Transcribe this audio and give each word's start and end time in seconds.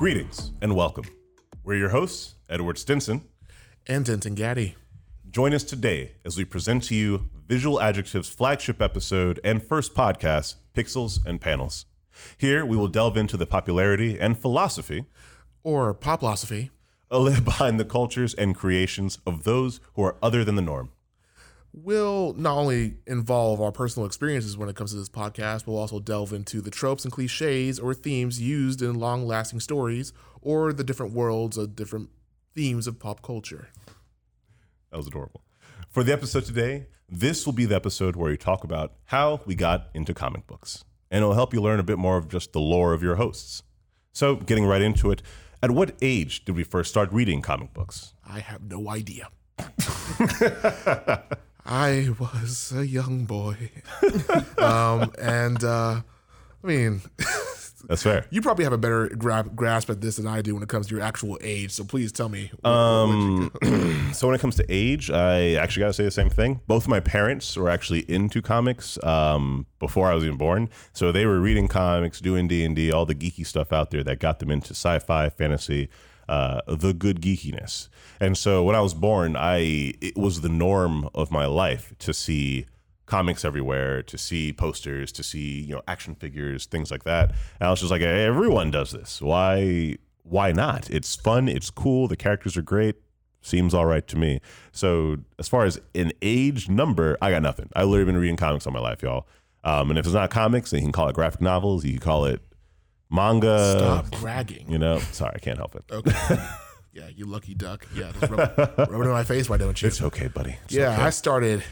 Greetings 0.00 0.52
and 0.62 0.74
welcome. 0.74 1.04
We're 1.62 1.76
your 1.76 1.90
hosts, 1.90 2.36
Edward 2.48 2.78
Stinson. 2.78 3.20
and 3.86 4.02
Denton 4.02 4.34
Gaddy. 4.34 4.76
Join 5.30 5.52
us 5.52 5.62
today 5.62 6.12
as 6.24 6.38
we 6.38 6.46
present 6.46 6.84
to 6.84 6.94
you 6.94 7.28
Visual 7.46 7.78
Adjective's 7.78 8.30
flagship 8.30 8.80
episode 8.80 9.40
and 9.44 9.62
first 9.62 9.92
podcast, 9.94 10.54
Pixels 10.72 11.22
and 11.26 11.38
Panels. 11.38 11.84
Here, 12.38 12.64
we 12.64 12.78
will 12.78 12.88
delve 12.88 13.18
into 13.18 13.36
the 13.36 13.44
popularity 13.44 14.18
and 14.18 14.38
philosophy 14.38 15.04
Or 15.62 15.94
Poplosophy. 15.94 16.70
behind 17.10 17.78
the 17.78 17.84
cultures 17.84 18.32
and 18.32 18.56
creations 18.56 19.18
of 19.26 19.44
those 19.44 19.80
who 19.96 20.02
are 20.04 20.16
other 20.22 20.46
than 20.46 20.54
the 20.54 20.62
norm. 20.62 20.92
Will 21.72 22.34
not 22.36 22.56
only 22.56 22.96
involve 23.06 23.60
our 23.60 23.72
personal 23.72 24.06
experiences 24.06 24.56
when 24.56 24.68
it 24.68 24.76
comes 24.76 24.92
to 24.92 24.96
this 24.96 25.08
podcast, 25.08 25.64
but 25.64 25.72
we'll 25.72 25.80
also 25.80 26.00
delve 26.00 26.32
into 26.32 26.60
the 26.60 26.70
tropes 26.70 27.04
and 27.04 27.12
cliches 27.12 27.78
or 27.78 27.94
themes 27.94 28.40
used 28.40 28.82
in 28.82 28.94
long 28.94 29.26
lasting 29.26 29.60
stories 29.60 30.12
or 30.42 30.72
the 30.72 30.84
different 30.84 31.12
worlds 31.12 31.56
of 31.56 31.76
different 31.76 32.10
themes 32.54 32.86
of 32.86 32.98
pop 32.98 33.22
culture. 33.22 33.68
That 34.90 34.96
was 34.96 35.06
adorable. 35.06 35.42
For 35.88 36.02
the 36.02 36.12
episode 36.12 36.44
today, 36.44 36.86
this 37.08 37.46
will 37.46 37.52
be 37.52 37.66
the 37.66 37.76
episode 37.76 38.16
where 38.16 38.30
we 38.30 38.36
talk 38.36 38.64
about 38.64 38.94
how 39.06 39.40
we 39.46 39.54
got 39.54 39.88
into 39.94 40.14
comic 40.14 40.46
books. 40.46 40.84
And 41.10 41.22
it'll 41.22 41.34
help 41.34 41.52
you 41.52 41.60
learn 41.60 41.80
a 41.80 41.84
bit 41.84 41.98
more 41.98 42.16
of 42.16 42.28
just 42.28 42.52
the 42.52 42.60
lore 42.60 42.92
of 42.92 43.02
your 43.02 43.16
hosts. 43.16 43.62
So, 44.12 44.36
getting 44.36 44.64
right 44.64 44.82
into 44.82 45.10
it, 45.10 45.22
at 45.62 45.72
what 45.72 45.96
age 46.00 46.44
did 46.44 46.54
we 46.54 46.62
first 46.62 46.90
start 46.90 47.12
reading 47.12 47.42
comic 47.42 47.74
books? 47.74 48.14
I 48.24 48.40
have 48.40 48.62
no 48.62 48.88
idea. 48.88 49.28
I 51.70 52.08
was 52.18 52.72
a 52.76 52.84
young 52.84 53.26
boy. 53.26 53.70
um, 54.58 55.12
and 55.20 55.62
uh, 55.62 56.00
I 56.62 56.66
mean, 56.66 57.00
That's 57.88 58.02
fair. 58.02 58.26
you 58.30 58.42
probably 58.42 58.64
have 58.64 58.72
a 58.72 58.78
better 58.78 59.08
gra- 59.08 59.48
grasp 59.54 59.88
at 59.88 60.00
this 60.00 60.16
than 60.16 60.26
I 60.26 60.42
do 60.42 60.54
when 60.54 60.64
it 60.64 60.68
comes 60.68 60.88
to 60.88 60.96
your 60.96 61.04
actual 61.04 61.38
age. 61.40 61.70
So 61.70 61.84
please 61.84 62.10
tell 62.10 62.28
me. 62.28 62.50
Um, 62.64 63.52
so 64.12 64.26
when 64.26 64.34
it 64.34 64.40
comes 64.40 64.56
to 64.56 64.66
age, 64.68 65.12
I 65.12 65.54
actually 65.54 65.82
got 65.82 65.86
to 65.88 65.92
say 65.92 66.04
the 66.04 66.10
same 66.10 66.28
thing. 66.28 66.60
Both 66.66 66.84
of 66.84 66.88
my 66.88 67.00
parents 67.00 67.56
were 67.56 67.70
actually 67.70 68.00
into 68.10 68.42
comics 68.42 68.98
um, 69.04 69.66
before 69.78 70.10
I 70.10 70.14
was 70.14 70.24
even 70.24 70.38
born, 70.38 70.68
so 70.92 71.12
they 71.12 71.24
were 71.24 71.40
reading 71.40 71.68
comics, 71.68 72.20
doing 72.20 72.48
D 72.48 72.64
and 72.64 72.74
D, 72.74 72.90
all 72.90 73.06
the 73.06 73.14
geeky 73.14 73.46
stuff 73.46 73.72
out 73.72 73.90
there 73.92 74.02
that 74.02 74.18
got 74.18 74.40
them 74.40 74.50
into 74.50 74.70
sci-fi, 74.70 75.28
fantasy, 75.30 75.88
uh, 76.30 76.60
the 76.68 76.94
good 76.94 77.20
geekiness. 77.20 77.88
And 78.20 78.38
so 78.38 78.62
when 78.62 78.76
I 78.76 78.80
was 78.80 78.94
born, 78.94 79.36
I 79.36 79.94
it 80.00 80.16
was 80.16 80.42
the 80.42 80.48
norm 80.48 81.10
of 81.12 81.32
my 81.32 81.44
life 81.46 81.92
to 81.98 82.14
see 82.14 82.66
comics 83.06 83.44
everywhere, 83.44 84.00
to 84.04 84.16
see 84.16 84.52
posters, 84.52 85.10
to 85.12 85.24
see 85.24 85.60
you 85.60 85.74
know 85.74 85.82
action 85.88 86.14
figures, 86.14 86.66
things 86.66 86.92
like 86.92 87.02
that. 87.02 87.30
And 87.58 87.66
I 87.66 87.70
was 87.70 87.80
just 87.80 87.90
like, 87.90 88.00
"Hey, 88.00 88.24
everyone 88.24 88.70
does 88.70 88.92
this. 88.92 89.20
Why? 89.20 89.96
Why 90.22 90.52
not? 90.52 90.88
It's 90.88 91.16
fun. 91.16 91.48
It's 91.48 91.68
cool. 91.68 92.06
The 92.06 92.16
characters 92.16 92.56
are 92.56 92.62
great. 92.62 92.94
Seems 93.42 93.74
all 93.74 93.86
right 93.86 94.06
to 94.06 94.16
me. 94.16 94.40
So 94.70 95.16
as 95.38 95.48
far 95.48 95.64
as 95.64 95.80
an 95.96 96.12
age 96.22 96.68
number, 96.68 97.18
I 97.20 97.32
got 97.32 97.42
nothing. 97.42 97.70
I 97.74 97.82
literally 97.82 98.12
been 98.12 98.20
reading 98.20 98.36
comics 98.36 98.66
all 98.66 98.72
my 98.72 98.80
life, 98.80 99.02
y'all. 99.02 99.26
Um, 99.64 99.90
and 99.90 99.98
if 99.98 100.04
it's 100.06 100.14
not 100.14 100.30
comics, 100.30 100.70
then 100.70 100.80
you 100.80 100.84
can 100.84 100.92
call 100.92 101.08
it 101.08 101.14
graphic 101.14 101.40
novels. 101.40 101.84
You 101.84 101.92
can 101.92 102.00
call 102.00 102.26
it 102.26 102.40
manga. 103.10 103.76
Stop 103.78 104.20
bragging. 104.20 104.70
You 104.70 104.78
know, 104.78 104.98
sorry, 104.98 105.32
I 105.36 105.38
can't 105.38 105.58
help 105.58 105.74
it. 105.74 105.84
Okay. 105.90 106.12
yeah, 106.92 107.08
you 107.14 107.26
lucky 107.26 107.54
duck. 107.54 107.86
Yeah, 107.94 108.12
just 108.18 108.30
rub, 108.32 108.58
rub 108.58 108.78
it 108.78 108.94
in 108.94 109.08
my 109.10 109.24
face. 109.24 109.48
Why 109.48 109.56
don't 109.56 109.80
you? 109.80 109.88
It's 109.88 110.00
okay, 110.02 110.28
buddy. 110.28 110.56
It's 110.64 110.74
yeah, 110.74 110.92
okay. 110.94 111.02
I 111.02 111.10
started 111.10 111.62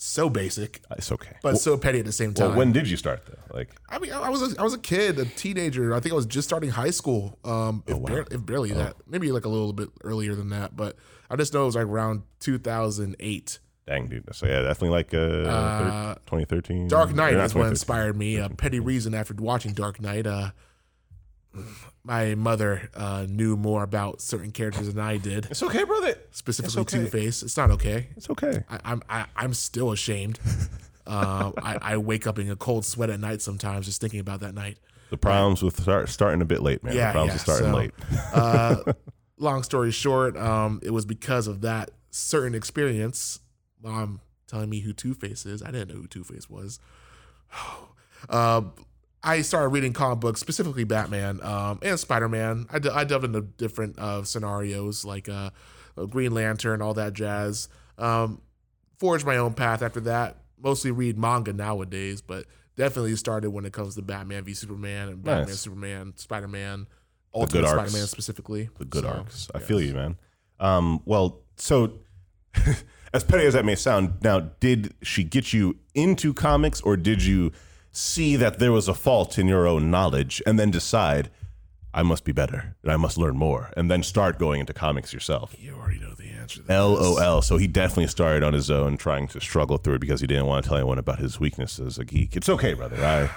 so 0.00 0.30
basic, 0.30 0.80
it's 0.96 1.10
okay. 1.10 1.36
but 1.42 1.54
Well- 1.54 1.56
so 1.56 1.76
petty 1.76 1.98
at 1.98 2.04
the 2.04 2.12
same 2.12 2.32
time. 2.32 2.50
well, 2.50 2.58
when 2.58 2.70
did 2.72 2.88
you 2.88 2.96
start 2.96 3.26
though? 3.26 3.56
Like, 3.56 3.70
I 3.88 3.98
mean, 3.98 4.12
I 4.12 4.28
was 4.30 4.52
a, 4.54 4.60
I 4.60 4.62
was 4.62 4.72
a 4.74 4.78
kid, 4.78 5.18
a 5.18 5.24
teenager. 5.24 5.92
I 5.92 5.98
think 5.98 6.12
I 6.12 6.16
was 6.16 6.26
just 6.26 6.46
starting 6.48 6.70
high 6.70 6.90
school. 6.90 7.36
Um, 7.44 7.82
if, 7.86 7.94
Oh, 7.94 7.98
wow. 7.98 8.08
bar- 8.08 8.26
if 8.30 8.46
barely 8.46 8.70
that, 8.74 8.94
maybe 9.08 9.32
like 9.32 9.44
a 9.44 9.48
little 9.48 9.72
bit 9.72 9.88
earlier 10.04 10.36
than 10.36 10.50
that. 10.50 10.76
But 10.76 10.94
I 11.28 11.34
just 11.34 11.52
know 11.52 11.62
it 11.62 11.66
was 11.66 11.74
like 11.74 11.86
around 11.86 12.22
2008. 12.38 13.58
Dang, 13.88 14.06
dude. 14.06 14.34
So 14.34 14.46
yeah, 14.46 14.62
definitely 14.62 14.90
like 14.90 15.14
uh, 15.14 15.18
Uh, 15.48 16.14
2013. 16.26 16.88
Dark 16.88 17.14
Knight 17.14 17.34
is 17.34 17.54
what 17.54 17.66
inspired 17.68 18.16
me. 18.16 18.36
A 18.36 18.48
petty 18.48 18.80
reason 18.80 19.14
after 19.14 19.34
watching 19.34 19.72
Dark 19.72 20.00
Knight. 20.00 20.26
Uh, 20.26 20.50
my 22.04 22.34
mother 22.34 22.90
uh, 22.94 23.26
knew 23.28 23.56
more 23.56 23.82
about 23.82 24.20
certain 24.20 24.52
characters 24.52 24.86
than 24.92 25.02
I 25.02 25.16
did, 25.16 25.46
It's 25.50 25.62
okay, 25.62 25.84
brother. 25.84 26.14
specifically 26.30 26.82
okay. 26.82 26.98
Two 26.98 27.06
Face. 27.06 27.42
It's 27.42 27.56
not 27.56 27.70
okay. 27.72 28.08
It's 28.16 28.30
okay. 28.30 28.64
I, 28.70 28.78
I'm 28.84 29.02
I, 29.08 29.24
I'm 29.34 29.54
still 29.54 29.90
ashamed. 29.92 30.38
uh, 31.06 31.52
I, 31.58 31.78
I 31.94 31.96
wake 31.96 32.26
up 32.26 32.38
in 32.38 32.50
a 32.50 32.56
cold 32.56 32.84
sweat 32.84 33.10
at 33.10 33.18
night 33.18 33.42
sometimes 33.42 33.86
just 33.86 34.00
thinking 34.00 34.20
about 34.20 34.40
that 34.40 34.54
night. 34.54 34.78
The 35.10 35.16
problems 35.16 35.62
with 35.62 35.80
start, 35.80 36.10
starting 36.10 36.42
a 36.42 36.44
bit 36.44 36.62
late, 36.62 36.84
man. 36.84 36.94
Yeah, 36.94 37.08
the 37.08 37.12
problems 37.12 37.30
yeah, 37.30 37.34
with 37.34 37.42
starting 37.42 37.70
so- 37.70 37.76
late. 37.76 37.90
Uh, 38.32 38.92
long 39.38 39.62
story 39.62 39.90
short, 39.90 40.36
um, 40.36 40.80
it 40.82 40.90
was 40.90 41.06
because 41.06 41.46
of 41.46 41.62
that 41.62 41.90
certain 42.10 42.54
experience. 42.54 43.40
Mom 43.82 44.20
telling 44.46 44.70
me 44.70 44.80
who 44.80 44.92
Two 44.92 45.14
Face 45.14 45.44
is. 45.46 45.62
I 45.62 45.70
didn't 45.70 45.88
know 45.88 46.00
who 46.02 46.06
Two 46.06 46.24
Face 46.24 46.48
was. 46.48 46.80
uh, 48.28 48.62
I 49.22 49.42
started 49.42 49.68
reading 49.68 49.92
comic 49.92 50.20
books, 50.20 50.40
specifically 50.40 50.84
Batman 50.84 51.40
um, 51.42 51.78
and 51.82 51.98
Spider 51.98 52.28
Man. 52.28 52.66
I, 52.70 52.78
d- 52.78 52.88
I 52.90 53.04
delved 53.04 53.24
into 53.24 53.42
different 53.42 53.98
uh, 53.98 54.22
scenarios 54.24 55.04
like 55.04 55.28
uh, 55.28 55.50
Green 56.10 56.32
Lantern, 56.32 56.80
all 56.82 56.94
that 56.94 57.14
jazz. 57.14 57.68
Um, 57.98 58.40
forged 58.98 59.26
my 59.26 59.36
own 59.36 59.54
path 59.54 59.82
after 59.82 60.00
that. 60.00 60.36
Mostly 60.60 60.90
read 60.92 61.18
manga 61.18 61.52
nowadays, 61.52 62.20
but 62.20 62.44
definitely 62.76 63.14
started 63.16 63.50
when 63.50 63.64
it 63.64 63.72
comes 63.72 63.96
to 63.96 64.02
Batman 64.02 64.44
v 64.44 64.54
Superman 64.54 65.08
and 65.08 65.22
Batman, 65.22 65.46
Nice. 65.48 65.60
Superman, 65.60 66.12
Spider 66.16 66.48
Man, 66.48 66.86
good 67.32 67.40
Ultimate. 67.40 67.68
Spider 67.68 67.90
Man 67.90 68.06
specifically. 68.06 68.68
The 68.78 68.84
good 68.84 69.02
So, 69.02 69.08
arcs. 69.08 69.48
I 69.54 69.58
yes. 69.58 69.66
feel 69.68 69.80
you, 69.80 69.94
man. 69.94 70.16
Um, 70.60 71.00
well, 71.04 71.40
so 71.56 71.92
as 73.12 73.24
petty 73.24 73.44
as 73.46 73.54
that 73.54 73.64
may 73.64 73.74
sound, 73.74 74.14
now 74.22 74.40
did 74.60 74.94
she 75.02 75.24
get 75.24 75.52
you 75.52 75.76
into 75.94 76.32
comics, 76.34 76.80
or 76.80 76.96
did 76.96 77.22
you 77.22 77.52
see 77.90 78.36
that 78.36 78.58
there 78.58 78.72
was 78.72 78.86
a 78.88 78.94
fault 78.94 79.38
in 79.38 79.46
your 79.48 79.66
own 79.66 79.90
knowledge 79.90 80.42
and 80.46 80.58
then 80.58 80.70
decide 80.70 81.30
I 81.94 82.02
must 82.02 82.24
be 82.24 82.32
better 82.32 82.76
and 82.82 82.92
I 82.92 82.96
must 82.96 83.16
learn 83.18 83.36
more, 83.36 83.72
and 83.76 83.90
then 83.90 84.02
start 84.02 84.38
going 84.38 84.60
into 84.60 84.72
comics 84.72 85.12
yourself? 85.12 85.54
You 85.58 85.74
already 85.74 85.98
know 85.98 86.14
the 86.14 86.28
answer. 86.28 86.62
LOL. 86.68 87.42
So 87.42 87.56
he 87.56 87.66
definitely 87.66 88.06
started 88.08 88.42
on 88.44 88.52
his 88.52 88.70
own, 88.70 88.96
trying 88.98 89.26
to 89.28 89.40
struggle 89.40 89.78
through 89.78 89.94
it 89.94 90.00
because 90.00 90.20
he 90.20 90.26
didn't 90.26 90.46
want 90.46 90.64
to 90.64 90.68
tell 90.68 90.78
anyone 90.78 90.98
about 90.98 91.18
his 91.18 91.40
weakness 91.40 91.78
as 91.78 91.98
a 91.98 92.04
geek. 92.04 92.36
It's 92.36 92.48
okay, 92.48 92.74
brother. 92.74 93.02
I 93.04 93.30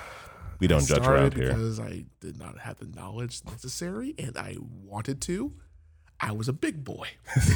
we 0.59 0.67
don't 0.67 0.85
judge 0.85 1.01
Started 1.01 1.09
around 1.09 1.33
here. 1.33 1.47
because 1.47 1.79
I 1.79 2.05
did 2.19 2.37
not 2.37 2.59
have 2.59 2.77
the 2.77 2.85
knowledge 2.85 3.41
necessary, 3.45 4.13
and 4.19 4.37
I 4.37 4.57
wanted 4.59 5.19
to. 5.21 5.53
I 6.19 6.33
was 6.33 6.47
a 6.47 6.53
big 6.53 6.83
boy. 6.83 7.07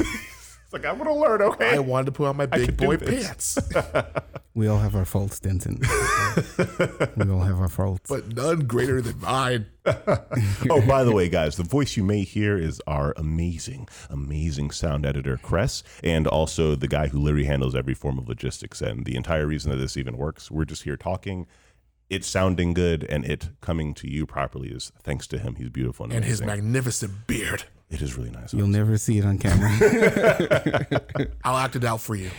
It's 0.76 0.84
like 0.84 0.92
I'm 0.92 0.98
gonna 0.98 1.18
learn. 1.18 1.42
Okay. 1.42 1.76
I 1.76 1.80
wanted 1.80 2.08
to 2.08 2.12
put 2.12 2.28
on 2.28 2.38
my 2.38 2.46
big 2.46 2.76
boy 2.78 2.98
pants, 2.98 3.58
We 4.54 4.68
all 4.68 4.80
have 4.80 4.96
our 4.96 5.04
faults, 5.04 5.40
Denton. 5.40 5.80
we 7.18 7.30
all 7.30 7.42
have 7.42 7.60
our 7.60 7.68
faults. 7.68 8.10
but 8.10 8.36
none 8.36 8.62
greater 8.62 9.02
than 9.02 9.20
mine. 9.20 9.66
oh, 9.86 10.82
by 10.88 11.04
the 11.04 11.12
way, 11.14 11.28
guys, 11.28 11.58
the 11.58 11.64
voice 11.64 11.98
you 11.98 12.04
may 12.04 12.24
hear 12.24 12.58
is 12.58 12.82
our 12.88 13.14
amazing, 13.18 13.90
amazing 14.10 14.72
sound 14.72 15.06
editor, 15.06 15.38
Cress, 15.38 15.84
and 16.04 16.26
also 16.26 16.74
the 16.74 16.88
guy 16.88 17.08
who 17.08 17.20
literally 17.20 17.46
handles 17.46 17.76
every 17.76 17.94
form 17.94 18.18
of 18.18 18.30
logistics. 18.30 18.82
And 18.82 19.06
the 19.06 19.18
entire 19.18 19.46
reason 19.46 19.72
that 19.72 19.78
this 19.78 19.98
even 19.98 20.16
works, 20.16 20.50
we're 20.50 20.66
just 20.66 20.84
here 20.84 20.98
talking. 20.98 21.48
It 22.10 22.24
sounding 22.24 22.74
good 22.74 23.04
and 23.04 23.26
it 23.26 23.50
coming 23.60 23.94
to 23.96 24.10
you 24.10 24.26
properly 24.26 24.70
is 24.70 24.92
thanks 25.04 25.28
to 25.28 25.38
him. 25.38 25.56
He's 25.56 25.70
beautiful 25.70 26.06
and, 26.06 26.14
And 26.14 26.24
his 26.24 26.42
magnificent 26.42 27.28
beard. 27.28 27.66
It 27.90 28.02
is 28.02 28.18
really 28.18 28.32
nice. 28.32 28.54
You'll 28.54 28.68
never 28.68 28.98
see 28.98 29.18
it 29.18 29.26
on 29.26 29.38
camera. 29.38 29.70
I'll 31.44 31.58
act 31.58 31.76
it 31.76 31.84
out 31.84 32.02
for 32.02 32.16
you. 32.16 32.30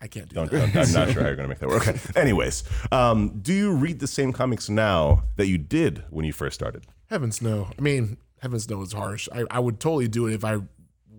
I 0.00 0.06
can't 0.06 0.28
do 0.28 0.34
Don't, 0.34 0.50
that. 0.50 0.72
don't- 0.72 0.86
I'm 0.88 0.92
not 0.92 1.12
sure 1.12 1.22
how 1.22 1.28
you're 1.28 1.36
going 1.36 1.48
to 1.48 1.54
make 1.54 1.58
that 1.60 1.68
work. 1.68 1.86
Okay. 1.88 1.98
Anyways, 2.20 2.64
um, 2.92 3.38
do 3.40 3.52
you 3.54 3.72
read 3.74 4.00
the 4.00 4.06
same 4.06 4.32
comics 4.32 4.68
now 4.68 5.24
that 5.36 5.46
you 5.46 5.56
did 5.58 6.04
when 6.10 6.24
you 6.24 6.32
first 6.32 6.54
started? 6.54 6.84
Heavens 7.06 7.40
no. 7.40 7.68
I 7.78 7.80
mean, 7.82 8.18
heavens 8.40 8.68
no 8.68 8.82
is 8.82 8.92
harsh. 8.92 9.28
I, 9.32 9.44
I 9.50 9.60
would 9.60 9.80
totally 9.80 10.08
do 10.08 10.26
it 10.26 10.34
if 10.34 10.44
I 10.44 10.58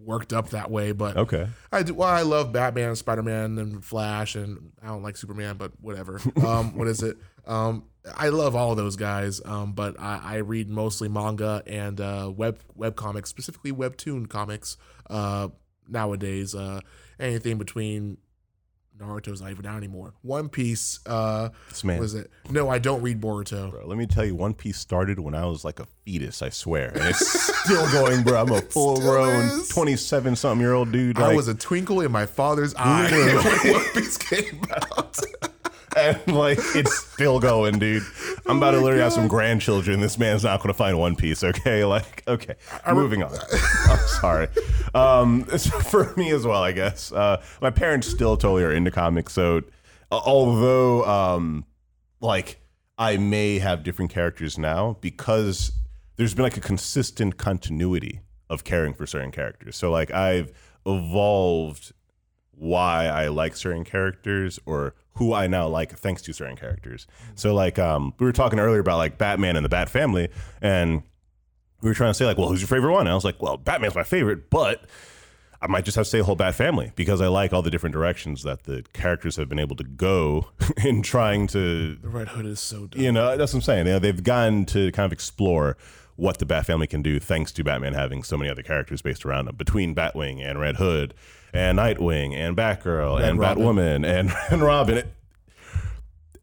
worked 0.04 0.34
up 0.34 0.50
that 0.52 0.70
way, 0.70 0.92
but 0.92 1.18
Okay. 1.18 1.48
I 1.72 1.82
do. 1.82 1.96
Well, 1.96 2.08
I 2.10 2.22
love 2.22 2.54
Batman, 2.54 2.96
Spider 2.96 3.24
Man, 3.24 3.58
and 3.58 3.84
Flash, 3.84 4.36
and 4.36 4.72
I 4.84 4.88
don't 4.88 5.02
like 5.02 5.18
Superman, 5.18 5.56
but 5.58 5.72
whatever. 5.82 6.22
Um, 6.46 6.78
what 6.78 6.88
is 6.88 7.02
it? 7.02 7.18
Um, 7.48 7.86
I 8.16 8.30
love 8.30 8.56
all 8.56 8.72
of 8.72 8.78
those 8.78 8.96
guys, 8.96 9.42
um, 9.46 9.74
but 9.74 10.00
I, 10.00 10.20
I 10.24 10.36
read 10.38 10.70
mostly 10.70 11.08
manga 11.10 11.64
and 11.66 12.00
uh, 12.00 12.32
web 12.36 12.60
web 12.76 12.96
comics, 12.96 13.30
specifically 13.30 13.72
webtoon 13.72 14.28
comics. 14.30 14.78
Uh, 15.10 15.48
nowadays, 15.88 16.54
uh, 16.56 16.82
anything 17.20 17.58
between 17.58 18.18
Naruto's 18.98 19.42
not 19.42 19.52
even 19.52 19.66
out 19.66 19.76
anymore. 19.78 20.14
One 20.22 20.48
Piece. 20.50 21.00
Uh, 21.06 21.50
This 21.70 21.84
man. 21.84 21.98
what 21.98 22.06
is 22.06 22.16
it? 22.16 22.32
No, 22.50 22.70
I 22.70 22.80
don't 22.80 23.02
read 23.02 23.20
Boruto. 23.20 23.72
Bro, 23.72 23.88
let 23.88 23.98
me 23.98 24.06
tell 24.08 24.24
you, 24.24 24.36
One 24.36 24.54
Piece 24.54 24.78
started 24.78 25.20
when 25.20 25.36
I 25.36 25.46
was 25.46 25.66
like 25.66 25.80
a 25.82 25.86
fetus, 26.06 26.42
I 26.42 26.50
swear. 26.50 26.92
And 26.96 27.04
it's 27.10 27.42
still 27.66 27.92
going, 27.92 28.24
bro. 28.24 28.42
I'm 28.42 28.52
a 28.52 28.62
full 28.72 29.00
grown 29.02 29.64
27 29.66 30.36
something 30.38 30.62
year 30.62 30.74
old 30.74 30.92
dude. 30.94 31.18
I 31.20 31.28
Like, 31.28 31.36
was 31.36 31.48
a 31.50 31.56
twinkle 31.56 32.02
in 32.02 32.12
my 32.12 32.26
father's 32.26 32.74
eye 32.78 33.10
when 33.64 33.74
One 33.74 33.86
Piece 33.94 34.18
came 34.18 34.62
out. 34.72 35.20
And 35.96 36.28
like 36.28 36.60
it's 36.76 36.98
still 37.14 37.40
going, 37.40 37.80
dude. 37.80 38.04
I'm 38.46 38.58
about 38.58 38.72
to 38.72 38.80
literally 38.80 39.02
have 39.04 39.14
some 39.14 39.28
grandchildren. 39.28 40.00
This 40.00 40.18
man's 40.18 40.44
not 40.44 40.60
going 40.60 40.70
to 40.70 40.78
find 40.78 41.00
One 41.00 41.16
Piece. 41.16 41.44
Okay, 41.44 41.86
like 41.86 42.24
okay, 42.28 42.56
I'm 42.86 42.96
moving 42.96 43.24
on. 43.24 43.34
I'm 43.88 44.08
sorry. 44.08 44.48
Um, 44.94 45.46
it's 45.52 45.68
for 45.68 46.14
me 46.16 46.32
as 46.32 46.46
well, 46.46 46.62
I 46.62 46.72
guess. 46.72 47.12
Uh, 47.12 47.42
my 47.62 47.70
parents 47.70 48.08
still 48.08 48.38
totally 48.38 48.64
are 48.64 48.72
into 48.72 48.92
comics, 48.92 49.34
so 49.34 49.62
uh, 50.12 50.22
although 50.26 51.06
um, 51.06 51.66
like 52.22 52.60
I 52.98 53.18
may 53.18 53.60
have 53.60 53.84
different 53.84 54.12
characters 54.12 54.58
now 54.58 54.98
because 55.02 55.72
there's 56.18 56.34
been 56.34 56.44
like 56.44 56.58
a 56.58 56.62
consistent 56.62 57.38
continuity 57.38 58.22
of 58.50 58.64
caring 58.64 58.94
for 58.94 59.06
certain 59.06 59.32
characters. 59.32 59.76
So 59.76 59.92
like 59.92 60.12
I've 60.12 60.52
evolved 60.86 61.94
why 62.58 63.08
I 63.08 63.28
like 63.28 63.56
certain 63.56 63.84
characters 63.84 64.60
or 64.66 64.96
who 65.16 65.34
I 65.34 65.48
now 65.48 65.68
like 65.68 65.98
thanks 65.98 66.22
to 66.24 66.34
certain 66.34 66.56
characters. 66.58 67.08
So 67.36 67.54
like 67.54 67.80
um 67.80 68.14
we 68.20 68.26
were 68.26 68.32
talking 68.34 68.60
earlier 68.60 68.80
about 68.80 68.98
like 68.98 69.18
Batman 69.18 69.56
and 69.56 69.64
the 69.66 69.70
Bat 69.70 69.90
family 69.90 70.30
and 70.62 71.04
we 71.82 71.90
were 71.90 71.94
trying 71.96 72.10
to 72.10 72.14
say 72.16 72.26
like, 72.26 72.38
well, 72.38 72.50
who's 72.50 72.62
your 72.62 72.68
favorite 72.68 72.92
one? 72.92 73.02
And 73.02 73.10
I 73.10 73.16
was 73.16 73.26
like, 73.26 73.42
well, 73.42 73.58
Batman's 73.58 73.96
my 73.96 74.04
favorite, 74.04 74.50
but 74.50 74.86
I 75.62 75.68
might 75.68 75.86
just 75.86 75.96
have 75.96 76.06
to 76.06 76.10
say 76.10 76.18
the 76.20 76.24
whole 76.24 76.36
Bat 76.36 76.56
family 76.56 76.92
because 76.96 77.22
I 77.22 77.28
like 77.28 77.54
all 77.54 77.62
the 77.62 77.70
different 77.70 77.94
directions 77.94 78.44
that 78.44 78.64
the 78.64 78.84
characters 78.94 79.36
have 79.38 79.50
been 79.50 79.60
able 79.60 79.76
to 79.78 79.84
go 79.84 80.50
in 80.84 81.02
trying 81.02 81.48
to 81.48 81.96
The 81.96 82.10
Red 82.10 82.30
Hood 82.30 82.46
is 82.46 82.60
so 82.60 82.88
dope. 82.88 82.98
you 82.98 83.12
know, 83.12 83.38
that's 83.38 83.54
what 83.54 83.60
I'm 83.60 83.64
saying. 83.64 83.88
You 83.88 83.94
know, 83.94 84.00
they've 84.00 84.24
gotten 84.24 84.66
to 84.68 84.92
kind 84.92 85.06
of 85.06 85.14
explore 85.14 85.78
what 86.16 86.38
the 86.38 86.46
Bat 86.46 86.66
family 86.66 86.88
can 86.88 87.02
do 87.02 87.20
thanks 87.20 87.52
to 87.54 87.64
Batman 87.64 87.94
having 87.94 88.24
so 88.24 88.38
many 88.38 88.50
other 88.50 88.64
characters 88.64 89.02
based 89.02 89.26
around 89.26 89.48
him 89.48 89.56
between 89.56 89.94
Batwing 89.94 90.42
and 90.42 90.60
Red 90.60 90.78
Hood 90.78 91.14
and 91.54 91.78
Nightwing 91.78 92.34
and 92.34 92.56
Batgirl 92.56 93.22
and 93.22 93.40
Robin. 93.40 93.64
Batwoman 93.64 94.06
and, 94.06 94.34
and 94.50 94.62
Robin. 94.62 95.00
It- 95.00 95.14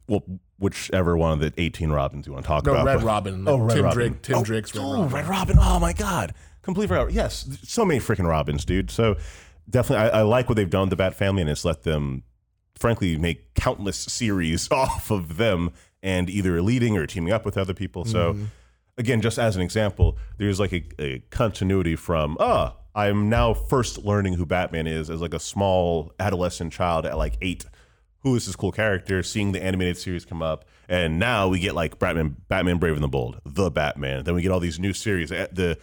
well, 0.07 0.23
whichever 0.59 1.17
one 1.17 1.33
of 1.33 1.39
the 1.39 1.53
18 1.57 1.91
Robins 1.91 2.27
you 2.27 2.33
want 2.33 2.45
to 2.45 2.47
talk 2.47 2.65
No, 2.65 2.73
about. 2.73 2.85
Red 2.85 2.97
but- 2.97 3.05
Robin. 3.05 3.47
Oh, 3.47 3.57
Red 3.57 3.75
Tim 3.75 3.83
Robin. 3.83 3.97
Drake. 3.97 4.21
Tim 4.21 4.37
oh, 4.37 4.43
Drake's 4.43 4.75
Red 4.75 4.83
oh, 4.83 4.93
Robin. 4.93 5.13
Red 5.13 5.27
Robin. 5.27 5.57
Oh 5.59 5.79
my 5.79 5.93
God. 5.93 6.33
Complete 6.61 6.87
forgot. 6.87 7.11
Yes. 7.11 7.47
So 7.63 7.83
many 7.83 7.99
freaking 7.99 8.27
Robins, 8.27 8.63
dude. 8.63 8.91
So 8.91 9.17
definitely, 9.69 10.09
I, 10.09 10.19
I 10.19 10.21
like 10.21 10.49
what 10.49 10.55
they've 10.55 10.69
done 10.69 10.83
with 10.83 10.91
the 10.91 10.95
Bat 10.97 11.15
family 11.15 11.41
and 11.41 11.49
it's 11.49 11.65
let 11.65 11.83
them, 11.83 12.23
frankly, 12.75 13.17
make 13.17 13.53
countless 13.55 13.97
series 13.97 14.69
off 14.71 15.09
of 15.09 15.37
them 15.37 15.71
and 16.01 16.29
either 16.29 16.61
leading 16.61 16.97
or 16.97 17.07
teaming 17.07 17.33
up 17.33 17.43
with 17.45 17.57
other 17.57 17.73
people. 17.73 18.05
So 18.05 18.33
mm-hmm. 18.33 18.45
Again, 18.97 19.21
just 19.21 19.39
as 19.39 19.55
an 19.55 19.61
example, 19.61 20.17
there's 20.37 20.59
like 20.59 20.73
a, 20.73 20.83
a 20.99 21.19
continuity 21.29 21.95
from, 21.95 22.37
ah, 22.39 22.75
I'm 22.95 23.29
now 23.29 23.53
first 23.53 23.99
learning 23.99 24.35
who 24.35 24.45
Batman 24.45 24.87
is 24.87 25.09
as 25.09 25.21
like 25.21 25.33
a 25.33 25.39
small 25.39 26.13
adolescent 26.19 26.73
child 26.73 27.05
at 27.05 27.17
like 27.17 27.37
eight 27.41 27.65
who 28.19 28.35
is 28.35 28.45
this 28.45 28.55
cool 28.55 28.71
character, 28.71 29.21
seeing 29.21 29.51
the 29.51 29.61
animated 29.61 29.97
series 29.97 30.23
come 30.23 30.41
up, 30.41 30.65
and 30.87 31.19
now 31.19 31.49
we 31.49 31.59
get 31.59 31.75
like 31.75 31.99
Batman, 31.99 32.37
Batman 32.47 32.77
Brave 32.77 32.93
and 32.93 33.03
the 33.03 33.09
Bold, 33.09 33.41
the 33.45 33.69
Batman. 33.69 34.23
Then 34.23 34.33
we 34.33 34.41
get 34.41 34.51
all 34.51 34.61
these 34.61 34.79
new 34.79 34.93
series, 34.93 35.29
eh, 35.31 35.47
the 35.51 35.77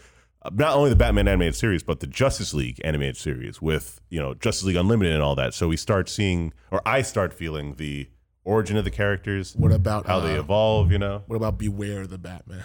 not 0.53 0.75
only 0.75 0.89
the 0.89 0.97
Batman 0.97 1.29
animated 1.29 1.55
series, 1.55 1.83
but 1.83 2.01
the 2.01 2.07
Justice 2.07 2.55
League 2.55 2.81
animated 2.83 3.19
series 3.19 3.61
with 3.61 4.01
you 4.09 4.19
know 4.19 4.33
Justice 4.35 4.65
League 4.65 4.77
Unlimited 4.77 5.13
and 5.13 5.23
all 5.23 5.35
that. 5.35 5.53
So 5.53 5.69
we 5.69 5.77
start 5.77 6.09
seeing, 6.09 6.55
or 6.71 6.81
I 6.87 7.03
start 7.03 7.35
feeling 7.35 7.75
the 7.75 8.09
origin 8.45 8.77
of 8.77 8.85
the 8.85 8.91
characters, 8.91 9.55
What 9.57 9.73
about 9.73 10.07
how 10.07 10.21
they 10.21 10.37
uh, 10.37 10.41
evolve. 10.41 10.91
You 10.93 10.99
know, 10.99 11.23
What 11.27 11.37
about 11.37 11.59
Beware 11.59 12.07
the 12.07 12.19
Batman? 12.19 12.65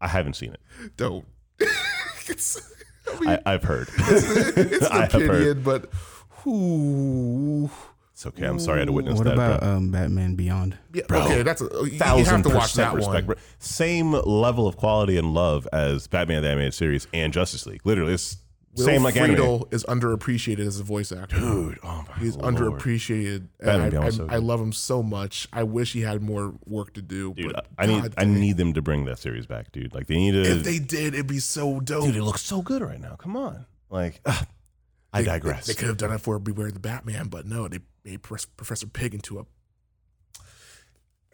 I 0.00 0.08
haven't 0.08 0.34
seen 0.34 0.52
it. 0.52 0.60
Don't. 0.96 1.24
it's, 2.28 2.60
I 3.12 3.18
mean, 3.20 3.28
I, 3.30 3.40
I've 3.54 3.64
heard. 3.64 3.88
it's 3.98 4.86
I 4.90 5.04
an 5.04 5.04
opinion, 5.04 5.62
but 5.62 5.90
who? 6.30 7.70
It's 8.12 8.26
okay. 8.26 8.46
I'm 8.46 8.58
sorry 8.58 8.78
I 8.78 8.80
had 8.80 8.86
to 8.86 8.92
witness 8.92 9.16
What 9.18 9.24
that. 9.24 9.34
about 9.34 9.62
um, 9.62 9.90
Batman 9.92 10.34
Beyond? 10.34 10.76
Yeah, 10.92 11.02
Bro, 11.08 11.22
okay, 11.24 11.42
that's 11.42 11.60
a, 11.62 11.68
you- 11.72 11.84
you 11.86 11.98
thousand 11.98 12.26
have 12.26 12.42
to 12.44 12.48
watch 12.56 12.62
percent 12.72 12.90
that 12.90 12.96
respect. 12.96 13.14
one. 13.14 13.24
bro. 13.26 13.34
Same 13.60 14.12
level 14.12 14.66
of 14.66 14.76
quality 14.76 15.16
and 15.16 15.34
love 15.34 15.68
as 15.72 16.06
Batman 16.08 16.42
the 16.42 16.48
animated 16.48 16.74
series 16.74 17.06
and 17.12 17.32
Justice 17.32 17.64
League. 17.66 17.80
Literally, 17.84 18.14
it's 18.14 18.36
Will 18.78 18.84
same 18.84 19.02
like 19.02 19.16
anime. 19.16 19.36
Friedle 19.36 19.72
is 19.74 19.84
underappreciated 19.84 20.66
as 20.66 20.80
a 20.80 20.84
voice 20.84 21.12
actor. 21.12 21.36
Dude, 21.38 21.78
oh 21.82 22.04
my 22.08 22.14
He's 22.18 22.36
lord. 22.36 22.54
underappreciated. 22.54 23.48
And 23.60 23.90
Beyond 23.90 24.06
I, 24.06 24.10
so 24.10 24.26
I, 24.30 24.34
I 24.34 24.36
love 24.38 24.60
him 24.60 24.72
so 24.72 25.02
much. 25.02 25.48
I 25.52 25.64
wish 25.64 25.92
he 25.92 26.00
had 26.00 26.22
more 26.22 26.54
work 26.64 26.94
to 26.94 27.02
do. 27.02 27.34
Dude, 27.34 27.52
but 27.52 27.66
I 27.76 27.86
need 27.86 28.02
God 28.02 28.14
I 28.16 28.24
need 28.24 28.56
them 28.56 28.72
to 28.74 28.80
bring 28.82 29.04
that 29.06 29.18
series 29.18 29.46
back, 29.46 29.72
dude. 29.72 29.94
Like 29.94 30.06
they 30.06 30.16
need 30.16 30.32
to. 30.32 30.42
If 30.42 30.64
they 30.64 30.78
did, 30.78 31.14
it'd 31.14 31.26
be 31.26 31.40
so 31.40 31.80
dope. 31.80 32.04
dude, 32.04 32.16
it 32.16 32.22
looks 32.22 32.42
so 32.42 32.62
good 32.62 32.82
right 32.82 33.00
now. 33.00 33.16
Come 33.16 33.36
on, 33.36 33.66
like 33.90 34.20
ugh, 34.24 34.46
I 35.12 35.20
They- 35.22 35.26
digress. 35.26 35.66
They, 35.66 35.74
could 35.74 35.88
have 35.88 35.96
done 35.96 36.12
it 36.12 36.20
for 36.20 36.38
Beware 36.38 36.70
the 36.70 36.80
Batman, 36.80 37.28
but 37.28 37.46
no, 37.46 37.66
they 37.68 37.80
made 38.04 38.22
Professor 38.22 38.86
Pyg 38.86 39.12
into 39.14 39.38
a. 39.40 39.44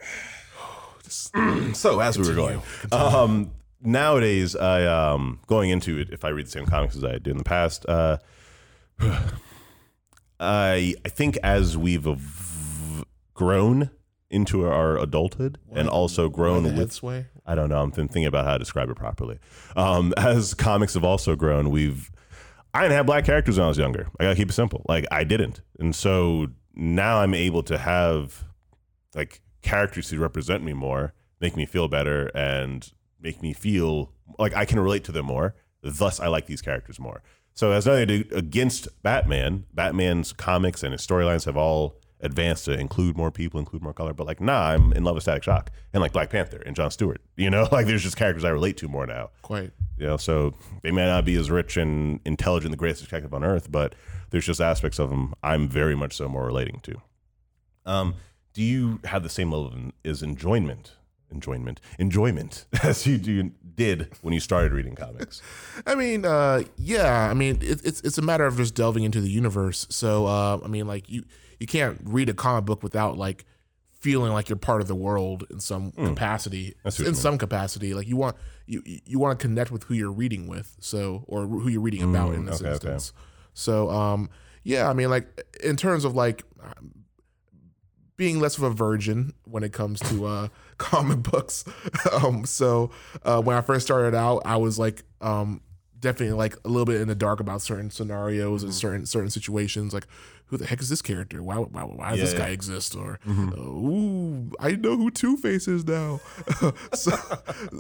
So 1.75 2.01
as 2.01 2.19
we 2.19 2.27
were 2.27 2.35
going, 2.35 2.63
um, 2.91 3.51
nowadays 3.85 4.57
I 4.57 4.85
um 4.87 5.41
going 5.47 5.71
into 5.71 5.99
it. 5.99 6.11
If 6.11 6.25
I 6.25 6.31
read 6.31 6.47
the 6.47 6.51
same 6.51 6.67
comics 6.67 6.97
as 6.97 7.05
I 7.05 7.13
did 7.13 7.29
in 7.29 7.37
the 7.37 7.45
past, 7.45 7.87
uh, 7.89 8.19
I 10.41 10.95
I 11.05 11.09
think 11.09 11.37
as 11.43 11.77
we've 11.77 12.07
ev- 12.07 13.05
grown 13.35 13.91
into 14.31 14.67
our 14.67 14.99
adulthood 14.99 15.59
and 15.73 15.89
also 15.89 16.29
grown 16.29 16.77
with 16.77 16.93
sway. 16.93 17.27
I 17.47 17.55
don't 17.55 17.69
know. 17.69 17.81
I'm 17.83 17.93
thinking 17.93 18.25
about 18.25 18.47
how 18.47 18.55
to 18.55 18.59
describe 18.59 18.89
it 18.91 18.97
properly. 18.97 19.39
Um, 19.77 20.13
as 20.17 20.55
comics 20.55 20.95
have 20.95 21.05
also 21.05 21.37
grown, 21.37 21.71
we've 21.71 22.11
I 22.73 22.83
didn't 22.83 22.97
have 22.97 23.07
black 23.07 23.25
characters 23.25 23.59
when 23.59 23.67
I 23.67 23.69
was 23.69 23.79
younger. 23.79 24.09
I 24.19 24.25
gotta 24.25 24.37
keep 24.37 24.49
it 24.51 24.55
simple. 24.55 24.85
Like 24.89 25.07
I 25.13 25.25
didn't, 25.25 25.61
and 25.79 25.95
so 25.95 26.49
now 26.75 27.21
I'm 27.21 27.35
able 27.35 27.63
to 27.65 27.79
have 27.79 28.45
like 29.15 29.41
characters 29.63 30.11
who 30.11 30.19
represent 30.19 30.65
me 30.65 30.73
more, 30.73 31.15
make 31.41 31.57
me 31.57 31.67
feel 31.67 31.87
better, 31.87 32.27
and 32.35 32.91
make 33.25 33.43
me 33.43 33.53
feel 33.53 34.13
like 34.39 34.55
I 34.55 34.65
can 34.65 34.79
relate 34.79 35.03
to 35.05 35.13
them 35.13 35.27
more. 35.27 35.57
Thus, 35.83 36.21
I 36.21 36.29
like 36.29 36.47
these 36.47 36.63
characters 36.63 37.01
more. 37.01 37.23
So, 37.55 37.73
as 37.73 37.87
nothing 37.87 38.09
to 38.09 38.25
do 38.25 38.37
against 38.37 38.89
Batman, 39.03 39.65
Batman's 39.73 40.33
comics 40.33 40.83
and 40.83 40.93
his 40.93 41.05
storylines 41.05 41.45
have 41.47 41.57
all 41.57 41.97
advanced 42.21 42.65
to 42.65 42.73
include 42.73 43.17
more 43.17 43.31
people, 43.31 43.61
include 43.61 43.83
more 43.83 43.93
color. 43.93 44.13
But 44.13 44.27
like, 44.27 44.41
nah, 44.41 44.71
I'm 44.71 44.93
in 44.93 45.05
love 45.05 45.15
with 45.15 45.23
Static 45.23 45.43
Shock 45.43 45.71
and 45.93 46.01
like 46.01 46.13
Black 46.13 46.31
Panther 46.31 46.63
and 46.65 46.75
John 46.75 46.91
Stewart. 46.91 47.21
You 47.37 47.51
know, 47.51 47.69
like 47.73 47.87
there's 47.87 48.03
just 48.03 48.17
characters 48.17 48.45
I 48.45 48.51
relate 48.51 48.77
to 48.79 48.89
more 48.89 49.07
now. 49.07 49.31
Quite. 49.43 49.73
You 49.97 50.07
know, 50.07 50.17
so 50.17 50.55
they 50.83 50.91
may 50.91 51.07
not 51.07 51.25
be 51.25 51.37
as 51.37 51.51
rich 51.51 51.77
and 51.77 52.21
intelligent, 52.25 52.73
the 52.73 52.77
greatest 52.77 53.05
detective 53.05 53.33
on 53.33 53.45
earth, 53.45 53.71
but 53.71 53.95
there's 54.31 54.47
just 54.47 54.61
aspects 54.61 54.99
of 54.99 55.11
them 55.11 55.35
I'm 55.43 55.69
very 55.69 55.95
much 55.95 56.17
so 56.17 56.29
more 56.29 56.45
relating 56.45 56.81
to. 56.81 56.97
Um, 57.87 58.15
do 58.55 58.63
you 58.63 59.01
have 59.05 59.23
the 59.23 59.29
same 59.29 59.53
level 59.53 59.67
of 59.69 59.93
is 60.03 60.23
enjoyment, 60.23 60.93
enjoyment, 61.31 61.81
enjoyment 61.99 62.67
as 62.83 63.07
you 63.07 63.19
do, 63.19 63.51
did 63.75 64.09
when 64.23 64.35
you 64.35 64.41
started 64.41 64.73
reading 64.73 64.95
comics? 64.95 65.43
I 65.87 65.95
mean, 65.95 66.25
uh, 66.25 66.63
yeah. 66.77 67.29
I 67.31 67.35
mean, 67.35 67.59
it, 67.61 67.81
it's 67.85 68.01
it's 68.03 68.19
a 68.19 68.23
matter 68.23 68.47
of 68.47 68.57
just 68.57 68.75
delving 68.75 69.05
into 69.05 69.21
the 69.21 69.31
universe. 69.31 69.87
So, 69.91 70.27
uh, 70.27 70.61
I 70.65 70.69
mean, 70.69 70.87
like 70.87 71.09
you 71.09 71.25
you 71.59 71.67
can't 71.67 72.01
read 72.05 72.29
a 72.29 72.35
comic 72.35 72.65
book 72.65 72.83
without 72.83 73.17
like 73.17 73.45
feeling 74.05 74.33
like 74.33 74.51
you're 74.51 74.57
part 74.57 74.83
of 74.83 74.87
the 74.87 74.95
world 74.95 75.45
in 75.51 75.61
some 75.61 75.91
capacity. 75.93 76.67
Hmm. 76.67 76.79
That's 76.85 76.99
in 76.99 77.07
mean. 77.07 77.15
some 77.15 77.39
capacity, 77.39 77.95
like 77.95 78.07
you 78.07 78.17
want 78.17 78.37
you 78.67 78.83
you 78.85 79.19
want 79.19 79.39
to 79.39 79.47
connect 79.47 79.71
with 79.71 79.85
who 79.85 79.95
you're 79.95 80.13
reading 80.13 80.47
with. 80.47 80.77
So, 80.81 81.25
or 81.27 81.47
who 81.47 81.69
you're 81.69 81.81
reading 81.81 82.03
about 82.03 82.35
in 82.35 82.45
this 82.45 82.61
okay, 82.61 82.67
okay. 82.67 82.73
instance. 82.75 83.13
So, 83.55 83.91
um, 83.91 84.31
yeah. 84.63 84.89
I 84.89 84.93
mean, 84.93 85.11
like 85.11 85.45
in 85.63 85.77
terms 85.77 86.05
of 86.05 86.15
like 86.15 86.45
being 88.17 88.39
less 88.41 88.57
of 88.57 88.63
a 88.63 88.71
virgin 88.71 89.33
when 89.45 89.63
it 89.65 89.73
comes 89.73 89.99
to 90.01 90.25
uh, 90.27 90.49
comic 90.79 91.19
books. 91.23 91.65
um, 92.13 92.45
so 92.45 92.91
uh, 93.25 93.41
when 93.43 93.57
I 93.57 93.61
first 93.61 93.85
started 93.87 94.15
out, 94.15 94.43
I 94.45 94.57
was 94.57 94.79
like 94.79 95.03
um, 95.21 95.61
definitely 95.99 96.37
like 96.37 96.57
a 96.65 96.69
little 96.69 96.85
bit 96.85 97.01
in 97.01 97.09
the 97.09 97.15
dark 97.15 97.41
about 97.41 97.63
certain 97.63 97.91
scenarios 97.91 98.61
Mm-hmm. 98.61 98.67
and 98.67 98.75
certain 98.75 99.07
certain 99.07 99.31
situations. 99.31 99.93
Like, 99.93 100.07
who 100.47 100.59
the 100.59 100.67
heck 100.67 100.81
is 100.81 100.89
this 100.91 101.03
character? 101.03 101.43
Why 101.43 101.57
why, 101.57 101.83
why 101.83 102.11
does 102.11 102.19
Yeah, 102.19 102.25
this 102.25 102.33
yeah. 102.35 102.39
guy 102.39 102.49
exist? 102.51 102.95
Or 102.95 103.19
Mm-hmm. 103.27 103.49
uh, 103.53 103.63
ooh, 103.63 104.53
I 104.61 104.73
know 104.73 104.97
who 104.97 105.11
Two 105.11 105.37
Face 105.37 105.67
is 105.67 105.85
now. 105.87 106.21
so 106.95 107.13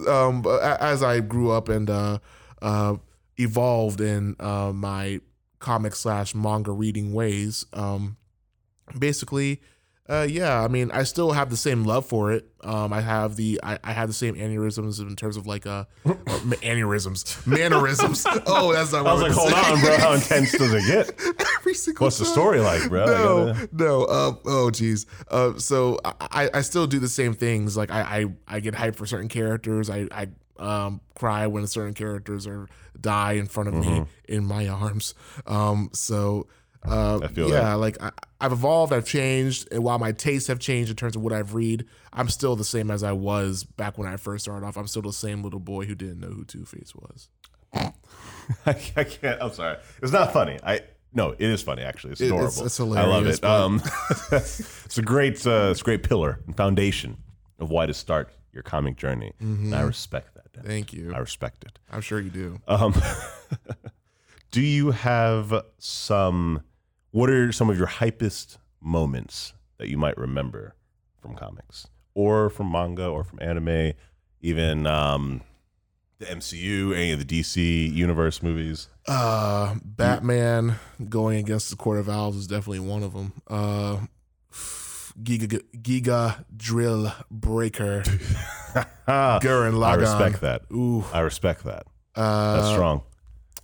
um, 0.08 0.42
but 0.42 0.62
as 0.80 1.02
I 1.02 1.20
grew 1.20 1.50
up 1.52 1.68
and 1.68 1.88
uh, 1.90 2.18
uh, 2.62 2.96
evolved 3.36 4.00
in 4.00 4.34
uh, 4.40 4.72
my 4.74 5.20
comic 5.60 5.94
slash 5.94 6.34
manga 6.34 6.72
reading 6.72 7.12
ways, 7.12 7.66
um, 7.72 8.16
basically 8.98 9.60
uh 10.08 10.26
yeah 10.28 10.62
i 10.62 10.68
mean 10.68 10.90
i 10.90 11.02
still 11.02 11.32
have 11.32 11.48
the 11.48 11.56
same 11.56 11.84
love 11.84 12.04
for 12.04 12.30
it. 12.32 12.46
Um 12.62 12.92
i 12.92 13.00
have 13.00 13.36
the 13.36 13.58
i, 13.62 13.78
I 13.82 13.92
have 13.92 14.08
the 14.08 14.14
same 14.14 14.34
aneurysms 14.34 15.00
in 15.00 15.16
terms 15.16 15.36
of 15.38 15.46
like 15.46 15.66
uh 15.66 15.84
aneurysms 16.04 17.46
mannerisms. 17.46 18.26
Oh 18.46 18.72
that's 18.72 18.92
not 18.92 19.04
what 19.04 19.10
I 19.10 19.14
was 19.14 19.22
like, 19.22 19.32
hold 19.32 19.52
on, 19.52 19.80
bro. 19.80 19.96
How 19.96 20.12
intense 20.12 20.52
does 20.52 20.72
it 20.74 20.86
get? 20.86 21.46
every 21.58 21.74
single 21.74 22.04
What's 22.04 22.18
the 22.18 22.24
story 22.26 22.60
like, 22.60 22.88
bro? 22.88 23.06
No 23.06 23.52
gotta- 23.52 23.68
no 23.72 24.04
uh, 24.04 24.32
oh 24.46 24.70
geez. 24.70 25.06
Uh 25.28 25.58
so 25.58 25.98
I, 26.04 26.12
I 26.20 26.50
i 26.54 26.60
still 26.60 26.86
do 26.86 26.98
the 26.98 27.08
same 27.08 27.34
things. 27.34 27.76
Like 27.76 27.90
i 27.90 28.00
i, 28.48 28.56
I 28.56 28.60
get 28.60 28.74
hyped 28.74 28.96
for 28.96 29.06
certain 29.06 29.28
characters. 29.28 29.88
I 29.90 30.06
i 30.10 30.28
um 30.58 31.00
cry 31.14 31.46
when 31.46 31.66
certain 31.66 31.94
characters 31.94 32.46
are 32.46 32.68
die 33.00 33.32
in 33.32 33.46
front 33.46 33.68
of 33.70 33.74
me 33.74 34.04
in 34.28 34.44
my 34.44 34.68
arms. 34.68 35.14
Um 35.46 35.90
so 35.92 36.46
Uh, 36.86 37.20
I 37.22 37.28
feel 37.28 37.48
yeah, 37.48 37.60
that. 37.60 37.74
like 37.74 38.02
I, 38.02 38.10
I've 38.40 38.52
evolved, 38.52 38.92
I've 38.92 39.06
changed, 39.06 39.68
and 39.72 39.82
while 39.82 39.98
my 39.98 40.12
tastes 40.12 40.48
have 40.48 40.58
changed 40.58 40.90
in 40.90 40.96
terms 40.96 41.16
of 41.16 41.22
what 41.22 41.32
I've 41.32 41.54
read, 41.54 41.86
I'm 42.12 42.28
still 42.28 42.56
the 42.56 42.64
same 42.64 42.90
as 42.90 43.02
I 43.02 43.12
was 43.12 43.64
back 43.64 43.96
when 43.96 44.06
I 44.06 44.16
first 44.16 44.44
started 44.44 44.66
off. 44.66 44.76
I'm 44.76 44.86
still 44.86 45.02
the 45.02 45.12
same 45.12 45.42
little 45.42 45.60
boy 45.60 45.86
who 45.86 45.94
didn't 45.94 46.20
know 46.20 46.28
who 46.28 46.44
Two 46.44 46.64
Face 46.66 46.92
was. 46.94 47.28
I, 48.66 48.76
I 48.96 49.04
can't. 49.04 49.40
I'm 49.40 49.52
sorry. 49.52 49.78
It's 50.02 50.12
not 50.12 50.32
funny. 50.32 50.58
I 50.62 50.82
no, 51.14 51.30
it 51.30 51.40
is 51.40 51.62
funny 51.62 51.82
actually. 51.82 52.12
It's 52.12 52.20
It- 52.20 52.26
adorable. 52.26 52.46
it's- 52.48 52.60
it's 52.66 52.80
I 52.80 52.84
love 53.06 53.26
it. 53.26 53.42
Um, 53.44 53.80
it's 54.32 54.98
a 54.98 55.02
great, 55.02 55.46
uh, 55.46 55.68
it's 55.70 55.80
a 55.80 55.84
great 55.84 56.02
pillar 56.02 56.40
and 56.46 56.56
foundation 56.56 57.16
of 57.58 57.70
why 57.70 57.86
to 57.86 57.94
start 57.94 58.30
your 58.52 58.62
comic 58.62 58.96
journey. 58.96 59.32
And 59.40 59.74
I 59.74 59.82
respect 59.82 60.34
that. 60.34 60.52
Dan. 60.52 60.64
Thank 60.64 60.92
you. 60.92 61.14
I 61.14 61.18
respect 61.18 61.64
it. 61.64 61.78
I'm 61.90 62.00
sure 62.00 62.20
you 62.20 62.30
do. 62.30 62.60
Um, 62.68 62.94
do 64.50 64.60
you 64.60 64.90
have 64.90 65.62
some? 65.78 66.62
What 67.14 67.30
are 67.30 67.52
some 67.52 67.70
of 67.70 67.78
your 67.78 67.86
hypest 67.86 68.58
moments 68.80 69.52
that 69.78 69.88
you 69.88 69.96
might 69.96 70.18
remember 70.18 70.74
from 71.22 71.36
comics, 71.36 71.86
or 72.12 72.50
from 72.50 72.72
manga, 72.72 73.06
or 73.06 73.22
from 73.22 73.38
anime, 73.40 73.92
even 74.40 74.84
um, 74.88 75.42
the 76.18 76.26
MCU, 76.26 76.92
any 76.92 77.12
of 77.12 77.24
the 77.24 77.40
DC 77.40 77.92
universe 77.94 78.42
movies? 78.42 78.88
Uh, 79.06 79.76
Batman 79.84 80.74
going 81.08 81.38
against 81.38 81.70
the 81.70 81.76
Court 81.76 82.00
of 82.00 82.08
Owls 82.08 82.34
is 82.34 82.48
definitely 82.48 82.80
one 82.80 83.04
of 83.04 83.12
them. 83.12 83.32
Uh, 83.46 83.98
Giga 85.22 85.62
Giga 85.76 86.44
Drill 86.56 87.12
Breaker 87.30 88.02
Gurren 89.06 89.74
Lagann. 89.74 89.84
I 89.84 89.94
respect 89.94 90.40
that. 90.40 90.62
Ooh, 90.72 91.04
I 91.12 91.20
respect 91.20 91.62
that. 91.62 91.86
uh, 92.16 92.56
That's 92.56 92.72
strong. 92.72 93.02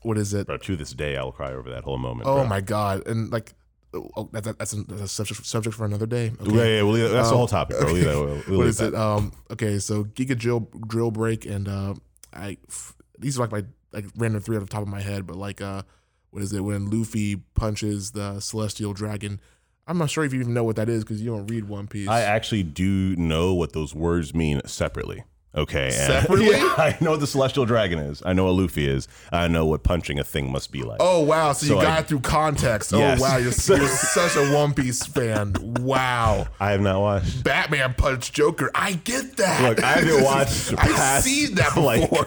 What 0.02 0.16
is 0.18 0.32
it? 0.34 0.46
Bro, 0.46 0.58
to 0.58 0.76
this 0.76 0.92
day, 0.92 1.16
I 1.16 1.22
will 1.22 1.32
cry 1.32 1.52
over 1.52 1.70
that 1.70 1.84
whole 1.84 1.98
moment. 1.98 2.28
Oh 2.28 2.36
bro. 2.36 2.46
my 2.46 2.60
god! 2.60 3.06
And 3.06 3.30
like, 3.30 3.52
oh, 3.92 4.28
that, 4.32 4.44
that, 4.44 4.58
that's, 4.58 4.72
a, 4.72 4.82
that's 4.84 5.02
a 5.02 5.08
subject 5.08 5.44
subject 5.46 5.76
for 5.76 5.84
another 5.84 6.06
day. 6.06 6.32
Yeah, 6.42 6.52
yeah, 6.64 6.82
we'll 6.82 6.92
leave, 6.92 7.10
that's 7.10 7.28
the 7.28 7.34
Um, 7.34 7.38
whole 7.38 7.46
topic, 7.48 7.78
bro. 7.80 7.92
We'll 7.92 8.04
that- 8.36 8.48
we'll- 8.48 8.58
what 8.58 8.66
is 8.66 8.78
that. 8.78 8.88
it? 8.88 8.94
Um, 8.94 9.32
okay, 9.50 9.78
so 9.78 10.04
Giga 10.04 10.36
Drill 10.38 10.68
Drill 10.86 11.10
Break 11.10 11.44
and 11.46 11.68
uh, 11.68 11.94
I 12.32 12.56
f- 12.68 12.94
these 13.18 13.38
are 13.38 13.42
like 13.42 13.52
my 13.52 13.64
like 13.92 14.06
random 14.16 14.40
three 14.40 14.56
off 14.56 14.62
the 14.62 14.68
top 14.68 14.82
of 14.82 14.88
my 14.88 15.00
head, 15.00 15.26
but 15.26 15.36
like 15.36 15.60
uh, 15.60 15.82
what 16.30 16.42
is 16.42 16.52
it 16.52 16.60
when 16.60 16.88
Luffy 16.90 17.36
punches 17.54 18.12
the 18.12 18.40
Celestial 18.40 18.92
Dragon? 18.94 19.40
I'm 19.86 19.98
not 19.98 20.08
sure 20.08 20.24
if 20.24 20.32
you 20.32 20.40
even 20.40 20.54
know 20.54 20.62
what 20.62 20.76
that 20.76 20.88
is 20.88 21.02
because 21.02 21.20
you 21.20 21.30
don't 21.34 21.46
read 21.48 21.64
One 21.68 21.88
Piece. 21.88 22.08
I 22.08 22.20
actually 22.20 22.62
do 22.62 23.16
know 23.16 23.52
what 23.54 23.72
those 23.72 23.92
words 23.94 24.32
mean 24.32 24.60
separately. 24.64 25.24
Okay. 25.52 25.90
Separately? 25.90 26.46
Yeah, 26.50 26.74
I 26.78 26.96
know 27.00 27.10
what 27.12 27.20
the 27.20 27.26
celestial 27.26 27.64
dragon 27.66 27.98
is. 27.98 28.22
I 28.24 28.32
know 28.34 28.44
what 28.44 28.52
Luffy 28.54 28.86
is. 28.88 29.08
I 29.32 29.48
know 29.48 29.66
what 29.66 29.82
punching 29.82 30.18
a 30.20 30.24
thing 30.24 30.52
must 30.52 30.70
be 30.70 30.82
like. 30.82 30.98
Oh 31.00 31.20
wow! 31.20 31.52
So, 31.52 31.66
So, 31.66 31.72
you 31.72 31.78
like- 31.78 31.86
got 31.88 32.00
it 32.00 32.06
through 32.06 32.20
context. 32.20 32.94
Oh, 32.94 32.98
yes. 32.98 33.18
Oh 33.20 33.22
wow! 33.22 33.36
You're, 33.36 33.42
you're 33.80 33.88
such 33.88 34.36
a 34.36 34.54
One 34.54 34.72
Piece 34.74 35.04
fan. 35.04 35.54
Wow! 35.80 36.46
I 36.60 36.70
have 36.70 36.80
not 36.80 37.00
watched. 37.00 37.42
Batman 37.42 37.94
punched 37.94 38.32
Joker. 38.32 38.70
I 38.74 38.92
get 38.92 39.36
that. 39.38 39.62
Look, 39.62 39.82
I 39.82 39.92
haven't 39.98 40.22
watched 40.24 40.72
I've 40.72 40.78
past, 40.94 41.24
seen 41.24 41.54
that 41.56 41.76
like- 41.76 42.08
before. 42.08 42.26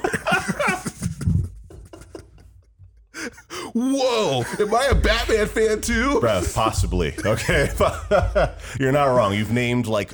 Whoa! 3.74 4.44
Am 4.60 4.74
I 4.76 4.88
a 4.92 4.96
Batman 4.96 5.48
fan 5.48 5.82
too? 5.82 6.20
Bro, 6.20 6.44
possibly. 6.54 7.14
Okay. 7.26 7.70
You're 8.80 8.92
not 8.92 9.06
wrong. 9.06 9.34
You've 9.34 9.52
named 9.52 9.88
like 9.88 10.14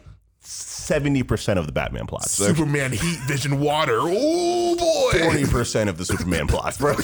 70% 0.90 1.58
of 1.58 1.66
the 1.66 1.72
Batman 1.72 2.08
plots. 2.08 2.32
Superman 2.32 2.92
heat 2.92 3.20
vision 3.28 3.60
water. 3.60 3.98
Oh 4.02 4.76
boy! 4.76 5.20
40% 5.20 5.88
of 5.90 5.98
the 5.98 6.06
Superman 6.06 6.48
plots, 6.48 6.78
bro. 6.80 6.96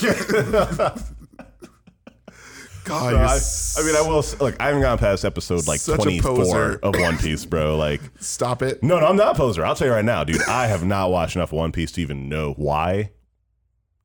God, 2.83 3.01
So 3.01 3.09
you're 3.09 3.19
I, 3.19 3.35
s- 3.35 3.77
I 3.79 3.83
mean, 3.83 3.95
I 3.95 4.01
will 4.07 4.19
s- 4.19 4.39
look. 4.39 4.55
I 4.61 4.67
haven't 4.67 4.81
gone 4.83 4.99
past 4.99 5.25
episode 5.25 5.65
like 5.67 5.79
Such 5.79 5.99
a 6.01 6.03
24 6.03 6.35
poser. 6.35 6.79
of 6.83 6.95
One 6.99 7.17
Piece, 7.17 7.43
bro. 7.43 7.75
Like, 7.77 7.99
stop 8.19 8.61
it. 8.61 8.83
no, 8.83 8.99
no, 8.99 9.07
I'm 9.07 9.15
not 9.15 9.33
a 9.35 9.37
poser. 9.37 9.65
I'll 9.65 9.75
tell 9.75 9.87
you 9.87 9.93
right 9.93 10.05
now, 10.05 10.23
dude. 10.23 10.41
I 10.47 10.67
have 10.67 10.85
not 10.85 11.09
watched 11.09 11.35
enough 11.35 11.51
One 11.51 11.71
Piece 11.71 11.91
to 11.93 12.01
even 12.01 12.29
know 12.29 12.53
why 12.57 13.09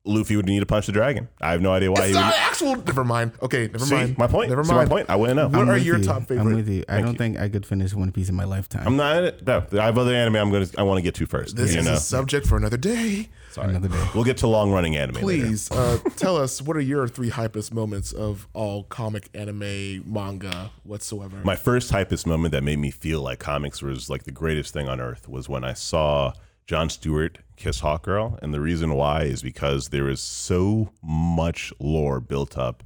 Luffy 0.03 0.35
would 0.35 0.47
need 0.47 0.61
to 0.61 0.65
punch 0.65 0.87
the 0.87 0.91
dragon. 0.91 1.29
I 1.39 1.51
have 1.51 1.61
no 1.61 1.71
idea 1.71 1.91
why 1.91 2.05
It's 2.05 2.07
he 2.07 2.13
would. 2.15 2.33
actual. 2.33 2.75
Never 2.77 3.03
mind. 3.03 3.33
Okay, 3.39 3.67
never 3.67 3.85
See, 3.85 3.93
mind. 3.93 4.17
my 4.17 4.25
point. 4.25 4.49
Never 4.49 4.63
See 4.63 4.73
mind. 4.73 4.89
my 4.89 4.95
point. 4.95 5.09
I 5.11 5.15
wouldn't 5.15 5.37
know. 5.37 5.47
What 5.47 5.59
I'm 5.59 5.69
are 5.69 5.73
with 5.73 5.85
your 5.85 5.97
you. 5.99 6.03
top 6.03 6.29
I'm 6.31 6.55
with 6.55 6.67
you. 6.67 6.83
I 6.89 6.93
Thank 6.93 7.05
don't 7.05 7.13
you. 7.13 7.17
think 7.19 7.39
I 7.39 7.49
could 7.49 7.67
finish 7.67 7.93
One 7.93 8.11
Piece 8.11 8.27
in 8.27 8.33
my 8.33 8.45
lifetime. 8.45 8.87
I'm 8.87 8.97
not. 8.97 9.45
No, 9.45 9.63
I 9.79 9.85
have 9.85 9.99
other 9.99 10.15
anime. 10.15 10.37
I'm 10.37 10.51
gonna. 10.51 10.65
I 10.75 10.81
want 10.81 10.97
to 10.97 11.03
get 11.03 11.13
to 11.15 11.27
first. 11.27 11.55
This 11.55 11.73
you 11.73 11.81
is 11.81 11.85
know. 11.85 11.93
a 11.93 11.97
subject 11.97 12.47
for 12.47 12.57
another 12.57 12.77
day. 12.77 13.29
Sorry. 13.51 13.69
Another 13.69 13.89
day. 13.89 14.07
We'll 14.15 14.23
get 14.23 14.37
to 14.37 14.47
long 14.47 14.71
running 14.71 14.95
anime. 14.97 15.21
later. 15.21 15.43
Please 15.45 15.69
uh, 15.69 15.99
tell 16.15 16.35
us 16.35 16.61
what 16.63 16.75
are 16.77 16.81
your 16.81 17.07
three 17.07 17.29
hypest 17.29 17.71
moments 17.71 18.11
of 18.11 18.47
all 18.53 18.83
comic, 18.85 19.29
anime, 19.35 20.03
manga, 20.11 20.71
whatsoever. 20.83 21.41
My 21.43 21.55
first 21.55 21.91
hypest 21.91 22.25
moment 22.25 22.53
that 22.53 22.63
made 22.63 22.79
me 22.79 22.89
feel 22.89 23.21
like 23.21 23.37
comics 23.39 23.83
was 23.83 24.09
like 24.09 24.23
the 24.23 24.31
greatest 24.31 24.73
thing 24.73 24.87
on 24.89 24.99
earth 24.99 25.27
was 25.29 25.47
when 25.47 25.63
I 25.63 25.73
saw 25.73 26.33
John 26.71 26.89
Stewart 26.89 27.39
kiss 27.57 27.81
Hawkgirl, 27.81 28.41
and 28.41 28.53
the 28.53 28.61
reason 28.61 28.93
why 28.93 29.23
is 29.23 29.41
because 29.41 29.89
there 29.89 30.07
is 30.07 30.21
so 30.21 30.93
much 31.03 31.73
lore 31.79 32.21
built 32.21 32.57
up 32.57 32.85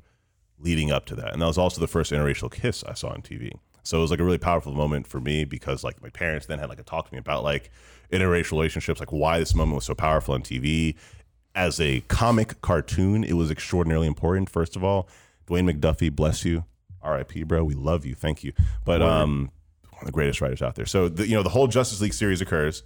leading 0.58 0.89
up 0.89 1.06
to 1.06 1.15
that, 1.18 1.34
and 1.34 1.39
that 1.39 1.46
was 1.46 1.60
also 1.60 1.80
the 1.80 1.86
first 1.86 2.12
interracial 2.12 2.51
kiss 2.51 2.84
I 2.84 2.96
saw 2.96 3.10
on 3.10 3.22
TV. 3.22 3.51
So 3.84 4.00
it 4.00 4.01
was 4.01 4.10
like 4.10 4.20
a 4.20 4.24
really 4.24 4.39
powerful 4.39 4.74
moment 4.74 5.06
for 5.06 5.22
me 5.22 5.46
because 5.46 5.84
like 5.84 6.01
my 6.01 6.10
parents 6.10 6.48
then 6.48 6.58
had 6.58 6.68
like 6.68 6.80
a 6.80 6.84
talk 6.84 7.08
to 7.08 7.13
me 7.13 7.20
about 7.20 7.44
like 7.44 7.70
interracial 8.12 8.54
relationships, 8.54 9.00
like 9.00 9.12
why 9.12 9.38
this 9.38 9.54
moment 9.54 9.75
was 9.75 9.86
so 9.86 9.94
powerful 9.94 10.34
on 10.34 10.42
TV. 10.42 10.96
As 11.54 11.80
a 11.80 12.00
comic 12.08 12.60
cartoon, 12.62 13.24
it 13.24 13.34
was 13.34 13.51
extraordinarily 13.51 14.08
important. 14.08 14.50
First 14.50 14.75
of 14.75 14.84
all, 14.84 15.08
Dwayne 15.46 15.72
McDuffie, 15.72 16.12
bless 16.12 16.44
you, 16.44 16.65
R.I.P. 17.04 17.44
Bro, 17.44 17.65
we 17.65 17.75
love 17.75 18.04
you, 18.04 18.15
thank 18.15 18.44
you. 18.44 18.51
But 18.84 19.04
um, 19.04 19.51
one 19.92 20.01
of 20.01 20.08
the 20.08 20.12
greatest 20.12 20.42
writers 20.42 20.63
out 20.63 20.74
there. 20.74 20.88
So 20.88 21.08
the, 21.08 21.27
you 21.27 21.36
know 21.36 21.44
the 21.44 21.50
whole 21.50 21.68
Justice 21.68 22.01
League 22.01 22.15
series 22.15 22.42
occurs, 22.42 22.82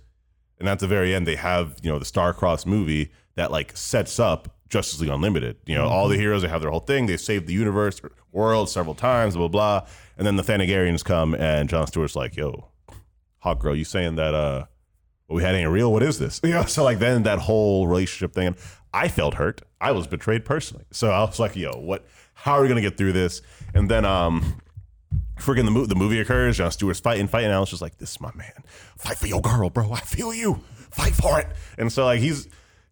and 0.60 0.68
at 0.70 0.80
the 0.80 0.88
very 0.88 1.14
end 1.16 1.26
they 1.28 1.36
have 1.36 1.78
you 1.82 1.90
know 1.90 2.00
the 2.00 2.06
star-crossed 2.06 2.68
movie 2.68 3.12
that 3.36 3.52
like 3.52 3.76
sets 3.76 4.20
up 4.20 4.56
Justice 4.70 5.00
League 5.02 5.10
Unlimited. 5.10 5.58
You 5.66 5.76
know 5.76 5.88
all 5.88 6.08
the 6.08 6.18
heroes 6.18 6.42
they 6.42 6.48
have 6.48 6.62
their 6.62 6.72
whole 6.72 6.80
thing. 6.80 7.06
They 7.08 7.18
save 7.18 7.48
the 7.48 7.54
universe, 7.54 8.02
world 8.32 8.70
several 8.70 8.96
times, 8.96 9.36
blah 9.36 9.48
blah. 9.48 9.80
blah. 9.82 9.90
And 10.18 10.28
then 10.28 10.36
the 10.36 10.44
Thanagarians 10.44 11.04
come, 11.04 11.34
and 11.34 11.70
John 11.70 11.88
Stewart's 11.88 12.16
like, 12.16 12.36
"Yo, 12.36 12.68
Hawk 13.40 13.60
Girl, 13.60 13.76
you 13.76 13.86
saying 13.86 14.16
that 14.16 14.34
uh, 14.34 14.66
what 15.28 15.38
we 15.38 15.44
had 15.44 15.56
ain't 15.56 15.70
real? 15.70 15.92
What 15.92 16.04
is 16.04 16.20
this?" 16.20 16.42
You 16.44 16.52
know, 16.52 16.66
so 16.66 16.84
like 16.84 17.00
then 17.00 17.24
that 17.24 17.40
whole 17.40 17.88
relationship 17.88 18.34
thing, 18.34 18.56
I 18.94 19.08
felt 19.08 19.36
hurt. 19.36 19.62
I 19.82 19.92
was 19.92 20.08
betrayed 20.08 20.46
personally. 20.46 20.86
So 20.92 21.10
I 21.10 21.22
was 21.22 21.40
like, 21.40 21.56
"Yo, 21.56 21.72
what? 21.72 22.06
How 22.34 22.54
are 22.54 22.62
we 22.62 22.68
gonna 22.68 22.82
get 22.82 22.98
through 22.98 23.14
this?" 23.14 23.42
And 23.74 23.90
then 23.90 24.06
um, 24.06 24.62
freaking 25.40 25.66
the, 25.66 25.72
mo- 25.72 25.86
the 25.86 25.96
movie 25.96 26.20
occurs. 26.20 26.58
John 26.58 26.72
Stewart's 26.72 27.00
fighting, 27.00 27.28
fighting. 27.28 27.50
Was 27.50 27.70
just 27.70 27.82
like, 27.82 27.98
this 27.98 28.12
is 28.12 28.22
my 28.22 28.32
man. 28.36 28.54
Fight 28.98 29.18
for 29.18 29.28
your 29.28 29.42
girl, 29.42 29.70
bro. 29.70 29.92
I 29.92 30.02
feel 30.02 30.34
you. 30.34 30.62
Fight 30.92 31.14
for 31.14 31.40
it. 31.40 31.48
And 31.78 31.92
so, 31.92 32.06
like, 32.06 32.20
he's, 32.20 32.48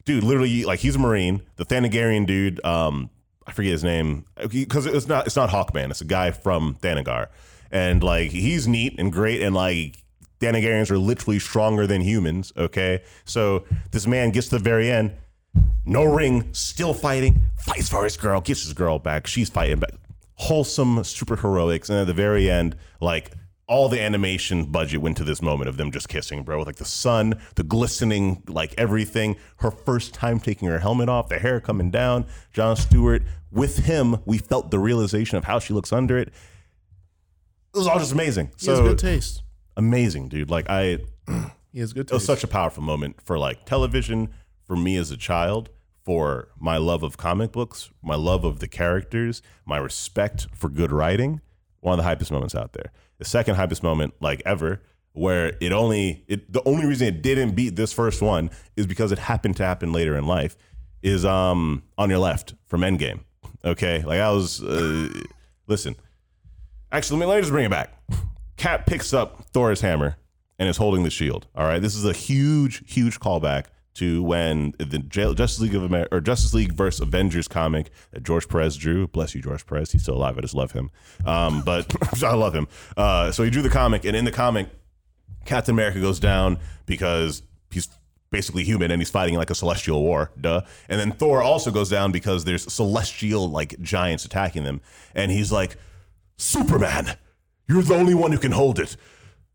dude, 0.05 0.23
literally, 0.23 0.63
like, 0.63 0.79
he's 0.79 0.95
a 0.95 0.99
Marine. 0.99 1.41
The 1.57 1.65
Thanagarian 1.65 2.25
dude, 2.25 2.63
um, 2.65 3.09
I 3.45 3.51
forget 3.51 3.71
his 3.71 3.83
name, 3.83 4.25
because 4.49 4.85
it's 4.85 5.07
not, 5.07 5.27
it's 5.27 5.35
not 5.35 5.49
Hawkman. 5.49 5.89
It's 5.91 6.01
a 6.01 6.05
guy 6.05 6.31
from 6.31 6.75
Thanagar. 6.81 7.27
And, 7.71 8.03
like, 8.03 8.31
he's 8.31 8.67
neat 8.67 8.99
and 8.99 9.11
great. 9.11 9.41
And, 9.41 9.55
like, 9.55 10.03
Thanagarians 10.39 10.91
are 10.91 10.97
literally 10.97 11.39
stronger 11.39 11.87
than 11.87 12.01
humans, 12.01 12.53
okay? 12.55 13.01
So 13.25 13.65
this 13.91 14.05
man 14.05 14.29
gets 14.31 14.49
to 14.49 14.57
the 14.57 14.63
very 14.63 14.91
end, 14.91 15.13
no 15.85 16.03
ring, 16.03 16.53
still 16.53 16.93
fighting, 16.93 17.41
fights 17.57 17.89
for 17.89 18.03
his 18.03 18.17
girl, 18.17 18.41
gets 18.41 18.63
his 18.63 18.73
girl 18.73 18.99
back. 18.99 19.25
She's 19.25 19.49
fighting 19.49 19.79
back. 19.79 19.93
Wholesome 20.41 21.03
super 21.03 21.35
heroics. 21.35 21.89
And 21.89 21.99
at 21.99 22.07
the 22.07 22.13
very 22.13 22.49
end, 22.49 22.75
like 23.01 23.31
all 23.67 23.89
the 23.89 23.99
animation 23.99 24.65
budget 24.65 25.01
went 25.01 25.17
to 25.17 25.23
this 25.23 25.41
moment 25.41 25.67
of 25.67 25.77
them 25.77 25.91
just 25.91 26.07
kissing, 26.07 26.43
bro. 26.43 26.59
With 26.59 26.67
like 26.67 26.75
the 26.77 26.85
sun, 26.85 27.39
the 27.55 27.63
glistening, 27.63 28.43
like 28.47 28.73
everything. 28.77 29.35
Her 29.57 29.71
first 29.71 30.13
time 30.13 30.39
taking 30.39 30.67
her 30.69 30.79
helmet 30.79 31.09
off, 31.09 31.27
the 31.27 31.39
hair 31.39 31.59
coming 31.59 31.91
down. 31.91 32.25
John 32.53 32.75
Stewart, 32.77 33.23
with 33.51 33.79
him, 33.85 34.17
we 34.25 34.37
felt 34.37 34.71
the 34.71 34.79
realization 34.79 35.37
of 35.37 35.43
how 35.45 35.59
she 35.59 35.73
looks 35.73 35.91
under 35.91 36.17
it. 36.17 36.29
It 37.73 37.77
was 37.77 37.87
all 37.87 37.99
just 37.99 38.13
amazing. 38.13 38.51
he 38.59 38.67
has 38.67 38.77
So 38.77 38.83
good 38.83 38.97
taste. 38.99 39.43
amazing, 39.75 40.29
dude. 40.29 40.49
Like 40.49 40.65
I 40.69 40.99
He 41.73 41.79
has 41.79 41.93
good 41.93 42.07
Taste. 42.07 42.11
it 42.13 42.15
was 42.15 42.25
such 42.25 42.43
a 42.43 42.47
powerful 42.47 42.81
moment 42.81 43.21
for 43.21 43.37
like 43.37 43.65
television 43.65 44.29
for 44.65 44.75
me 44.75 44.95
as 44.97 45.11
a 45.11 45.17
child 45.17 45.69
for 46.07 46.47
my 46.57 46.77
love 46.77 47.03
of 47.03 47.17
comic 47.17 47.51
books 47.51 47.89
my 48.01 48.15
love 48.15 48.45
of 48.45 48.59
the 48.59 48.67
characters 48.67 49.41
my 49.65 49.77
respect 49.77 50.47
for 50.55 50.69
good 50.69 50.91
writing 50.91 51.41
one 51.81 51.99
of 51.99 52.03
the 52.03 52.09
hypest 52.09 52.31
moments 52.31 52.55
out 52.55 52.71
there 52.71 52.91
the 53.17 53.25
second 53.25 53.55
hypest 53.55 53.83
moment 53.83 54.13
like 54.21 54.41
ever 54.45 54.81
where 55.11 55.57
it 55.59 55.73
only 55.73 56.23
it 56.29 56.51
the 56.53 56.63
only 56.65 56.85
reason 56.85 57.05
it 57.07 57.21
didn't 57.21 57.51
beat 57.51 57.75
this 57.75 57.91
first 57.91 58.21
one 58.21 58.49
is 58.77 58.87
because 58.87 59.11
it 59.11 59.19
happened 59.19 59.57
to 59.57 59.65
happen 59.65 59.91
later 59.91 60.15
in 60.15 60.25
life 60.25 60.55
is 61.01 61.25
um 61.25 61.83
on 61.97 62.09
your 62.09 62.19
left 62.19 62.53
from 62.67 62.81
endgame 62.81 63.19
okay 63.65 64.01
like 64.03 64.21
i 64.21 64.31
was 64.31 64.63
uh, 64.63 65.09
listen 65.67 65.93
actually 66.91 67.19
let 67.19 67.25
me, 67.25 67.29
let 67.29 67.35
me 67.35 67.41
just 67.41 67.51
bring 67.51 67.65
it 67.65 67.71
back 67.71 67.93
Cap 68.57 68.87
picks 68.87 69.13
up 69.13 69.45
Thor's 69.53 69.81
hammer 69.81 70.17
and 70.59 70.67
is 70.67 70.77
holding 70.77 71.03
the 71.03 71.11
shield. 71.11 71.47
All 71.55 71.65
right. 71.65 71.79
This 71.79 71.95
is 71.95 72.05
a 72.05 72.13
huge, 72.13 72.91
huge 72.91 73.19
callback 73.19 73.65
to 73.97 74.23
when 74.23 74.73
the 74.77 74.99
Justice 74.99 75.59
League 75.59 75.75
of 75.75 75.83
America 75.83 76.15
or 76.15 76.21
Justice 76.21 76.53
League 76.53 76.73
versus 76.73 77.01
Avengers 77.01 77.47
comic 77.47 77.89
that 78.11 78.23
George 78.23 78.47
Perez 78.47 78.77
drew. 78.77 79.07
Bless 79.07 79.33
you, 79.35 79.41
George 79.41 79.65
Perez. 79.65 79.91
He's 79.91 80.03
still 80.03 80.15
alive. 80.15 80.37
I 80.37 80.41
just 80.41 80.53
love 80.53 80.71
him. 80.71 80.91
Um, 81.25 81.61
but 81.63 81.93
I 82.23 82.35
love 82.35 82.53
him. 82.53 82.67
Uh, 82.95 83.31
so 83.31 83.43
he 83.43 83.49
drew 83.49 83.61
the 83.61 83.69
comic, 83.69 84.05
and 84.05 84.15
in 84.15 84.25
the 84.25 84.31
comic, 84.31 84.69
Captain 85.45 85.73
America 85.73 85.99
goes 85.99 86.19
down 86.19 86.59
because 86.85 87.41
he's 87.71 87.89
basically 88.29 88.63
human 88.63 88.91
and 88.91 89.01
he's 89.01 89.09
fighting 89.09 89.35
like 89.35 89.49
a 89.49 89.55
celestial 89.55 90.03
war. 90.03 90.31
Duh. 90.39 90.61
And 90.89 90.99
then 90.99 91.11
Thor 91.11 91.41
also 91.41 91.71
goes 91.71 91.89
down 91.89 92.11
because 92.11 92.43
there's 92.43 92.71
celestial 92.71 93.49
like 93.49 93.79
giants 93.81 94.25
attacking 94.25 94.63
them, 94.63 94.81
and 95.15 95.31
he's 95.31 95.51
like, 95.51 95.77
Superman, 96.37 97.17
you're 97.67 97.81
the 97.81 97.95
only 97.95 98.13
one 98.13 98.31
who 98.31 98.37
can 98.37 98.51
hold 98.51 98.79
it. 98.79 98.95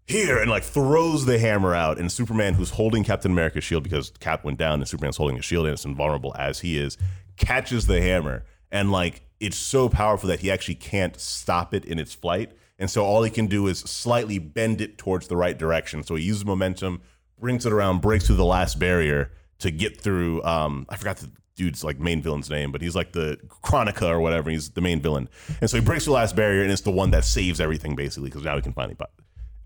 Here 0.06 0.38
and 0.38 0.50
like 0.50 0.64
throws 0.64 1.26
the 1.26 1.38
hammer 1.38 1.74
out, 1.74 1.98
and 1.98 2.10
Superman, 2.10 2.54
who's 2.54 2.70
holding 2.70 3.04
Captain 3.04 3.30
America's 3.30 3.64
shield 3.64 3.82
because 3.82 4.10
Cap 4.20 4.44
went 4.44 4.58
down 4.58 4.80
and 4.80 4.88
Superman's 4.88 5.16
holding 5.16 5.38
a 5.38 5.42
shield 5.42 5.66
and 5.66 5.74
it's 5.74 5.84
invulnerable 5.84 6.34
as 6.38 6.60
he 6.60 6.76
is, 6.76 6.98
catches 7.36 7.86
the 7.86 8.00
hammer 8.00 8.44
and 8.70 8.90
like 8.90 9.22
it's 9.38 9.56
so 9.56 9.88
powerful 9.88 10.28
that 10.28 10.40
he 10.40 10.50
actually 10.50 10.76
can't 10.76 11.20
stop 11.20 11.74
it 11.74 11.84
in 11.84 11.98
its 11.98 12.14
flight. 12.14 12.52
And 12.78 12.90
so 12.90 13.04
all 13.04 13.22
he 13.22 13.30
can 13.30 13.46
do 13.46 13.68
is 13.68 13.78
slightly 13.80 14.38
bend 14.38 14.80
it 14.80 14.98
towards 14.98 15.28
the 15.28 15.36
right 15.36 15.56
direction. 15.56 16.02
So 16.02 16.14
he 16.16 16.24
uses 16.24 16.44
momentum, 16.44 17.02
brings 17.38 17.66
it 17.66 17.72
around, 17.72 18.00
breaks 18.00 18.26
through 18.26 18.36
the 18.36 18.44
last 18.44 18.78
barrier 18.78 19.30
to 19.58 19.70
get 19.70 20.00
through. 20.00 20.42
Um, 20.42 20.86
I 20.88 20.96
forgot 20.96 21.18
the 21.18 21.30
dude's 21.54 21.84
like 21.84 22.00
main 22.00 22.22
villain's 22.22 22.50
name, 22.50 22.72
but 22.72 22.82
he's 22.82 22.96
like 22.96 23.12
the 23.12 23.38
Chronica 23.48 24.08
or 24.08 24.20
whatever. 24.20 24.50
He's 24.50 24.70
the 24.70 24.80
main 24.80 25.00
villain, 25.00 25.28
and 25.60 25.70
so 25.70 25.76
he 25.76 25.84
breaks 25.84 26.06
the 26.06 26.12
last 26.12 26.34
barrier, 26.34 26.62
and 26.62 26.72
it's 26.72 26.82
the 26.82 26.90
one 26.90 27.10
that 27.12 27.24
saves 27.24 27.60
everything 27.60 27.94
basically 27.94 28.30
because 28.30 28.42
now 28.42 28.56
he 28.56 28.62
can 28.62 28.72
finally. 28.72 28.96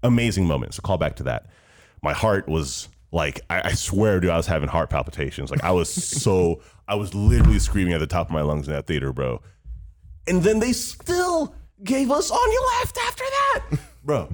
Amazing 0.07 0.47
moment. 0.47 0.75
So 0.75 0.83
call 0.83 0.99
back 0.99 1.17
to 1.17 1.23
that. 1.25 1.47
My 2.03 2.13
heart 2.13 2.49
was 2.49 2.89
like 3.13 3.41
I, 3.51 3.71
I 3.71 3.73
swear, 3.73 4.21
dude, 4.21 4.31
I 4.31 4.37
was 4.37 4.47
having 4.47 4.69
heart 4.69 4.91
palpitations. 4.91 5.51
Like 5.51 5.65
I 5.65 5.73
was 5.73 5.93
so 6.23 6.63
I 6.89 6.95
was 6.95 7.15
literally 7.15 7.59
screaming 7.59 7.95
at 7.95 8.01
the 8.01 8.07
top 8.07 8.29
of 8.29 8.33
my 8.33 8.43
lungs 8.43 8.69
in 8.69 8.75
that 8.75 8.87
theater, 8.87 9.13
bro. 9.13 9.41
And 10.29 10.43
then 10.43 10.59
they 10.59 10.73
still 10.73 11.55
gave 11.85 12.11
us 12.11 12.31
on 12.31 12.53
your 12.53 12.63
left 12.79 12.99
after 13.07 13.25
that, 13.25 13.79
bro. 14.05 14.29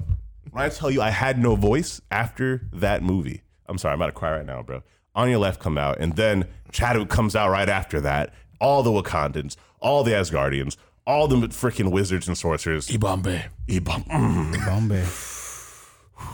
When 0.51 0.63
I 0.63 0.69
tell 0.69 0.91
you 0.91 1.01
I 1.01 1.09
had 1.09 1.39
no 1.39 1.55
voice 1.55 2.01
after 2.11 2.67
that 2.73 3.01
movie, 3.01 3.41
I'm 3.67 3.77
sorry, 3.77 3.93
I'm 3.93 3.99
about 3.99 4.07
to 4.07 4.11
cry 4.13 4.37
right 4.37 4.45
now, 4.45 4.61
bro. 4.61 4.83
On 5.15 5.29
your 5.29 5.39
left 5.39 5.59
come 5.59 5.77
out, 5.77 5.99
and 5.99 6.15
then 6.15 6.45
Chadwick 6.71 7.09
comes 7.09 7.35
out 7.35 7.49
right 7.49 7.69
after 7.69 8.01
that. 8.01 8.33
All 8.59 8.81
the 8.81 8.91
Wakandans, 8.91 9.55
all 9.79 10.03
the 10.03 10.11
Asgardians, 10.11 10.77
all 11.05 11.27
the 11.27 11.35
freaking 11.47 11.91
wizards 11.91 12.27
and 12.27 12.37
sorcerers. 12.37 12.87
Ibambe. 12.87 13.43
Mm, 13.67 14.65
Bombay. 14.65 15.05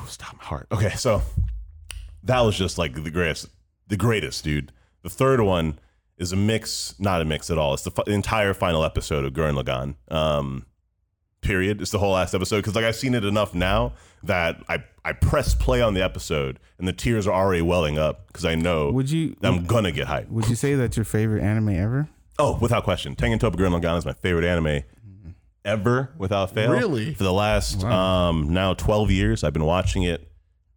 Stop 0.08 0.36
my 0.38 0.43
heart. 0.43 0.67
Okay, 0.72 0.89
so 0.91 1.22
that 2.24 2.41
was 2.41 2.58
just 2.58 2.77
like 2.77 2.93
the 3.03 3.12
greatest, 3.12 3.48
the 3.88 3.98
greatest, 3.98 4.43
dude. 4.43 4.72
The 5.03 5.10
third 5.10 5.41
one 5.41 5.79
is 6.17 6.31
a 6.34 6.36
mix, 6.36 6.96
not 7.00 7.22
a 7.22 7.25
mix 7.25 7.50
at 7.50 7.58
all. 7.58 7.74
It's 7.74 7.84
the, 7.84 7.91
fi- 7.91 8.03
the 8.05 8.12
entire 8.13 8.53
final 8.53 8.84
episode 8.84 9.24
of 9.25 9.34
Gurren 9.34 9.62
Lagann. 9.62 9.96
Um, 10.13 10.65
period. 11.41 11.81
It's 11.81 11.91
the 11.91 12.00
whole 12.00 12.12
last 12.13 12.34
episode 12.36 12.58
because 12.58 12.75
like 12.75 12.84
I've 12.86 12.96
seen 12.98 13.13
it 13.15 13.24
enough 13.24 13.53
now 13.55 13.93
that 14.24 14.58
I 14.67 14.84
I 15.05 15.13
press 15.13 15.55
play 15.55 15.81
on 15.81 15.93
the 15.93 16.03
episode 16.03 16.60
and 16.77 16.86
the 16.88 16.91
tears 16.91 17.25
are 17.27 17.34
already 17.34 17.62
welling 17.62 17.98
up 17.98 18.27
because 18.27 18.43
I 18.43 18.55
know 18.55 18.91
Would 18.91 19.10
you 19.10 19.38
that 19.39 19.48
I'm 19.53 19.63
gonna 19.63 19.93
get 19.93 20.08
hyped. 20.08 20.27
would 20.29 20.50
you 20.50 20.55
say 20.55 20.75
that's 20.75 20.98
your 20.98 21.05
favorite 21.05 21.41
anime 21.41 21.69
ever? 21.69 22.10
Oh, 22.38 22.58
without 22.60 22.84
question, 22.84 23.15
Tengen 23.15 23.39
Toppa 23.39 23.55
Gurren 23.55 23.79
Lagann 23.79 23.98
is 23.98 24.05
my 24.05 24.12
favorite 24.13 24.43
anime 24.46 24.84
ever, 25.66 26.13
without 26.18 26.54
fail. 26.54 26.72
Really? 26.72 27.13
For 27.13 27.24
the 27.24 27.34
last 27.34 27.84
um, 27.84 28.54
now 28.54 28.74
12 28.74 29.12
years, 29.12 29.44
I've 29.44 29.54
been 29.54 29.66
watching 29.66 30.04
it 30.04 30.32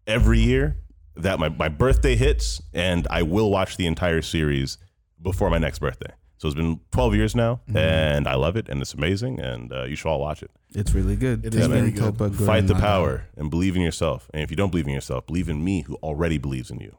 every 0.07 0.41
year. 0.41 0.79
That 1.17 1.39
my 1.39 1.51
my 1.51 1.69
birthday 1.69 2.17
hits, 2.17 2.63
and 2.73 3.07
I 3.11 3.23
will 3.23 3.51
watch 3.51 3.77
the 3.77 3.87
entire 3.87 4.23
series 4.23 4.79
before 5.21 5.51
my 5.51 5.59
next 5.59 5.79
birthday. 5.79 6.13
So 6.39 6.49
it's 6.49 6.57
been 6.57 6.81
12 6.91 7.15
years 7.15 7.37
now, 7.37 7.61
and 7.73 8.27
I 8.27 8.35
love 8.35 8.57
it, 8.57 8.69
and 8.69 8.81
it's 8.81 8.95
amazing, 8.95 9.39
and 9.39 9.73
uh, 9.73 9.85
you 9.85 9.95
should 9.95 10.09
all 10.09 10.19
watch 10.21 10.43
it. 10.43 10.51
It's 10.75 10.93
really 10.93 11.15
good. 11.15 11.45
It 11.45 11.55
is 11.55 11.67
very 11.67 11.93
Tengen 11.93 11.95
good. 11.97 12.15
Toppa 12.15 12.31
Gurren 12.31 12.47
Fight 12.47 12.67
the 12.67 12.75
Lagann. 12.75 12.81
power 12.81 13.27
and 13.37 13.51
believe 13.51 13.77
in 13.77 13.83
yourself. 13.83 14.29
And 14.35 14.43
if 14.43 14.51
you 14.51 14.57
don't 14.57 14.71
believe 14.71 14.89
in 14.89 14.95
yourself, 14.95 15.27
believe 15.27 15.49
in 15.49 15.63
me, 15.63 15.83
who 15.83 15.95
already 16.03 16.39
believes 16.39 16.71
in 16.71 16.81
you. 16.81 16.97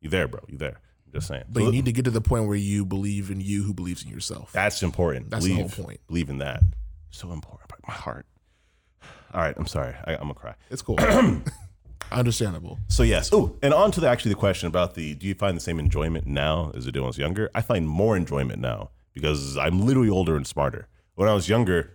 You 0.00 0.10
there, 0.10 0.26
bro? 0.26 0.40
You 0.48 0.58
there? 0.58 0.80
I'm 1.06 1.12
just 1.12 1.28
saying. 1.28 1.44
But 1.48 1.60
So 1.60 1.66
you 1.66 1.72
need 1.72 1.84
to 1.84 1.92
get 1.92 2.04
to 2.06 2.10
the 2.10 2.20
point 2.20 2.46
where 2.48 2.56
you 2.56 2.84
believe 2.84 3.30
in 3.30 3.40
you 3.40 3.62
who 3.62 3.72
believes 3.74 4.02
in 4.02 4.10
yourself. 4.10 4.50
That's 4.52 4.82
important. 4.82 5.30
That's 5.30 5.44
the 5.44 5.54
whole 5.54 5.68
point. 5.68 6.00
Believe 6.08 6.28
in 6.30 6.38
that. 6.38 6.62
So 7.10 7.32
important. 7.32 7.68
But 7.68 7.78
my 7.86 7.94
heart. 7.94 8.26
All 9.32 9.40
right, 9.40 9.54
I'm 9.56 9.66
sorry. 9.66 9.94
I, 10.04 10.14
I'm 10.14 10.22
gonna 10.22 10.34
cry. 10.34 10.54
It's 10.70 10.82
cool. 10.82 10.98
Understandable. 12.12 12.78
So 12.88 13.02
yes. 13.02 13.30
Oh, 13.32 13.56
and 13.62 13.74
on 13.74 13.90
to 13.92 14.00
the 14.00 14.08
actually 14.08 14.32
the 14.32 14.38
question 14.40 14.66
about 14.66 14.94
the 14.94 15.14
do 15.14 15.26
you 15.26 15.34
find 15.34 15.56
the 15.56 15.60
same 15.60 15.78
enjoyment 15.78 16.26
now 16.26 16.72
as 16.74 16.86
you 16.86 16.92
did 16.92 17.00
when 17.00 17.06
I 17.06 17.08
was 17.08 17.18
younger? 17.18 17.50
I 17.54 17.60
find 17.60 17.86
more 17.86 18.16
enjoyment 18.16 18.60
now 18.60 18.90
because 19.12 19.56
I'm 19.58 19.84
literally 19.84 20.08
older 20.08 20.36
and 20.36 20.46
smarter. 20.46 20.88
When 21.16 21.28
I 21.28 21.34
was 21.34 21.48
younger, 21.48 21.92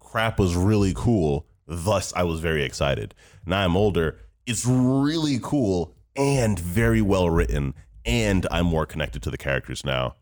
crap 0.00 0.38
was 0.38 0.56
really 0.56 0.92
cool, 0.94 1.46
thus 1.66 2.12
I 2.14 2.24
was 2.24 2.40
very 2.40 2.64
excited. 2.64 3.14
Now 3.46 3.64
I'm 3.64 3.76
older, 3.76 4.18
it's 4.46 4.64
really 4.66 5.38
cool 5.42 5.94
and 6.16 6.58
very 6.58 7.02
well 7.02 7.30
written, 7.30 7.74
and 8.04 8.46
I'm 8.50 8.66
more 8.66 8.86
connected 8.86 9.22
to 9.24 9.30
the 9.30 9.38
characters 9.38 9.84
now. 9.84 10.16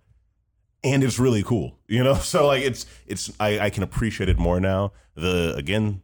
And 0.84 1.04
it's 1.04 1.18
really 1.18 1.42
cool, 1.42 1.78
you 1.86 2.02
know. 2.02 2.14
So 2.22 2.46
like, 2.46 2.62
it's 2.62 2.86
it's 3.06 3.32
I, 3.38 3.58
I 3.58 3.70
can 3.70 3.82
appreciate 3.82 4.28
it 4.28 4.38
more 4.38 4.60
now. 4.60 4.92
The 5.14 5.54
again, 5.56 6.02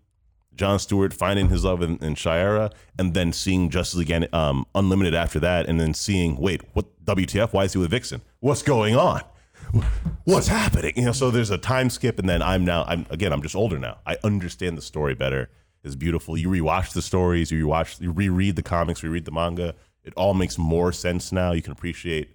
John 0.55 0.79
Stewart 0.79 1.15
finding 1.15 1.49
his 1.49 1.65
love 1.65 1.83
in, 1.83 1.97
in 1.99 2.15
Shayera, 2.15 2.73
and 2.99 3.15
then 3.15 3.33
seeing 3.33 3.71
Justice 3.71 3.99
League 3.99 4.35
um, 4.35 4.67
Unlimited 4.75 5.15
after 5.15 5.41
that, 5.41 5.67
and 5.67 5.81
then 5.81 5.95
seeing, 5.95 6.37
wait, 6.37 6.63
what 6.75 6.87
WTF? 7.05 7.53
Why 7.53 7.65
is 7.65 7.73
he 7.73 7.79
with 7.79 7.91
Vixen? 7.91 8.21
What's 8.41 8.63
going 8.63 8.97
on? 8.97 9.23
What's 10.25 10.49
happening? 10.49 10.93
You 10.97 11.07
know, 11.07 11.13
so 11.13 11.31
there's 11.31 11.51
a 11.51 11.59
time 11.59 11.91
skip, 11.91 12.19
and 12.19 12.29
then 12.29 12.43
I'm 12.43 12.65
now, 12.65 12.85
I'm 12.85 13.07
again, 13.11 13.33
I'm 13.33 13.43
just 13.43 13.55
older 13.55 13.79
now. 13.79 13.99
I 14.07 14.17
understand 14.25 14.77
the 14.77 14.83
story 14.83 15.15
better. 15.15 15.49
It's 15.85 15.95
beautiful. 15.95 16.37
You 16.37 16.49
rewatch 16.49 16.93
the 16.93 17.03
stories, 17.03 17.51
you 17.51 17.67
rewatch, 17.67 18.01
you 18.01 18.11
reread 18.13 18.57
the 18.57 18.63
comics, 18.63 19.03
reread 19.03 19.25
the 19.25 19.31
manga. 19.31 19.75
It 20.03 20.13
all 20.15 20.35
makes 20.35 20.59
more 20.59 20.93
sense 20.93 21.33
now. 21.33 21.53
You 21.53 21.63
can 21.63 21.73
appreciate 21.73 22.31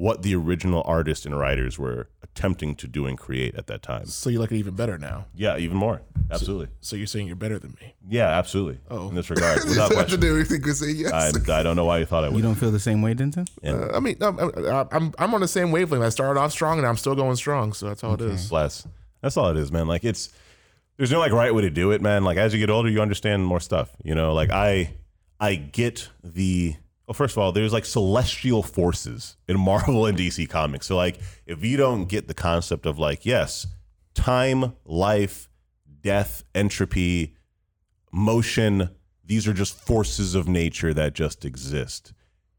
what 0.00 0.22
the 0.22 0.34
original 0.34 0.82
artists 0.86 1.26
and 1.26 1.38
writers 1.38 1.78
were 1.78 2.08
attempting 2.22 2.74
to 2.74 2.88
do 2.88 3.04
and 3.04 3.18
create 3.18 3.54
at 3.54 3.66
that 3.66 3.82
time. 3.82 4.06
So 4.06 4.30
you 4.30 4.38
like 4.38 4.50
it 4.50 4.56
even 4.56 4.74
better 4.74 4.96
now. 4.96 5.26
Yeah, 5.34 5.58
even 5.58 5.76
more. 5.76 6.00
Absolutely. 6.30 6.68
So 6.80 6.96
you're 6.96 7.06
saying 7.06 7.26
you're 7.26 7.36
better 7.36 7.58
than 7.58 7.76
me. 7.78 7.94
Yeah, 8.08 8.28
absolutely. 8.28 8.78
Oh. 8.90 9.10
In 9.10 9.14
this 9.14 9.28
regard, 9.28 9.56
Does 9.56 9.64
without 9.68 9.90
that 9.90 9.98
have 9.98 10.06
to 10.06 10.16
question. 10.16 10.20
do 10.20 10.36
anything 10.36 10.62
with 10.62 10.76
say 10.78 10.92
yes? 10.92 11.12
I, 11.12 11.58
I 11.60 11.62
don't 11.62 11.76
know 11.76 11.84
why 11.84 11.98
you 11.98 12.06
thought 12.06 12.24
I 12.24 12.30
would. 12.30 12.36
You 12.38 12.42
don't 12.42 12.54
feel 12.54 12.70
the 12.70 12.80
same 12.80 13.02
way, 13.02 13.12
Denton? 13.12 13.44
Uh, 13.62 13.94
I 13.94 14.00
mean, 14.00 14.16
I'm, 14.22 14.38
I'm, 14.38 14.88
I'm 14.90 15.14
I'm 15.18 15.34
on 15.34 15.42
the 15.42 15.48
same 15.48 15.70
wavelength. 15.70 16.02
I 16.02 16.08
started 16.08 16.40
off 16.40 16.52
strong, 16.52 16.78
and 16.78 16.86
I'm 16.86 16.96
still 16.96 17.14
going 17.14 17.36
strong. 17.36 17.74
So 17.74 17.88
that's 17.88 18.02
all 18.02 18.14
it 18.14 18.22
is. 18.22 18.50
Less. 18.50 18.86
That's 19.20 19.36
all 19.36 19.50
it 19.50 19.58
is, 19.58 19.70
man. 19.70 19.86
Like 19.86 20.04
it's 20.04 20.30
there's 20.96 21.12
no 21.12 21.18
like 21.18 21.32
right 21.32 21.54
way 21.54 21.60
to 21.60 21.70
do 21.70 21.90
it, 21.90 22.00
man. 22.00 22.24
Like 22.24 22.38
as 22.38 22.54
you 22.54 22.58
get 22.58 22.70
older, 22.70 22.88
you 22.88 23.02
understand 23.02 23.44
more 23.44 23.60
stuff. 23.60 23.90
You 24.02 24.14
know, 24.14 24.32
like 24.32 24.48
I 24.48 24.94
I 25.38 25.56
get 25.56 26.08
the 26.24 26.76
well, 27.10 27.14
first 27.16 27.36
of 27.36 27.42
all, 27.42 27.50
there's 27.50 27.72
like 27.72 27.84
celestial 27.84 28.62
forces 28.62 29.36
in 29.48 29.58
Marvel 29.58 30.06
and 30.06 30.16
DC 30.16 30.48
comics. 30.48 30.86
So 30.86 30.94
like 30.94 31.18
if 31.44 31.64
you 31.64 31.76
don't 31.76 32.04
get 32.04 32.28
the 32.28 32.34
concept 32.34 32.86
of 32.86 33.00
like, 33.00 33.26
yes, 33.26 33.66
time, 34.14 34.74
life, 34.84 35.48
death, 36.02 36.44
entropy, 36.54 37.34
motion, 38.12 38.90
these 39.24 39.48
are 39.48 39.52
just 39.52 39.76
forces 39.76 40.36
of 40.36 40.46
nature 40.46 40.94
that 40.94 41.14
just 41.14 41.44
exist. 41.44 42.12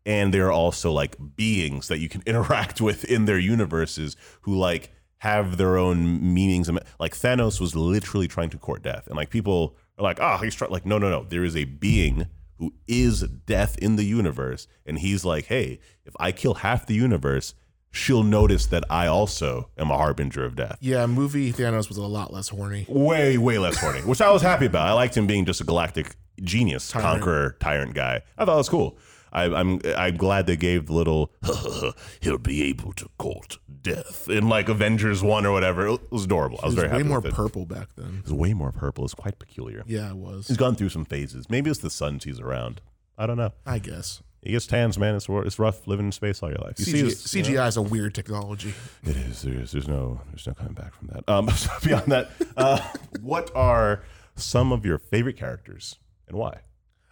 And 0.06 0.34
they're 0.34 0.52
also 0.52 0.92
like 0.92 1.16
beings 1.38 1.88
that 1.88 2.00
you 2.00 2.10
can 2.10 2.22
interact 2.26 2.82
with 2.82 3.06
in 3.06 3.24
their 3.24 3.40
universes 3.40 4.18
who 4.42 4.58
like 4.58 4.92
have 5.20 5.56
their 5.56 5.78
own 5.78 6.34
meanings. 6.34 6.70
Like 7.00 7.16
Thanos 7.16 7.62
was 7.62 7.74
literally 7.74 8.28
trying 8.28 8.50
to 8.50 8.58
court 8.58 8.84
death. 8.84 9.08
And 9.08 9.16
like 9.16 9.30
people 9.30 9.78
are 9.98 10.04
like, 10.04 10.20
oh, 10.20 10.40
he's 10.40 10.56
trying, 10.56 10.72
like, 10.72 10.86
no, 10.86 10.98
no, 10.98 11.10
no. 11.10 11.24
There 11.24 11.46
is 11.46 11.56
a 11.56 11.64
being 11.64 12.28
who 12.62 12.72
is 12.88 13.22
death 13.24 13.76
in 13.80 13.96
the 13.96 14.04
universe. 14.06 14.68
And 14.86 15.00
he's 15.00 15.26
like, 15.26 15.46
hey, 15.46 15.80
if 16.06 16.14
I 16.20 16.32
kill 16.32 16.54
half 16.54 16.86
the 16.86 16.94
universe, 16.94 17.56
she'll 17.90 18.22
notice 18.22 18.68
that 18.68 18.84
I 18.88 19.08
also 19.08 19.70
am 19.80 19.90
a 19.90 19.98
harbinger 19.98 20.46
of 20.46 20.56
death 20.56 20.78
Yeah, 20.80 21.08
movie 21.08 21.52
Thanos 21.52 21.90
was 21.90 21.98
a 21.98 22.04
lot 22.06 22.32
less 22.32 22.50
horny. 22.50 22.86
way 22.88 23.40
way 23.40 23.58
less 23.58 23.78
horny, 23.78 24.02
which 24.02 24.22
I 24.22 24.30
was 24.32 24.44
happy 24.44 24.68
about. 24.68 24.88
I 24.88 24.94
liked 24.94 25.18
him 25.18 25.26
being 25.26 25.44
just 25.44 25.60
a 25.60 25.64
galactic 25.64 26.16
genius, 26.44 26.88
Tyrant. 26.90 27.06
conqueror, 27.10 27.58
tyrant 27.60 27.96
guy. 27.96 28.22
I 28.38 28.46
thought 28.46 28.54
it 28.54 28.58
was 28.58 28.70
cool. 28.70 28.98
I, 29.32 29.46
I'm 29.46 29.80
I'm 29.98 30.18
glad 30.18 30.46
they 30.46 30.58
gave 30.58 30.88
the 30.88 30.94
little 30.94 31.32
he'll 32.20 32.38
be 32.38 32.64
able 32.64 32.94
to 32.94 33.10
court 33.18 33.58
death 33.82 34.30
in 34.30 34.50
like 34.50 34.70
Avengers 34.70 35.24
one 35.24 35.46
or 35.46 35.52
whatever. 35.52 35.88
It 35.88 36.12
was 36.12 36.26
adorable. 36.26 36.60
I 36.62 36.68
was, 36.68 36.76
very 36.76 36.88
way 36.88 36.94
happy 36.94 37.04
more 37.04 37.20
with 37.20 37.34
it. 37.34 37.36
purple 37.36 37.66
back 37.66 37.90
then. 37.96 38.20
It 38.20 38.24
was 38.24 38.34
way 38.34 38.54
more 38.54 38.72
purple. 38.72 39.06
It's 39.06 39.14
quite 39.14 39.40
peculiar. 39.40 39.84
Yeah, 39.88 40.10
it 40.10 40.18
was. 40.18 40.48
He's 40.48 40.58
gone 40.58 40.76
through 40.76 40.90
some 40.90 41.06
phases. 41.06 41.50
Maybe 41.50 41.70
it's 41.70 41.80
the 41.80 41.90
suns 41.90 42.26
he's 42.26 42.40
around. 42.40 42.82
I 43.18 43.26
don't 43.26 43.38
know. 43.38 43.54
I 43.66 43.80
guess. 43.80 44.22
He 44.42 44.52
gets 44.52 44.66
tans, 44.66 44.98
man. 44.98 45.16
It's 45.16 45.28
it's 45.30 45.60
rough 45.60 45.86
living 45.88 46.08
in 46.08 46.12
space 46.12 46.42
all 46.42 46.50
your 46.50 46.58
life. 46.58 46.80
You 46.80 46.86
see 46.86 47.04
CGI, 47.04 47.50
you 47.50 47.56
know? 47.56 47.68
Is 47.68 47.78
a 47.78 47.82
weird 47.82 48.16
technology. 48.16 48.74
It 49.04 49.16
is. 49.16 49.44
There's, 49.44 49.72
there's 49.72 49.88
no 49.88 50.22
there's 50.30 50.48
no 50.48 50.54
coming 50.54 50.74
back 50.74 50.94
from 50.96 51.10
that. 51.10 51.30
Um, 51.30 51.50
so 51.56 51.70
beyond 51.84 52.12
that, 52.12 52.32
uh, 52.58 52.82
what 53.22 53.52
are 53.56 54.04
some 54.36 54.72
of 54.72 54.84
your 54.84 54.98
favorite 54.98 55.38
characters 55.38 55.98
and 56.28 56.38
why? 56.38 56.62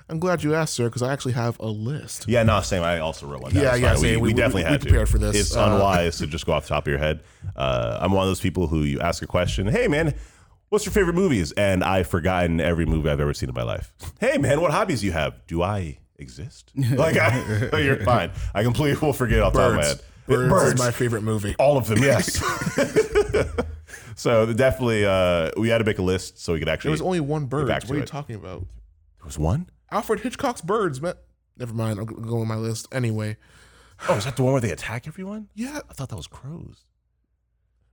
I'm 0.09 0.19
glad 0.19 0.43
you 0.43 0.55
asked, 0.55 0.73
sir, 0.73 0.85
because 0.85 1.01
I 1.03 1.13
actually 1.13 1.33
have 1.33 1.59
a 1.59 1.67
list. 1.67 2.25
Yeah, 2.27 2.43
no, 2.43 2.61
same. 2.61 2.83
I 2.83 2.99
also 2.99 3.27
wrote 3.27 3.41
one. 3.41 3.53
down. 3.53 3.63
Yeah, 3.63 3.75
yeah. 3.75 3.91
We, 3.93 3.97
same. 3.99 4.15
we, 4.15 4.17
We- 4.17 4.27
we- 4.29 4.33
definitely 4.33 4.63
we 4.63 4.69
had 4.71 4.81
prepared 4.81 5.05
to. 5.07 5.11
for 5.11 5.17
this. 5.19 5.35
It's 5.35 5.55
Uh, 5.55 5.65
unwise 5.65 6.17
to 6.17 6.27
just 6.27 6.45
go 6.45 6.53
off 6.53 6.63
the 6.63 6.69
top 6.69 6.83
of 6.85 6.89
your 6.89 6.97
head. 6.99 7.21
Uh, 7.55 7.99
I'm 8.01 8.11
one 8.11 8.23
of 8.23 8.29
those 8.29 8.39
people 8.41 8.67
who 8.67 8.81
you 8.83 8.99
ask 8.99 9.21
a 9.21 9.27
question. 9.27 9.67
Hey, 9.67 9.87
man, 9.87 10.15
what's 10.69 10.85
your 10.85 10.93
favorite 10.93 11.13
movies? 11.15 11.51
And 11.53 11.83
I've 11.83 12.07
forgotten 12.07 12.59
every 12.59 12.85
movie 12.85 13.09
I've 13.09 13.19
ever 13.19 13.33
seen 13.33 13.49
in 13.49 13.55
my 13.55 13.63
life. 13.63 13.93
Hey, 14.19 14.37
man, 14.37 14.59
what 14.61 14.71
hobbies 14.71 14.99
do 15.01 15.05
you 15.05 15.11
have? 15.13 15.35
Do 15.47 15.61
I 15.61 15.99
exist? 16.17 16.71
like, 16.75 17.17
I, 17.17 17.77
you're 17.79 18.03
fine. 18.03 18.31
I 18.53 18.63
completely 18.63 18.99
will 18.99 19.13
forget 19.13 19.41
off 19.41 19.53
the 19.53 19.59
top 19.59 19.69
of 19.71 19.75
my 19.77 19.85
head. 19.85 20.01
Birds, 20.27 20.73
is 20.73 20.79
my 20.79 20.91
favorite 20.91 21.21
movie. 21.23 21.55
All 21.57 21.77
of 21.77 21.87
them, 21.87 21.99
yes. 22.03 22.35
so 24.15 24.51
definitely, 24.53 25.05
uh, 25.05 25.51
we 25.57 25.69
had 25.69 25.79
to 25.79 25.83
make 25.83 25.97
a 25.97 26.03
list 26.03 26.39
so 26.39 26.53
we 26.53 26.59
could 26.59 26.69
actually. 26.69 26.89
There 26.89 26.93
was 26.93 27.01
only 27.01 27.19
one 27.19 27.45
bird. 27.45 27.67
What 27.67 27.89
are 27.89 27.95
you 27.95 28.01
it. 28.03 28.07
talking 28.07 28.35
about? 28.35 28.59
there 29.17 29.25
was 29.25 29.39
one. 29.39 29.69
Alfred 29.91 30.21
Hitchcock's 30.21 30.61
Birds, 30.61 31.01
man. 31.01 31.15
Never 31.57 31.73
mind. 31.73 31.99
I'll 31.99 32.05
go 32.05 32.41
on 32.41 32.47
my 32.47 32.55
list 32.55 32.87
anyway. 32.91 33.37
Oh, 34.07 34.15
is 34.15 34.25
that 34.25 34.35
the 34.37 34.43
one 34.43 34.53
where 34.53 34.61
they 34.61 34.71
attack 34.71 35.07
everyone? 35.07 35.49
Yeah, 35.55 35.79
I 35.89 35.93
thought 35.93 36.09
that 36.09 36.15
was 36.15 36.27
crows. 36.27 36.85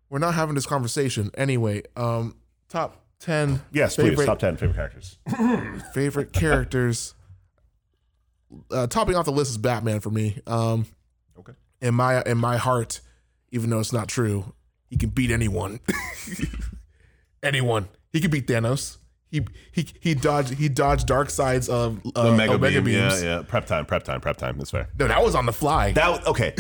we're 0.09 0.19
not 0.21 0.35
having 0.35 0.55
this 0.55 0.67
conversation 0.67 1.31
anyway. 1.37 1.83
Um, 1.97 2.37
top 2.69 3.05
ten. 3.19 3.61
Yes, 3.73 3.97
favorite, 3.97 4.15
please. 4.17 4.27
Top 4.27 4.39
ten 4.39 4.57
favorite 4.57 4.77
characters. 4.77 5.19
favorite 5.95 6.33
characters. 6.33 7.15
Uh, 8.71 8.87
topping 8.87 9.17
off 9.17 9.25
the 9.25 9.33
list 9.33 9.51
is 9.51 9.59
Batman 9.59 9.99
for 10.01 10.11
me. 10.11 10.41
Um, 10.47 10.87
Okay. 11.39 11.53
in 11.81 11.95
my 11.95 12.23
in 12.23 12.39
my 12.39 12.57
heart, 12.57 13.01
even 13.51 13.69
though 13.71 13.81
it's 13.81 13.93
not 13.93 14.07
true, 14.07 14.55
he 14.89 14.97
can 14.97 15.09
beat 15.11 15.33
anyone. 15.33 15.81
anyone. 17.43 17.89
He 18.13 18.21
can 18.21 18.31
beat 18.31 18.47
Thanos. 18.47 18.99
He 19.31 19.43
he 19.73 19.87
he 20.01 20.15
dodged 20.15 20.55
he 20.55 20.69
dodged 20.69 21.09
Darkseid's 21.09 21.69
of 21.69 22.01
uh, 22.15 22.29
Omega 22.29 22.59
beam. 22.59 22.85
beams. 22.85 23.23
Yeah, 23.23 23.39
yeah. 23.39 23.43
Prep 23.43 23.67
time, 23.67 23.85
prep 23.85 24.05
time, 24.05 24.21
prep 24.21 24.37
time. 24.37 24.57
That's 24.59 24.71
fair. 24.71 24.89
No, 24.99 25.09
that 25.09 25.23
was 25.23 25.35
on 25.35 25.47
the 25.47 25.53
fly. 25.53 25.93
That 25.93 26.27
okay. 26.27 26.55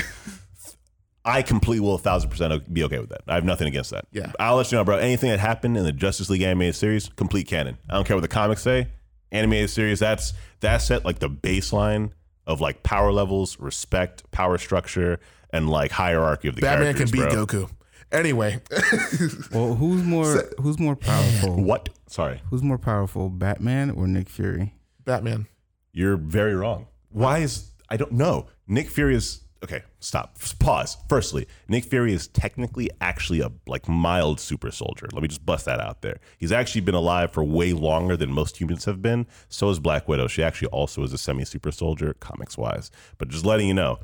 I 1.24 1.42
completely 1.42 1.80
will 1.80 1.96
a 1.96 1.98
thousand 1.98 2.30
percent 2.30 2.72
be 2.72 2.84
okay 2.84 3.00
with 3.00 3.08
that. 3.08 3.22
I 3.26 3.34
have 3.34 3.44
nothing 3.44 3.66
against 3.66 3.90
that. 3.90 4.06
Yeah. 4.12 4.30
I'll 4.38 4.56
let 4.56 4.70
you 4.70 4.78
know, 4.78 4.84
bro. 4.84 4.96
Anything 4.96 5.30
that 5.30 5.40
happened 5.40 5.76
in 5.76 5.84
the 5.84 5.92
Justice 5.92 6.30
League 6.30 6.42
animated 6.42 6.76
series, 6.76 7.08
complete 7.16 7.48
canon. 7.48 7.78
I 7.90 7.94
don't 7.94 8.06
care 8.06 8.16
what 8.16 8.22
the 8.22 8.28
comics 8.28 8.62
say. 8.62 8.88
Animated 9.32 9.70
series, 9.70 9.98
that's 9.98 10.34
that's 10.60 10.84
set 10.84 11.04
like 11.04 11.18
the 11.18 11.28
baseline 11.28 12.12
of 12.46 12.60
like 12.60 12.84
power 12.84 13.10
levels, 13.12 13.58
respect, 13.58 14.30
power 14.30 14.56
structure, 14.56 15.18
and 15.50 15.68
like 15.68 15.90
hierarchy 15.90 16.46
of 16.46 16.54
the 16.54 16.60
Batman 16.60 16.94
can 16.94 17.10
beat 17.10 17.28
bro. 17.28 17.46
Goku. 17.46 17.70
Anyway, 18.12 18.60
Well, 19.52 19.74
who's 19.74 20.02
more 20.02 20.44
who's 20.60 20.78
more 20.78 20.96
powerful? 20.96 21.56
What? 21.62 21.88
Sorry, 22.08 22.40
Who's 22.50 22.62
more 22.62 22.78
powerful, 22.78 23.28
Batman 23.30 23.90
or 23.90 24.06
Nick 24.06 24.28
Fury? 24.28 24.74
Batman. 25.04 25.46
you're 25.92 26.16
very 26.16 26.54
wrong. 26.54 26.86
Why 27.10 27.38
is 27.38 27.70
I 27.88 27.96
don't 27.96 28.12
know. 28.12 28.46
Nick 28.66 28.88
Fury 28.90 29.14
is 29.16 29.40
okay. 29.62 29.82
Stop. 30.00 30.38
Pause. 30.60 30.98
Firstly, 31.08 31.46
Nick 31.68 31.84
Fury 31.84 32.12
is 32.12 32.28
technically 32.28 32.90
actually 33.00 33.40
a 33.40 33.50
like 33.66 33.88
mild 33.88 34.38
super 34.40 34.70
soldier. 34.70 35.08
Let 35.12 35.22
me 35.22 35.28
just 35.28 35.44
bust 35.44 35.64
that 35.66 35.80
out 35.80 36.02
there. 36.02 36.18
He's 36.38 36.52
actually 36.52 36.82
been 36.82 36.94
alive 36.94 37.32
for 37.32 37.42
way 37.42 37.72
longer 37.72 38.16
than 38.16 38.30
most 38.32 38.60
humans 38.60 38.84
have 38.84 39.02
been. 39.02 39.26
So 39.48 39.68
is 39.70 39.78
Black 39.80 40.06
Widow. 40.08 40.28
She 40.28 40.42
actually 40.44 40.68
also 40.68 41.02
is 41.02 41.12
a 41.12 41.18
semi 41.18 41.44
super 41.44 41.72
soldier, 41.72 42.14
comics 42.20 42.56
wise. 42.56 42.90
But 43.18 43.28
just 43.28 43.44
letting 43.44 43.66
you 43.66 43.74
know, 43.74 43.98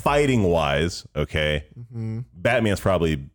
fighting 0.00 0.44
wise, 0.44 1.06
okay, 1.16 1.64
mm-hmm. 1.78 2.20
Batman's 2.34 2.80
probably 2.80 3.28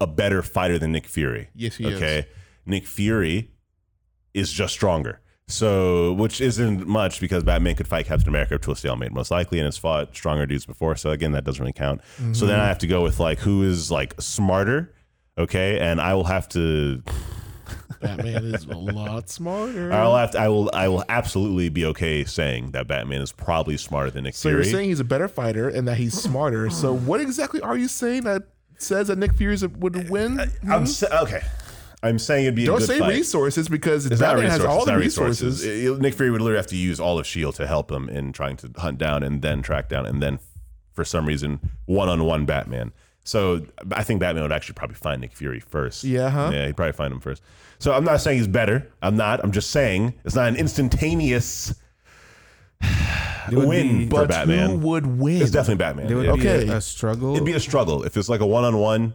a 0.00 0.06
better 0.06 0.42
fighter 0.42 0.78
than 0.78 0.92
Nick 0.92 1.06
Fury. 1.06 1.48
Yes, 1.54 1.76
he 1.76 1.86
is. 1.86 1.94
okay? 1.96 2.26
Nick 2.66 2.86
Fury 2.86 3.50
is 4.32 4.52
just 4.52 4.74
stronger. 4.74 5.20
So, 5.46 6.14
which 6.14 6.40
isn't 6.40 6.86
much 6.86 7.20
because 7.20 7.44
Batman 7.44 7.74
could 7.74 7.86
fight 7.86 8.06
Captain 8.06 8.28
America 8.28 8.58
to 8.58 8.72
a 8.72 8.76
stalemate 8.76 9.12
most 9.12 9.30
likely, 9.30 9.58
and 9.58 9.66
has 9.66 9.76
fought 9.76 10.16
stronger 10.16 10.46
dudes 10.46 10.64
before. 10.64 10.96
So 10.96 11.10
again, 11.10 11.32
that 11.32 11.44
doesn't 11.44 11.60
really 11.60 11.74
count. 11.74 12.00
So 12.32 12.46
then 12.46 12.56
I 12.56 12.60
mm-hmm. 12.60 12.68
have 12.68 12.78
to 12.78 12.86
go 12.86 13.02
with 13.02 13.20
like 13.20 13.40
who 13.40 13.62
is 13.62 13.90
like 13.90 14.14
smarter, 14.20 14.94
okay? 15.36 15.78
And 15.80 16.00
I 16.00 16.14
will 16.14 16.24
have 16.24 16.48
to, 16.50 17.02
Batman 18.00 18.54
is 18.54 18.64
a 18.64 18.74
lot 18.74 19.28
smarter. 19.28 19.92
I'll 19.92 20.16
have 20.16 20.30
to, 20.30 20.38
I 20.38 20.48
will, 20.48 20.70
I 20.72 20.88
will 20.88 21.04
absolutely 21.10 21.68
be 21.68 21.84
okay 21.86 22.24
saying 22.24 22.70
that 22.70 22.88
Batman 22.88 23.20
is 23.20 23.30
probably 23.30 23.76
smarter 23.76 24.10
than 24.10 24.24
Nick 24.24 24.36
so 24.36 24.48
Fury. 24.48 24.64
So 24.64 24.70
you're 24.70 24.78
saying 24.78 24.88
he's 24.88 25.00
a 25.00 25.04
better 25.04 25.28
fighter 25.28 25.68
and 25.68 25.86
that 25.88 25.98
he's 25.98 26.14
smarter. 26.14 26.70
So 26.70 26.96
what 26.96 27.20
exactly 27.20 27.60
are 27.60 27.76
you 27.76 27.88
saying 27.88 28.24
that 28.24 28.44
says 28.78 29.08
that 29.08 29.18
Nick 29.18 29.34
Fury 29.34 29.56
would 29.78 29.96
uh, 29.96 30.02
win? 30.08 30.40
Uh, 30.40 30.46
I'm 30.70 30.86
sa- 30.86 31.22
okay. 31.22 31.42
I'm 32.02 32.18
saying 32.18 32.44
it'd 32.44 32.54
be 32.54 32.64
a 32.64 32.66
Don't 32.66 32.80
good 32.80 32.86
say 32.86 32.98
fight. 32.98 33.08
resources 33.14 33.68
because 33.68 34.04
It's 34.04 34.20
not 34.20 34.34
Batman 34.36 34.50
has 34.50 34.60
resources, 34.60 34.78
all 34.78 34.84
the 34.84 34.92
not 34.92 35.00
resources. 35.00 35.98
Nick 36.00 36.12
Fury 36.14 36.30
would 36.30 36.42
literally 36.42 36.58
have 36.58 36.66
to 36.66 36.76
use 36.76 37.00
all 37.00 37.18
of 37.18 37.26
Shield 37.26 37.54
to 37.54 37.66
help 37.66 37.90
him 37.90 38.10
in 38.10 38.32
trying 38.32 38.56
to 38.58 38.70
hunt 38.76 38.98
down 38.98 39.22
and 39.22 39.40
then 39.40 39.62
track 39.62 39.88
down 39.88 40.04
and 40.04 40.22
then, 40.22 40.38
for 40.92 41.04
some 41.04 41.24
reason, 41.24 41.60
one 41.86 42.10
on 42.10 42.24
one 42.24 42.44
Batman. 42.44 42.92
So 43.24 43.64
I 43.92 44.02
think 44.04 44.20
Batman 44.20 44.42
would 44.42 44.52
actually 44.52 44.74
probably 44.74 44.96
find 44.96 45.22
Nick 45.22 45.32
Fury 45.32 45.60
first. 45.60 46.04
Yeah, 46.04 46.28
huh? 46.28 46.50
Yeah, 46.52 46.66
he'd 46.66 46.76
probably 46.76 46.92
find 46.92 47.10
him 47.10 47.20
first. 47.20 47.42
So 47.78 47.94
I'm 47.94 48.04
not 48.04 48.20
saying 48.20 48.36
he's 48.36 48.48
better. 48.48 48.86
I'm 49.00 49.16
not. 49.16 49.42
I'm 49.42 49.50
just 49.50 49.70
saying 49.70 50.12
it's 50.26 50.34
not 50.34 50.48
an 50.48 50.56
instantaneous 50.56 51.74
win 53.50 53.98
be- 53.98 54.04
for 54.06 54.10
But 54.22 54.28
Batman. 54.30 54.70
who 54.70 54.76
would 54.88 55.06
win? 55.06 55.42
it's 55.42 55.50
definitely 55.50 55.76
Batman. 55.76 56.06
There 56.06 56.16
would 56.16 56.26
Yeah. 56.26 56.34
be 56.34 56.40
Okay. 56.40 56.68
a, 56.68 56.76
a 56.76 56.80
struggle. 56.80 57.34
It'd 57.34 57.44
be 57.44 57.52
a 57.52 57.60
struggle 57.60 58.02
if 58.04 58.16
it's 58.16 58.28
like 58.28 58.40
a 58.40 58.46
one 58.46 58.64
on 58.64 58.78
one, 58.78 59.14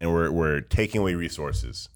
and 0.00 0.12
we're 0.12 0.30
we're 0.30 0.60
taking 0.60 1.00
away 1.00 1.14
resources. 1.14 1.88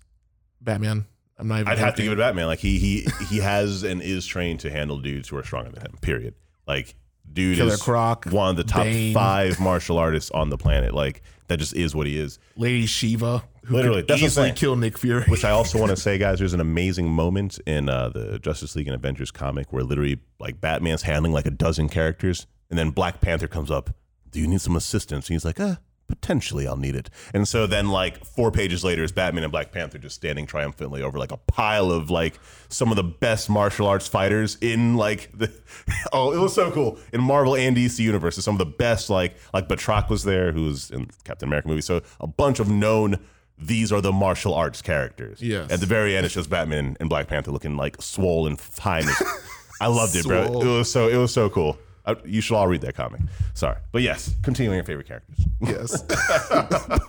Batman. 0.60 1.06
I'm 1.38 1.48
not 1.48 1.60
even. 1.60 1.68
I'd 1.72 1.78
have 1.78 1.94
to 1.96 2.02
give 2.02 2.12
it 2.12 2.16
to 2.16 2.20
Batman. 2.20 2.46
Like 2.46 2.60
he 2.60 2.78
he 2.78 3.06
he 3.28 3.38
has 3.38 3.82
and 3.82 4.00
is 4.02 4.26
trained 4.26 4.60
to 4.60 4.70
handle 4.70 4.98
dudes 4.98 5.28
who 5.28 5.36
are 5.36 5.42
stronger 5.44 5.70
than 5.70 5.82
him. 5.82 5.98
Period. 6.00 6.34
Like 6.66 6.94
dude 7.30 7.56
Killer 7.58 7.74
is 7.74 7.82
Croc, 7.82 8.26
one 8.26 8.50
of 8.50 8.56
the 8.56 8.64
top 8.64 8.84
Bane. 8.84 9.14
five 9.14 9.60
martial 9.60 9.98
artists 9.98 10.30
on 10.30 10.50
the 10.50 10.56
planet. 10.56 10.94
Like 10.94 11.22
that 11.48 11.58
just 11.58 11.74
is 11.74 11.94
what 11.94 12.06
he 12.06 12.18
is. 12.18 12.38
Lady 12.56 12.86
Shiva, 12.86 13.42
who 13.64 13.76
Literally, 13.76 14.02
could 14.02 14.08
that's 14.08 14.22
what 14.22 14.26
I'm 14.26 14.44
easily 14.46 14.52
kill 14.52 14.76
Nick 14.76 14.98
Fury. 14.98 15.24
Which 15.24 15.44
I 15.44 15.50
also 15.50 15.78
want 15.78 15.90
to 15.90 15.96
say, 16.00 16.18
guys, 16.18 16.38
there's 16.38 16.54
an 16.54 16.60
amazing 16.60 17.08
moment 17.10 17.58
in 17.66 17.88
uh, 17.88 18.08
the 18.08 18.38
Justice 18.38 18.74
League 18.76 18.88
and 18.88 18.94
Avengers 18.94 19.30
comic 19.30 19.72
where 19.72 19.82
literally 19.82 20.20
like 20.38 20.60
Batman's 20.60 21.02
handling 21.02 21.32
like 21.32 21.46
a 21.46 21.50
dozen 21.50 21.88
characters, 21.88 22.46
and 22.70 22.78
then 22.78 22.90
Black 22.90 23.20
Panther 23.20 23.48
comes 23.48 23.70
up. 23.70 23.90
Do 24.30 24.40
you 24.40 24.46
need 24.46 24.60
some 24.62 24.76
assistance? 24.76 25.28
And 25.28 25.34
he's 25.34 25.44
like, 25.44 25.60
uh, 25.60 25.76
potentially 26.12 26.66
I'll 26.66 26.76
need 26.76 26.94
it. 26.94 27.08
And 27.32 27.48
so 27.48 27.66
then 27.66 27.88
like 27.88 28.22
four 28.24 28.50
pages 28.50 28.84
later 28.84 29.02
is 29.02 29.12
Batman 29.12 29.44
and 29.44 29.50
Black 29.50 29.72
Panther 29.72 29.96
just 29.96 30.14
standing 30.14 30.44
triumphantly 30.44 31.02
over 31.02 31.18
like 31.18 31.32
a 31.32 31.38
pile 31.38 31.90
of 31.90 32.10
like 32.10 32.38
some 32.68 32.90
of 32.90 32.96
the 32.96 33.02
best 33.02 33.48
martial 33.48 33.86
arts 33.86 34.06
fighters 34.06 34.58
in 34.60 34.96
like 34.96 35.30
the 35.36 35.50
oh 36.12 36.32
it 36.32 36.38
was 36.38 36.54
so 36.54 36.70
cool 36.70 36.98
in 37.14 37.22
Marvel 37.22 37.56
and 37.56 37.74
DC 37.74 37.98
universes. 37.98 38.44
Some 38.44 38.56
of 38.56 38.58
the 38.58 38.66
best 38.66 39.08
like 39.08 39.36
like 39.54 39.68
Batroc 39.68 40.10
was 40.10 40.24
there 40.24 40.52
who 40.52 40.66
was 40.66 40.90
in 40.90 41.08
Captain 41.24 41.48
America 41.48 41.68
movie. 41.68 41.80
So 41.80 42.02
a 42.20 42.26
bunch 42.26 42.60
of 42.60 42.68
known 42.68 43.18
these 43.58 43.90
are 43.90 44.02
the 44.02 44.12
martial 44.12 44.52
arts 44.52 44.82
characters. 44.82 45.40
Yes. 45.40 45.70
At 45.70 45.80
the 45.80 45.86
very 45.86 46.14
end, 46.14 46.26
it's 46.26 46.34
just 46.34 46.50
Batman 46.50 46.96
and 47.00 47.08
Black 47.08 47.26
Panther 47.28 47.52
looking 47.52 47.76
like 47.76 48.02
swollen 48.02 48.56
fine. 48.56 49.04
I 49.80 49.86
loved 49.86 50.14
it, 50.14 50.26
bro. 50.26 50.60
It 50.60 50.66
was 50.66 50.92
so 50.92 51.08
it 51.08 51.16
was 51.16 51.32
so 51.32 51.48
cool. 51.48 51.78
I, 52.04 52.16
you 52.24 52.40
should 52.40 52.56
all 52.56 52.66
read 52.68 52.80
that 52.82 52.94
comic. 52.94 53.20
Sorry, 53.54 53.76
but 53.92 54.02
yes, 54.02 54.34
continuing 54.42 54.76
your 54.76 54.84
favorite 54.84 55.06
characters. 55.06 55.44
yes, 55.60 56.02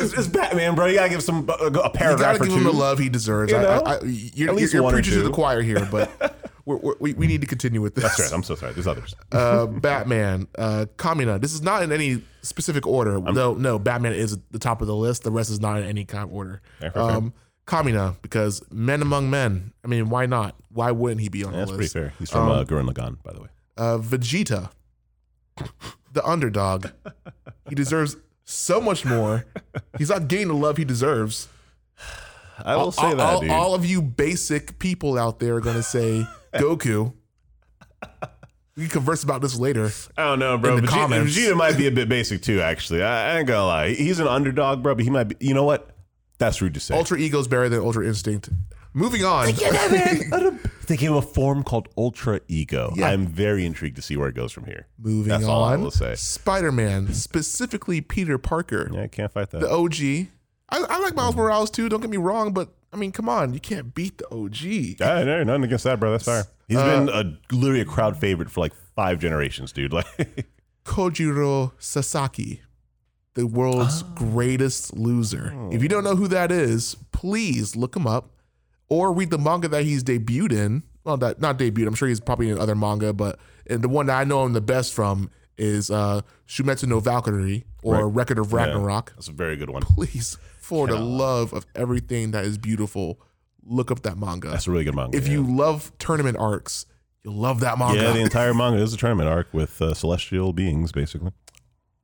It's, 0.00 0.12
it's 0.12 0.26
Batman, 0.26 0.74
bro. 0.74 0.86
You 0.86 0.94
gotta 0.96 1.08
give 1.08 1.22
some 1.22 1.48
a, 1.48 1.52
a 1.52 1.64
you 1.72 1.90
paragraph 1.94 2.18
gotta 2.36 2.38
give 2.40 2.48
two. 2.48 2.54
him 2.56 2.64
the 2.64 2.72
love 2.72 2.98
he 2.98 3.08
deserves. 3.08 3.52
You 3.52 3.58
know? 3.58 3.82
I, 3.86 3.94
I, 3.94 4.00
you're, 4.02 4.50
At 4.50 4.56
least 4.56 4.74
you're 4.74 4.82
one 4.82 4.92
or 4.92 4.96
preaching 4.98 5.14
to 5.14 5.22
the 5.22 5.30
choir 5.30 5.62
here, 5.62 5.86
but 5.90 6.36
we're, 6.66 6.76
we're, 6.76 6.94
we 7.00 7.14
we 7.14 7.26
need 7.26 7.40
to 7.40 7.46
continue 7.46 7.80
with 7.80 7.94
this. 7.94 8.04
That's 8.04 8.20
right. 8.20 8.32
I'm 8.32 8.42
so 8.42 8.54
sorry. 8.54 8.72
There's 8.74 8.86
others. 8.86 9.14
uh, 9.32 9.66
Batman, 9.66 10.46
uh, 10.58 10.86
Kamina. 10.96 11.40
This 11.40 11.54
is 11.54 11.62
not 11.62 11.82
in 11.82 11.92
any 11.92 12.22
specific 12.42 12.86
order. 12.86 13.18
no, 13.20 13.54
no, 13.54 13.78
Batman 13.78 14.12
is 14.12 14.34
at 14.34 14.40
the 14.50 14.58
top 14.58 14.80
of 14.82 14.88
the 14.88 14.96
list. 14.96 15.22
The 15.22 15.30
rest 15.30 15.48
is 15.50 15.60
not 15.60 15.78
in 15.78 15.84
any 15.84 16.04
kind 16.04 16.24
of 16.24 16.34
order. 16.34 16.60
Fair, 16.80 16.90
fair, 16.90 17.02
fair. 17.02 17.16
Um, 17.16 17.32
Kamina, 17.66 18.16
because 18.20 18.62
men 18.70 19.00
among 19.00 19.30
men. 19.30 19.72
I 19.84 19.88
mean, 19.88 20.10
why 20.10 20.26
not? 20.26 20.54
Why 20.70 20.90
wouldn't 20.90 21.20
he 21.20 21.28
be 21.28 21.44
on 21.44 21.52
That's 21.52 21.70
the 21.70 21.76
pretty 21.76 21.84
list? 21.84 21.92
fair. 21.94 22.12
He's 22.18 22.30
from 22.30 22.42
Um, 22.42 22.50
uh, 22.50 22.64
Gurren 22.64 22.90
Lagann, 22.92 23.22
by 23.22 23.32
the 23.32 23.40
way. 23.40 23.48
Uh, 23.78 23.98
Vegeta, 23.98 24.70
the 26.12 26.24
underdog. 26.26 26.88
he 27.68 27.74
deserves 27.74 28.16
so 28.44 28.80
much 28.80 29.04
more. 29.04 29.46
He's 29.96 30.10
not 30.10 30.28
getting 30.28 30.48
the 30.48 30.54
love 30.54 30.76
he 30.76 30.84
deserves. 30.84 31.48
I 32.64 32.76
will 32.76 32.92
say 32.92 33.02
all, 33.02 33.16
that, 33.16 33.20
all, 33.20 33.40
dude. 33.40 33.50
all 33.50 33.74
of 33.74 33.86
you 33.86 34.02
basic 34.02 34.78
people 34.78 35.18
out 35.18 35.38
there 35.38 35.56
are 35.56 35.60
going 35.60 35.76
to 35.76 35.82
say 35.82 36.26
Goku. 36.54 37.12
We 38.76 38.84
can 38.84 38.90
converse 38.90 39.24
about 39.24 39.42
this 39.42 39.58
later. 39.58 39.90
I 40.16 40.24
don't 40.24 40.38
know, 40.38 40.56
bro. 40.56 40.76
in 40.76 40.84
the 40.84 40.88
Vegeta, 40.88 40.94
comments. 40.94 41.36
Vegeta 41.36 41.56
might 41.56 41.76
be 41.76 41.88
a 41.88 41.90
bit 41.90 42.08
basic 42.08 42.42
too. 42.42 42.60
Actually, 42.60 43.02
I, 43.02 43.34
I 43.34 43.38
ain't 43.38 43.48
gonna 43.48 43.66
lie. 43.66 43.88
He's 43.90 44.20
an 44.20 44.28
underdog, 44.28 44.84
bro. 44.84 44.94
But 44.94 45.02
he 45.02 45.10
might 45.10 45.24
be. 45.24 45.36
You 45.40 45.52
know 45.52 45.64
what? 45.64 45.90
That's 46.38 46.62
rude 46.62 46.74
to 46.74 46.80
say. 46.80 46.94
Ultra 46.96 47.18
Ego's 47.18 47.48
better 47.48 47.68
than 47.68 47.80
Ultra 47.80 48.06
Instinct. 48.06 48.50
Moving 48.94 49.24
on. 49.24 49.48
They 50.88 50.96
gave 50.96 51.12
a 51.12 51.22
form 51.22 51.62
called 51.62 51.88
Ultra 51.96 52.40
Ego. 52.48 52.92
Yeah. 52.96 53.06
I'm 53.08 53.26
very 53.26 53.64
intrigued 53.64 53.96
to 53.96 54.02
see 54.02 54.16
where 54.16 54.28
it 54.28 54.34
goes 54.34 54.50
from 54.52 54.64
here. 54.64 54.86
Moving 54.98 55.28
That's 55.28 55.44
on. 55.44 55.50
all 55.50 55.64
I 55.64 55.76
will 55.76 55.90
say. 55.90 56.14
Spider 56.16 56.72
Man, 56.72 57.12
specifically 57.14 58.00
Peter 58.00 58.38
Parker, 58.38 58.90
Yeah, 58.92 59.02
I 59.02 59.06
can't 59.08 59.30
fight 59.30 59.50
that. 59.50 59.60
the 59.60 59.70
OG. 59.70 60.28
I, 60.70 60.78
I 60.88 60.98
like 60.98 61.14
Miles 61.14 61.36
Morales 61.36 61.70
too. 61.70 61.88
Don't 61.88 62.00
get 62.00 62.10
me 62.10 62.16
wrong, 62.16 62.52
but 62.52 62.70
I 62.92 62.96
mean, 62.96 63.12
come 63.12 63.28
on, 63.28 63.54
you 63.54 63.60
can't 63.60 63.94
beat 63.94 64.18
the 64.18 64.26
OG. 64.34 65.00
I 65.06 65.24
know 65.24 65.44
nothing 65.44 65.64
against 65.64 65.84
that, 65.84 66.00
bro. 66.00 66.10
That's 66.10 66.24
fair. 66.24 66.44
He's 66.68 66.76
been 66.78 67.08
a 67.08 67.38
literally 67.54 67.80
a 67.80 67.84
crowd 67.86 68.18
favorite 68.18 68.50
for 68.50 68.60
like 68.60 68.72
five 68.96 69.18
generations, 69.18 69.72
dude. 69.72 69.92
Like, 69.98 70.46
Kojiro 70.84 71.72
Sasaki, 71.78 72.62
the 73.34 73.46
world's 73.46 74.02
Ah. 74.02 74.12
greatest 74.14 74.96
loser. 74.96 75.52
If 75.70 75.82
you 75.82 75.88
don't 75.88 76.02
know 76.04 76.16
who 76.16 76.28
that 76.28 76.50
is, 76.50 76.96
please 77.12 77.76
look 77.76 77.94
him 77.94 78.06
up 78.06 78.30
or 78.88 79.12
read 79.12 79.30
the 79.30 79.38
manga 79.38 79.68
that 79.68 79.84
he's 79.84 80.02
debuted 80.04 80.52
in. 80.52 80.82
Well, 81.04 81.16
that 81.18 81.40
not 81.40 81.58
debuted. 81.58 81.86
I'm 81.86 81.94
sure 81.94 82.08
he's 82.08 82.20
probably 82.20 82.50
in 82.50 82.58
other 82.58 82.74
manga, 82.74 83.12
but 83.12 83.38
and 83.66 83.82
the 83.82 83.88
one 83.88 84.06
that 84.06 84.18
I 84.18 84.24
know 84.24 84.44
him 84.44 84.52
the 84.52 84.60
best 84.60 84.92
from 84.92 85.30
is 85.56 85.90
uh, 85.90 86.20
Shumetsu 86.46 86.86
no 86.86 87.00
Valkyrie 87.00 87.64
or 87.82 88.06
Right. 88.06 88.14
Record 88.14 88.38
of 88.38 88.52
Yeah. 88.52 88.58
Ragnarok. 88.66 89.12
that's 89.14 89.28
a 89.28 89.32
very 89.32 89.56
good 89.56 89.70
one. 89.70 89.82
Please, 89.82 90.36
for 90.60 90.86
the 90.86 90.98
love 91.00 91.52
of 91.52 91.66
everything 91.74 92.30
that 92.32 92.44
is 92.44 92.58
beautiful, 92.58 93.20
look 93.64 93.90
up 93.90 94.02
that 94.02 94.18
manga. 94.18 94.48
That's 94.50 94.66
a 94.66 94.70
really 94.70 94.84
good 94.84 94.94
manga. 94.94 95.16
if 95.16 95.26
yeah. 95.26 95.34
you 95.34 95.42
love 95.56 95.90
tournament 95.98 96.36
arcs, 96.38 96.86
you'll 97.24 97.34
love 97.34 97.60
that 97.60 97.78
manga. 97.78 98.00
yeah, 98.02 98.12
the 98.12 98.20
entire 98.20 98.54
manga 98.54 98.80
is 98.80 98.92
a 98.92 98.96
tournament 98.96 99.28
arc 99.28 99.52
with 99.52 99.80
uh, 99.82 99.94
celestial 99.94 100.52
beings, 100.52 100.92
basically. 100.92 101.32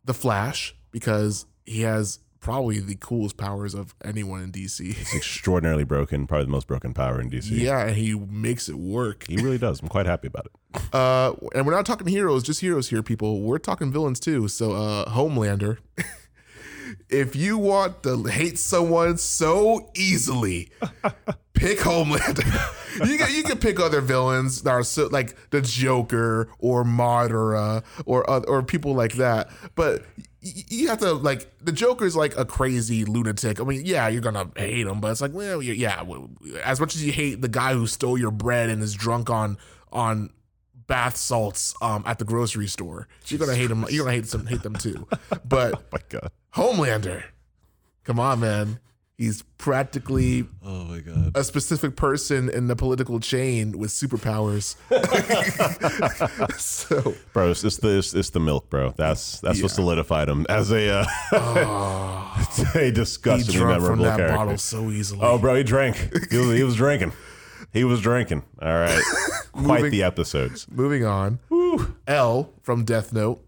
the 0.04 0.14
Flash 0.14 0.74
because 0.90 1.46
he 1.64 1.82
has 1.82 2.18
probably 2.44 2.78
the 2.78 2.94
coolest 2.94 3.38
powers 3.38 3.74
of 3.74 3.94
anyone 4.04 4.42
in 4.42 4.52
DC. 4.52 5.00
It's 5.00 5.14
extraordinarily 5.14 5.84
broken, 5.84 6.26
probably 6.26 6.44
the 6.44 6.52
most 6.52 6.68
broken 6.68 6.92
power 6.92 7.18
in 7.20 7.30
DC. 7.30 7.50
yeah, 7.50 7.86
and 7.86 7.96
he 7.96 8.14
makes 8.14 8.68
it 8.68 8.76
work. 8.76 9.24
He 9.26 9.36
really 9.36 9.56
does. 9.58 9.80
I'm 9.80 9.88
quite 9.88 10.06
happy 10.06 10.28
about 10.28 10.46
it. 10.46 10.52
Uh, 10.92 11.32
and 11.54 11.64
we're 11.64 11.72
not 11.72 11.86
talking 11.86 12.06
heroes, 12.06 12.42
just 12.42 12.60
heroes 12.60 12.88
here, 12.88 13.00
people. 13.02 13.40
We're 13.40 13.58
talking 13.58 13.92
villains 13.92 14.18
too. 14.18 14.48
So, 14.48 14.72
uh, 14.72 15.08
Homelander. 15.10 15.78
if 17.08 17.36
you 17.36 17.58
want 17.58 18.02
to 18.02 18.24
hate 18.24 18.58
someone 18.58 19.16
so 19.16 19.90
easily, 19.94 20.70
pick 21.54 21.78
Homelander. 21.78 23.08
you 23.08 23.18
can 23.18 23.32
you 23.32 23.44
can 23.44 23.58
pick 23.58 23.78
other 23.78 24.00
villains 24.00 24.62
that 24.62 24.70
are 24.70 24.82
so 24.82 25.06
like 25.06 25.36
the 25.50 25.60
Joker 25.60 26.48
or 26.58 26.84
Madara 26.84 27.84
or 28.04 28.28
or 28.28 28.62
people 28.62 28.94
like 28.94 29.14
that, 29.14 29.50
but. 29.74 30.04
You 30.44 30.88
have 30.88 30.98
to 30.98 31.14
like 31.14 31.50
the 31.64 31.72
Joker's 31.72 32.14
like 32.14 32.36
a 32.36 32.44
crazy 32.44 33.06
lunatic. 33.06 33.60
I 33.60 33.64
mean, 33.64 33.82
yeah, 33.84 34.08
you're 34.08 34.20
gonna 34.20 34.50
hate 34.56 34.86
him, 34.86 35.00
but 35.00 35.10
it's 35.10 35.22
like, 35.22 35.32
well, 35.32 35.62
yeah. 35.62 36.04
As 36.62 36.80
much 36.80 36.94
as 36.94 37.04
you 37.04 37.12
hate 37.12 37.40
the 37.40 37.48
guy 37.48 37.72
who 37.72 37.86
stole 37.86 38.18
your 38.18 38.30
bread 38.30 38.68
and 38.68 38.82
is 38.82 38.92
drunk 38.94 39.30
on 39.30 39.56
on 39.90 40.30
bath 40.86 41.16
salts 41.16 41.74
um, 41.80 42.04
at 42.06 42.18
the 42.18 42.24
grocery 42.24 42.66
store. 42.66 43.08
You're 43.26 43.38
gonna 43.38 43.54
hate 43.54 43.68
them. 43.68 43.86
You're 43.88 44.04
gonna 44.04 44.16
hate 44.16 44.26
some 44.26 44.46
hate 44.46 44.62
them 44.62 44.74
too. 44.74 45.08
But 45.44 45.90
My 45.92 45.98
God. 46.08 46.30
Homelander, 46.54 47.24
come 48.04 48.20
on, 48.20 48.40
man. 48.40 48.80
He's 49.16 49.42
practically 49.58 50.44
Oh 50.64 50.84
my 50.86 50.98
God. 50.98 51.30
a 51.36 51.44
specific 51.44 51.94
person 51.94 52.48
in 52.50 52.66
the 52.66 52.74
political 52.74 53.20
chain 53.20 53.78
with 53.78 53.90
superpowers. 53.90 54.74
so 56.58 57.14
Bro, 57.32 57.50
it's, 57.52 57.62
it's 57.64 57.76
the 57.78 57.98
it's, 57.98 58.12
it's 58.14 58.30
the 58.30 58.40
milk, 58.40 58.68
bro. 58.70 58.92
That's 58.96 59.40
that's 59.40 59.62
what 59.62 59.70
solidified 59.70 60.28
him 60.28 60.46
as 60.48 60.72
a 60.72 60.90
uh, 61.00 61.04
oh, 61.32 62.46
a 62.74 62.78
he 62.86 62.90
disgustingly 62.90 63.56
drunk 63.58 63.74
from 63.84 63.98
memorable 64.00 64.04
that 64.04 64.16
character. 64.16 64.36
bottle 64.36 64.58
so 64.58 64.90
easily. 64.90 65.20
Oh, 65.22 65.38
bro, 65.38 65.54
he 65.54 65.62
drank. 65.62 65.96
He 66.30 66.36
was, 66.38 66.56
he 66.56 66.62
was 66.64 66.74
drinking. 66.76 67.12
He 67.72 67.84
was 67.84 68.00
drinking. 68.00 68.42
All 68.60 68.68
right. 68.74 69.02
Quite 69.52 69.64
Moving- 69.82 69.90
the 69.92 70.02
episodes. 70.02 70.66
Moving 70.70 71.04
on. 71.04 71.38
L 72.06 72.52
from 72.62 72.84
Death 72.84 73.12
Note. 73.12 73.44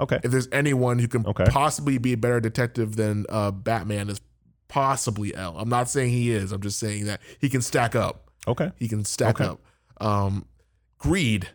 Okay. 0.00 0.20
If 0.22 0.30
there's 0.30 0.48
anyone 0.52 1.00
who 1.00 1.08
can 1.08 1.26
Okay. 1.26 1.46
possibly 1.48 1.98
be 1.98 2.12
a 2.12 2.16
better 2.16 2.40
detective 2.40 2.94
than 2.96 3.26
uh, 3.28 3.50
Batman, 3.50 4.08
is 4.10 4.20
possibly 4.68 5.34
L. 5.34 5.56
I'm 5.58 5.68
not 5.68 5.88
saying 5.90 6.10
he 6.10 6.30
is. 6.30 6.52
I'm 6.52 6.60
just 6.60 6.78
saying 6.78 7.06
that 7.06 7.20
he 7.40 7.48
can 7.48 7.60
stack 7.62 7.94
up. 7.96 8.30
Okay. 8.46 8.70
He 8.76 8.88
can 8.88 9.04
stack 9.04 9.40
Okay. 9.40 9.50
up. 9.50 9.60
Um, 10.00 10.46
Greed 10.98 11.48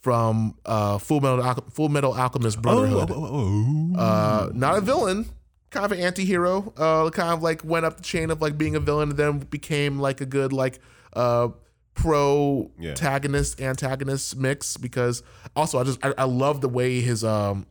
from 0.00 0.56
uh, 0.64 0.98
Full 0.98 1.20
Metal 1.20 1.42
Al- 1.44 1.64
Full 1.70 1.88
Metal 1.88 2.14
Alchemist 2.14 2.60
Brotherhood. 2.62 3.10
Oh, 3.10 3.14
oh, 3.24 3.92
oh. 3.96 3.98
Uh, 3.98 4.50
not 4.54 4.76
a 4.78 4.80
villain, 4.80 5.26
kind 5.70 5.84
of 5.86 5.92
an 5.92 5.98
anti-hero. 6.00 6.72
Uh, 6.76 7.10
kind 7.10 7.30
of 7.32 7.42
like 7.42 7.64
went 7.64 7.84
up 7.84 7.96
the 7.96 8.02
chain 8.02 8.30
of 8.30 8.40
like 8.40 8.56
being 8.56 8.76
a 8.76 8.80
villain 8.80 9.10
and 9.10 9.18
then 9.18 9.38
became 9.38 9.98
like 9.98 10.20
a 10.20 10.26
good 10.26 10.52
like 10.52 10.78
uh 11.14 11.48
pro 11.94 12.70
Yeah. 12.78 12.90
antagonist 12.90 13.60
antagonist 13.60 14.36
mix 14.36 14.76
because 14.76 15.22
also 15.56 15.78
I 15.80 15.84
just 15.84 16.04
I, 16.04 16.12
I 16.18 16.24
love 16.24 16.60
the 16.60 16.68
way 16.68 17.00
his 17.00 17.24
um 17.24 17.66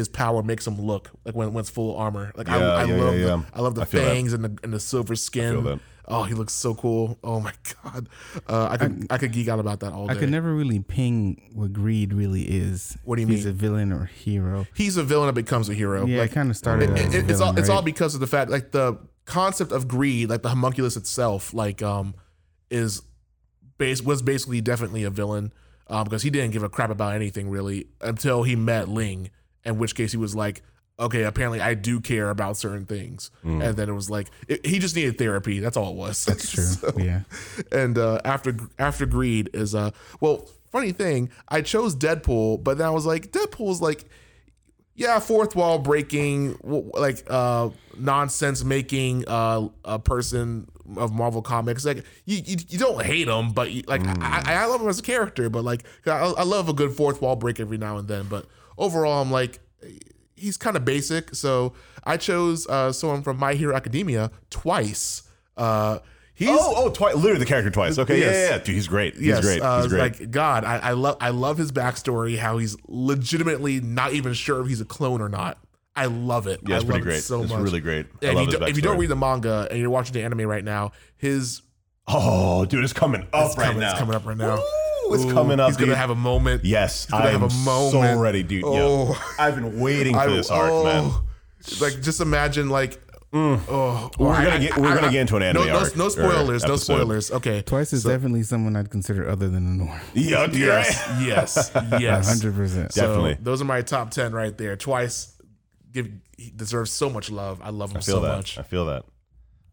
his 0.00 0.08
power 0.08 0.42
makes 0.42 0.66
him 0.66 0.80
look 0.80 1.10
like 1.24 1.34
when 1.34 1.52
when 1.52 1.60
it's 1.60 1.70
full 1.70 1.96
armor. 1.96 2.32
Like 2.34 2.48
I, 2.48 2.58
Yeah, 2.58 2.72
I 2.74 2.84
yeah, 2.84 2.94
love 3.04 3.14
yeah, 3.14 3.20
the, 3.20 3.26
yeah. 3.28 3.42
I 3.54 3.60
love 3.60 3.74
the 3.76 3.82
I 3.82 3.84
feel 3.84 4.00
that. 4.02 4.10
fangs 4.12 4.32
and 4.32 4.44
the 4.44 4.58
and 4.64 4.72
the 4.72 4.80
silver 4.80 5.14
skin. 5.14 5.52
feel 5.54 5.62
that. 5.62 5.80
Oh, 6.12 6.24
he 6.24 6.34
looks 6.34 6.52
so 6.52 6.74
cool. 6.74 7.18
Oh 7.22 7.38
my 7.38 7.52
god, 7.84 8.08
uh, 8.48 8.68
I 8.72 8.76
could 8.78 9.06
I, 9.10 9.18
could 9.18 9.30
geek 9.32 9.46
out 9.46 9.60
about 9.60 9.78
that 9.80 9.92
all 9.92 10.08
day. 10.08 10.14
I 10.14 10.16
could 10.16 10.30
never 10.30 10.52
really 10.52 10.80
ping 10.80 11.50
what 11.54 11.72
greed 11.72 12.12
really 12.12 12.42
is. 12.42 12.98
What 13.04 13.14
do 13.16 13.22
you 13.22 13.28
If 13.28 13.34
He's 13.34 13.44
mean? 13.46 13.54
a 13.54 13.56
villain 13.56 13.92
or 13.92 14.06
hero. 14.06 14.66
He's 14.74 14.96
a 14.96 15.04
villain 15.04 15.28
that 15.28 15.34
becomes 15.34 15.68
a 15.68 15.74
hero. 15.74 16.04
Yeah, 16.06 16.18
like 16.22 16.32
it 16.32 16.34
kind 16.34 16.50
of 16.50 16.56
started. 16.56 16.90
It- 16.90 16.98
as 16.98 17.14
a 17.14 17.18
it's 17.18 17.40
all 17.40 17.46
villain, 17.52 17.58
it's 17.58 17.68
all 17.68 17.76
right? 17.76 17.84
because 17.84 18.14
of 18.14 18.20
the 18.20 18.26
fact 18.26 18.50
like 18.50 18.72
the 18.72 18.98
concept 19.26 19.70
of 19.70 19.86
greed 19.86 20.28
like 20.28 20.42
the 20.42 20.48
homunculus 20.48 20.96
itself 20.96 21.54
like 21.54 21.80
um 21.82 22.14
is 22.70 23.02
base 23.78 24.02
was 24.02 24.22
basically 24.22 24.60
definitely 24.60 25.04
a 25.04 25.10
villain 25.10 25.52
um 25.86 26.02
because 26.04 26.22
he 26.22 26.30
didn't 26.30 26.50
give 26.50 26.64
a 26.64 26.68
crap 26.68 26.90
about 26.90 27.14
anything 27.14 27.48
really 27.48 27.86
until 28.00 28.42
he 28.42 28.56
met 28.56 28.88
ling 28.88 29.30
in 29.64 29.78
which 29.78 29.94
case 29.94 30.10
he 30.12 30.16
was 30.18 30.34
like 30.34 30.62
okay 30.98 31.22
apparently 31.24 31.60
i 31.60 31.72
do 31.74 31.98
care 32.00 32.28
about 32.30 32.56
certain 32.56 32.84
things 32.86 33.30
Mm. 33.44 33.64
and 33.66 33.76
then 33.76 33.88
it 33.88 33.92
was 33.94 34.10
like 34.10 34.28
it, 34.48 34.64
he 34.66 34.78
just 34.78 34.94
needed 34.96 35.16
therapy 35.18 35.58
that's 35.60 35.76
all 35.76 35.90
it 35.90 35.96
was 35.96 36.24
That's 36.24 36.50
true. 36.54 36.64
So- 36.64 36.92
yeah. 36.98 37.22
and 37.72 37.96
uh, 37.98 38.20
after 38.24 38.54
after 38.78 39.06
greed 39.06 39.50
is 39.54 39.74
uh 39.74 39.90
well 40.20 40.46
funny 40.70 40.92
thing 40.92 41.30
i 41.48 41.62
chose 41.62 41.96
deadpool 41.96 42.62
but 42.62 42.78
then 42.78 42.86
i 42.86 42.90
was 42.90 43.06
like 43.06 43.32
deadpool's 43.32 43.80
like 43.80 44.04
yeah 44.94 45.18
fourth 45.18 45.56
wall 45.56 45.78
breaking 45.78 46.56
like 46.62 47.24
uh 47.28 47.70
nonsense 47.98 48.62
making 48.64 49.24
uh 49.26 49.68
a 49.84 49.98
person 49.98 50.68
of 50.96 51.12
marvel 51.12 51.40
comics 51.42 51.84
like 51.86 52.04
you 52.26 52.42
you, 52.44 52.56
you 52.68 52.78
don't 52.78 53.02
hate 53.04 53.28
him 53.28 53.52
but 53.52 53.70
you, 53.70 53.82
like 53.86 54.02
I, 54.06 54.42
I, 54.44 54.54
I 54.54 54.66
love 54.66 54.80
him 54.82 54.88
as 54.88 54.98
a 54.98 55.02
character 55.02 55.48
but 55.48 55.64
like 55.64 55.84
I, 56.06 56.10
I 56.10 56.42
love 56.42 56.68
a 56.68 56.72
good 56.72 56.92
fourth 56.92 57.22
wall 57.22 57.36
break 57.36 57.58
every 57.60 57.78
now 57.78 57.96
and 57.98 58.06
then 58.08 58.26
but 58.28 58.46
overall 58.80 59.22
i'm 59.22 59.30
like 59.30 59.60
he's 60.34 60.56
kind 60.56 60.76
of 60.76 60.84
basic 60.84 61.34
so 61.34 61.72
i 62.04 62.16
chose 62.16 62.66
uh 62.68 62.90
someone 62.90 63.22
from 63.22 63.36
my 63.36 63.54
hero 63.54 63.74
academia 63.76 64.30
twice 64.50 65.22
uh 65.56 65.98
he's 66.34 66.48
oh, 66.50 66.72
oh, 66.76 66.90
twice. 66.90 67.14
Literally 67.16 67.38
the 67.40 67.44
character 67.44 67.68
twice. 67.70 67.98
Okay. 67.98 68.18
Yes. 68.20 68.32
Yeah, 68.34 68.40
yeah, 68.44 68.50
yeah. 68.56 68.58
Dude, 68.64 68.74
he's 68.74 68.88
great. 68.88 69.14
He's 69.14 69.26
yes, 69.26 69.40
great. 69.44 69.60
uh, 69.60 69.82
He's 69.82 69.92
great. 69.92 70.00
Like 70.20 70.30
God, 70.30 70.64
I, 70.64 70.78
I 70.78 70.92
love 70.92 71.18
I 71.20 71.28
love 71.30 71.58
his 71.58 71.70
backstory. 71.70 72.38
How 72.38 72.56
he's 72.56 72.76
legitimately 72.88 73.80
not 73.82 74.14
even 74.14 74.32
sure 74.32 74.62
if 74.62 74.68
he's 74.68 74.80
a 74.80 74.86
clone 74.86 75.20
or 75.20 75.28
not. 75.28 75.58
I 75.94 76.06
love 76.06 76.46
it. 76.46 76.60
yeah, 76.66 76.76
I 76.76 76.78
it's 76.78 76.84
love 76.84 76.90
pretty 76.92 77.02
it 77.02 77.10
great. 77.12 77.22
so 77.24 77.42
it's 77.42 77.52
much. 77.52 77.60
really 77.60 77.80
great. 77.80 78.06
I 78.22 78.26
And 78.28 78.36
love 78.36 78.46
you 78.46 78.52
don't- 78.58 78.68
if 78.70 78.76
you 78.76 78.82
don't 78.82 78.96
read 78.98 79.10
the 79.10 79.16
manga 79.16 79.68
and 79.70 79.78
you're 79.78 79.90
watching 79.90 80.14
the 80.14 80.22
anime 80.22 80.46
right 80.46 80.64
now, 80.64 80.92
his 81.18 81.60
Oh, 82.08 82.64
dude, 82.64 82.84
it's 82.84 82.94
coming 82.94 83.22
up 83.34 83.48
it's 83.48 83.58
right 83.58 83.66
coming, 83.66 83.80
now. 83.80 83.90
it's 83.90 83.98
coming 83.98 84.14
up 84.14 84.24
right 84.24 84.36
now. 84.38 84.56
Ooh, 84.56 84.62
it's 85.14 85.24
Ooh, 85.24 85.32
coming 85.32 85.60
up. 85.60 85.68
He's 85.68 85.76
gonna 85.76 85.88
dude. 85.92 85.96
have 85.96 86.10
a 86.10 86.14
moment. 86.14 86.64
Yes, 86.64 87.06
gonna 87.06 87.24
I 87.24 87.30
have 87.30 87.42
am 87.42 87.48
a 87.50 87.54
moment. 87.64 87.92
so 88.14 88.18
ready, 88.20 88.42
dude. 88.42 88.62
Yo, 88.62 88.70
Oh. 89.14 89.32
I've 89.38 89.54
been 89.54 89.80
waiting 89.80 90.14
for 90.14 90.20
I- 90.20 90.26
this 90.28 90.50
arc, 90.50 90.70
oh. 90.72 90.84
man. 90.84 91.02
oh, 91.06 91.24
Like 91.80 92.00
just 92.02 92.20
imagine 92.20 92.68
like 92.70 93.00
mm. 93.32 93.60
oh 93.68 94.10
We're 94.18 94.30
I- 94.32 94.44
gonna 94.44 94.56
I- 94.56 94.58
get- 94.58 94.76
we're 94.78 94.88
I- 94.88 94.94
gonna 94.94 95.06
I- 95.08 95.12
get 95.12 95.20
into 95.22 95.36
an 95.36 95.42
anime 95.42 95.66
no, 95.66 95.72
no, 95.72 95.78
arc 95.78 95.96
no 95.96 96.06
or 96.06 96.10
spoilers, 96.10 96.64
no 96.64 96.76
spoilers. 96.76 97.30
Okay. 97.30 97.62
Twice 97.62 97.92
is 97.92 98.02
definitely 98.04 98.42
someone 98.44 98.76
I'd 98.76 98.90
consider 98.90 99.28
other 99.28 99.48
than 99.48 99.66
a 99.66 99.70
Norm. 99.84 100.00
Yeah, 100.14 100.46
dude, 100.46 100.56
Yes, 100.56 101.08
yes, 101.20 101.70
yes. 102.00 102.28
hundred 102.28 102.54
percent. 102.56 102.92
So 102.92 103.02
Definitely. 103.02 103.36
those 103.40 103.60
are 103.60 103.66
my 103.66 103.82
top 103.82 104.10
ten 104.10 104.32
right 104.32 104.56
there. 104.56 104.76
Twice, 104.76 105.36
give 105.92 106.08
he 106.38 106.50
deserves 106.56 106.90
so 106.90 107.10
much 107.10 107.30
love. 107.30 107.60
I 107.62 107.68
love 107.70 107.90
him 107.90 107.98
I 107.98 108.00
feel 108.00 108.14
so 108.16 108.20
that. 108.22 108.36
much. 108.36 108.58
I 108.58 108.62
feel 108.62 108.86
that. 108.86 109.04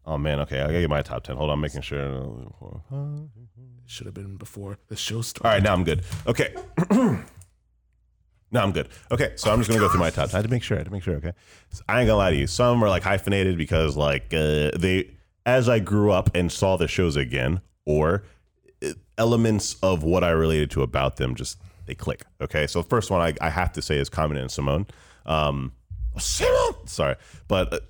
Oh 0.04 0.18
man, 0.18 0.40
okay, 0.40 0.60
I 0.60 0.66
gotta 0.66 0.80
get 0.80 0.90
my 0.90 1.02
top 1.02 1.22
ten. 1.24 1.36
Hold 1.36 1.50
on, 1.50 1.54
I'm 1.54 1.60
making 1.60 1.80
sure. 1.82 2.08
Should 3.88 4.04
have 4.04 4.14
been 4.14 4.36
before 4.36 4.76
the 4.88 4.96
show 4.96 5.22
started. 5.22 5.48
All 5.48 5.54
right, 5.54 5.62
now 5.62 5.72
I'm 5.72 5.82
good. 5.82 6.02
Okay. 6.26 6.54
now 6.90 8.62
I'm 8.62 8.70
good. 8.70 8.90
Okay, 9.10 9.32
so 9.36 9.50
I'm 9.50 9.60
just 9.60 9.70
gonna 9.70 9.80
go 9.80 9.88
through 9.88 10.00
my 10.00 10.10
top. 10.10 10.28
I 10.34 10.36
had 10.36 10.44
to 10.44 10.50
make 10.50 10.62
sure. 10.62 10.76
I 10.76 10.80
had 10.80 10.84
to 10.84 10.92
make 10.92 11.02
sure. 11.02 11.14
Okay, 11.14 11.32
So 11.70 11.82
I 11.88 12.00
ain't 12.00 12.06
gonna 12.06 12.18
lie 12.18 12.30
to 12.32 12.36
you. 12.36 12.46
Some 12.46 12.84
are 12.84 12.90
like 12.90 13.02
hyphenated 13.02 13.56
because 13.56 13.96
like 13.96 14.24
uh, 14.34 14.72
they, 14.78 15.12
as 15.46 15.70
I 15.70 15.78
grew 15.78 16.12
up 16.12 16.28
and 16.34 16.52
saw 16.52 16.76
the 16.76 16.86
shows 16.86 17.16
again, 17.16 17.62
or 17.86 18.24
uh, 18.84 18.90
elements 19.16 19.76
of 19.82 20.02
what 20.02 20.22
I 20.22 20.30
related 20.32 20.70
to 20.72 20.82
about 20.82 21.16
them 21.16 21.34
just 21.34 21.58
they 21.86 21.94
click. 21.94 22.26
Okay, 22.42 22.66
so 22.66 22.82
the 22.82 22.88
first 22.90 23.10
one 23.10 23.22
I, 23.22 23.32
I 23.40 23.48
have 23.48 23.72
to 23.72 23.80
say 23.80 23.96
is 23.96 24.10
Kamina 24.10 24.40
and 24.42 24.50
Simone. 24.50 24.86
Um, 25.24 25.72
Simone, 26.18 26.86
sorry, 26.86 27.16
but. 27.48 27.72
Uh, 27.72 27.80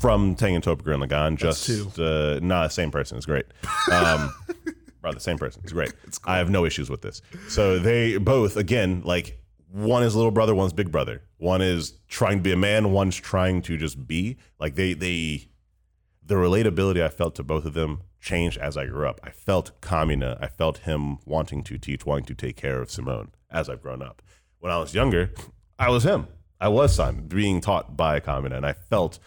from 0.00 0.34
Tengen 0.34 0.60
Toppa 0.60 0.82
Gurren 0.82 1.06
Lagann, 1.06 1.36
just 1.36 1.98
uh, 1.98 2.40
not 2.42 2.64
the 2.64 2.68
same 2.68 2.90
person. 2.90 3.16
It's 3.16 3.24
great. 3.24 3.46
Um, 3.90 4.34
bro, 5.00 5.12
the 5.12 5.20
same 5.20 5.38
person. 5.38 5.62
It's 5.64 5.72
great. 5.72 5.92
I 6.24 6.38
have 6.38 6.50
no 6.50 6.64
issues 6.64 6.90
with 6.90 7.02
this. 7.02 7.22
So 7.48 7.78
they 7.78 8.18
both, 8.18 8.56
again, 8.56 9.02
like 9.04 9.38
one 9.70 10.02
is 10.02 10.16
little 10.16 10.30
brother, 10.30 10.54
one's 10.54 10.72
big 10.72 10.90
brother. 10.90 11.22
One 11.38 11.62
is 11.62 11.94
trying 12.08 12.38
to 12.38 12.42
be 12.42 12.52
a 12.52 12.56
man, 12.56 12.92
one's 12.92 13.16
trying 13.16 13.62
to 13.62 13.76
just 13.76 14.06
be. 14.06 14.36
Like 14.58 14.74
they, 14.74 14.94
they, 14.94 15.48
the 16.24 16.34
relatability 16.34 17.02
I 17.02 17.08
felt 17.08 17.34
to 17.36 17.42
both 17.42 17.64
of 17.64 17.74
them 17.74 18.02
changed 18.20 18.58
as 18.58 18.76
I 18.76 18.86
grew 18.86 19.08
up. 19.08 19.20
I 19.22 19.30
felt 19.30 19.80
Kamina. 19.80 20.36
I 20.40 20.48
felt 20.48 20.78
him 20.78 21.18
wanting 21.24 21.62
to 21.64 21.78
teach, 21.78 22.04
wanting 22.04 22.26
to 22.26 22.34
take 22.34 22.56
care 22.56 22.80
of 22.80 22.90
Simone 22.90 23.30
as 23.50 23.68
I've 23.68 23.82
grown 23.82 24.02
up. 24.02 24.22
When 24.58 24.72
I 24.72 24.78
was 24.78 24.94
younger, 24.94 25.30
I 25.78 25.90
was 25.90 26.04
him. 26.04 26.26
I 26.60 26.68
was 26.68 26.94
Simon 26.94 27.28
being 27.28 27.60
taught 27.60 27.96
by 27.96 28.18
Kamina, 28.20 28.56
and 28.56 28.66
I 28.66 28.72
felt, 28.72 29.18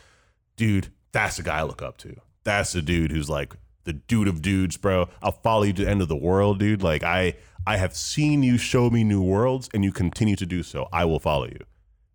dude, 0.55 0.89
that's 1.12 1.38
the 1.38 1.43
guy 1.43 1.60
I 1.60 1.63
look 1.63 1.82
up 1.82 1.97
to. 1.99 2.15
That's 2.43 2.73
the 2.73 2.82
dude 2.82 3.12
who's 3.12 3.29
like 3.29 3.53
the 3.84 3.94
dude 3.94 4.28
of 4.28 4.42
dudes, 4.42 4.78
bro. 4.78 5.10
I'll 5.22 5.32
follow 5.32 5.63
you 5.63 5.74
to 5.74 5.86
the 5.86 5.89
end 5.89 6.02
of 6.02 6.08
the 6.08 6.15
world, 6.15 6.60
dude. 6.60 6.84
Like 6.84 7.04
I, 7.04 7.36
I 7.65 7.78
have 7.78 7.96
seen 7.96 8.44
you 8.44 8.58
show 8.58 8.89
me 8.89 9.04
new 9.04 9.22
worlds, 9.22 9.70
and 9.74 9.84
you 9.84 9.92
continue 9.92 10.36
to 10.36 10.46
do 10.46 10.63
so. 10.63 10.88
I 10.92 11.06
will 11.06 11.20
follow 11.20 11.46
you, 11.46 11.60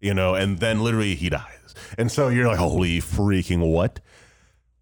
you 0.00 0.14
know. 0.14 0.34
And 0.34 0.58
then 0.58 0.82
literally 0.82 1.14
he 1.14 1.28
dies, 1.28 1.74
and 1.98 2.10
so 2.10 2.28
you're 2.28 2.48
like, 2.48 2.58
holy 2.58 3.00
freaking 3.00 3.72
what? 3.72 4.00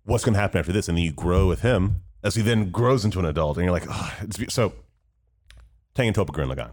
What's 0.05 0.25
gonna 0.25 0.39
happen 0.39 0.59
after 0.59 0.73
this? 0.73 0.89
And 0.89 0.97
then 0.97 1.05
you 1.05 1.13
grow 1.13 1.49
with 1.49 1.63
him 1.63 2.03
as 2.23 2.35
he 2.35 2.43
then 2.43 2.71
grows 2.71 3.05
into 3.05 3.19
an 3.19 3.25
adult, 3.25 3.57
and 3.57 3.65
you're 3.65 3.73
like, 3.73 3.87
oh, 3.89 4.15
it's 4.21 4.37
be-" 4.37 4.51
so. 4.51 4.75
Tengen 5.95 6.15
Toppa 6.15 6.29
Gurren 6.29 6.51
Lagann 6.51 6.71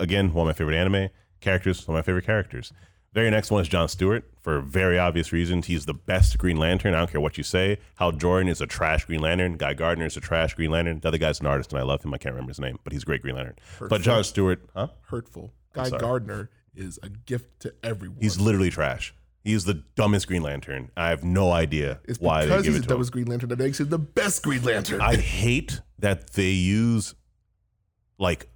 again 0.00 0.32
one 0.32 0.46
of 0.46 0.48
my 0.48 0.52
favorite 0.52 0.76
anime 0.76 1.10
characters, 1.40 1.86
one 1.86 1.96
of 1.96 2.02
my 2.02 2.06
favorite 2.06 2.26
characters. 2.26 2.72
Very 3.12 3.28
next 3.30 3.50
one 3.50 3.60
is 3.60 3.68
John 3.68 3.88
Stewart 3.88 4.24
for 4.40 4.60
very 4.60 4.96
obvious 4.96 5.32
reasons. 5.32 5.66
He's 5.66 5.84
the 5.84 5.94
best 5.94 6.38
Green 6.38 6.56
Lantern. 6.56 6.94
I 6.94 6.98
don't 6.98 7.10
care 7.10 7.20
what 7.20 7.36
you 7.36 7.42
say. 7.42 7.78
Hal 7.96 8.12
Jordan 8.12 8.48
is 8.48 8.60
a 8.60 8.66
trash 8.66 9.04
Green 9.04 9.20
Lantern. 9.20 9.56
Guy 9.56 9.74
Gardner 9.74 10.06
is 10.06 10.16
a 10.16 10.20
trash 10.20 10.54
Green 10.54 10.70
Lantern. 10.70 11.00
The 11.00 11.08
other 11.08 11.18
guy's 11.18 11.40
an 11.40 11.46
artist, 11.46 11.72
and 11.72 11.80
I 11.80 11.82
love 11.82 12.04
him. 12.04 12.14
I 12.14 12.18
can't 12.18 12.34
remember 12.34 12.50
his 12.50 12.60
name, 12.60 12.78
but 12.84 12.92
he's 12.92 13.02
a 13.02 13.06
great 13.06 13.22
Green 13.22 13.34
Lantern. 13.34 13.56
But 13.80 14.02
John 14.02 14.22
Stewart, 14.22 14.62
huh? 14.74 14.88
Hurtful. 15.08 15.52
Guy. 15.72 15.90
Gardner 15.90 16.50
is 16.74 17.00
a 17.02 17.08
gift 17.08 17.60
to 17.60 17.74
everyone. 17.82 18.18
He's 18.20 18.38
literally 18.38 18.70
trash. 18.70 19.12
He's 19.42 19.64
the 19.64 19.82
dumbest 19.96 20.28
Green 20.28 20.42
Lantern. 20.42 20.90
I 20.96 21.08
have 21.08 21.24
no 21.24 21.50
idea 21.50 21.98
it's 22.04 22.20
why 22.20 22.44
they 22.44 22.56
give 22.62 22.66
he's 22.66 22.68
it 22.68 22.70
the 22.72 22.78
to 22.78 22.84
him. 22.84 22.88
dumbest 22.88 23.12
Green 23.12 23.26
Lantern 23.26 23.48
that 23.48 23.58
makes 23.58 23.80
him 23.80 23.88
the 23.88 23.98
best 23.98 24.42
Green 24.44 24.62
Lantern. 24.62 25.00
I 25.00 25.16
hate 25.16 25.80
that 25.98 26.34
they 26.34 26.50
use 26.50 27.14
like 28.18 28.48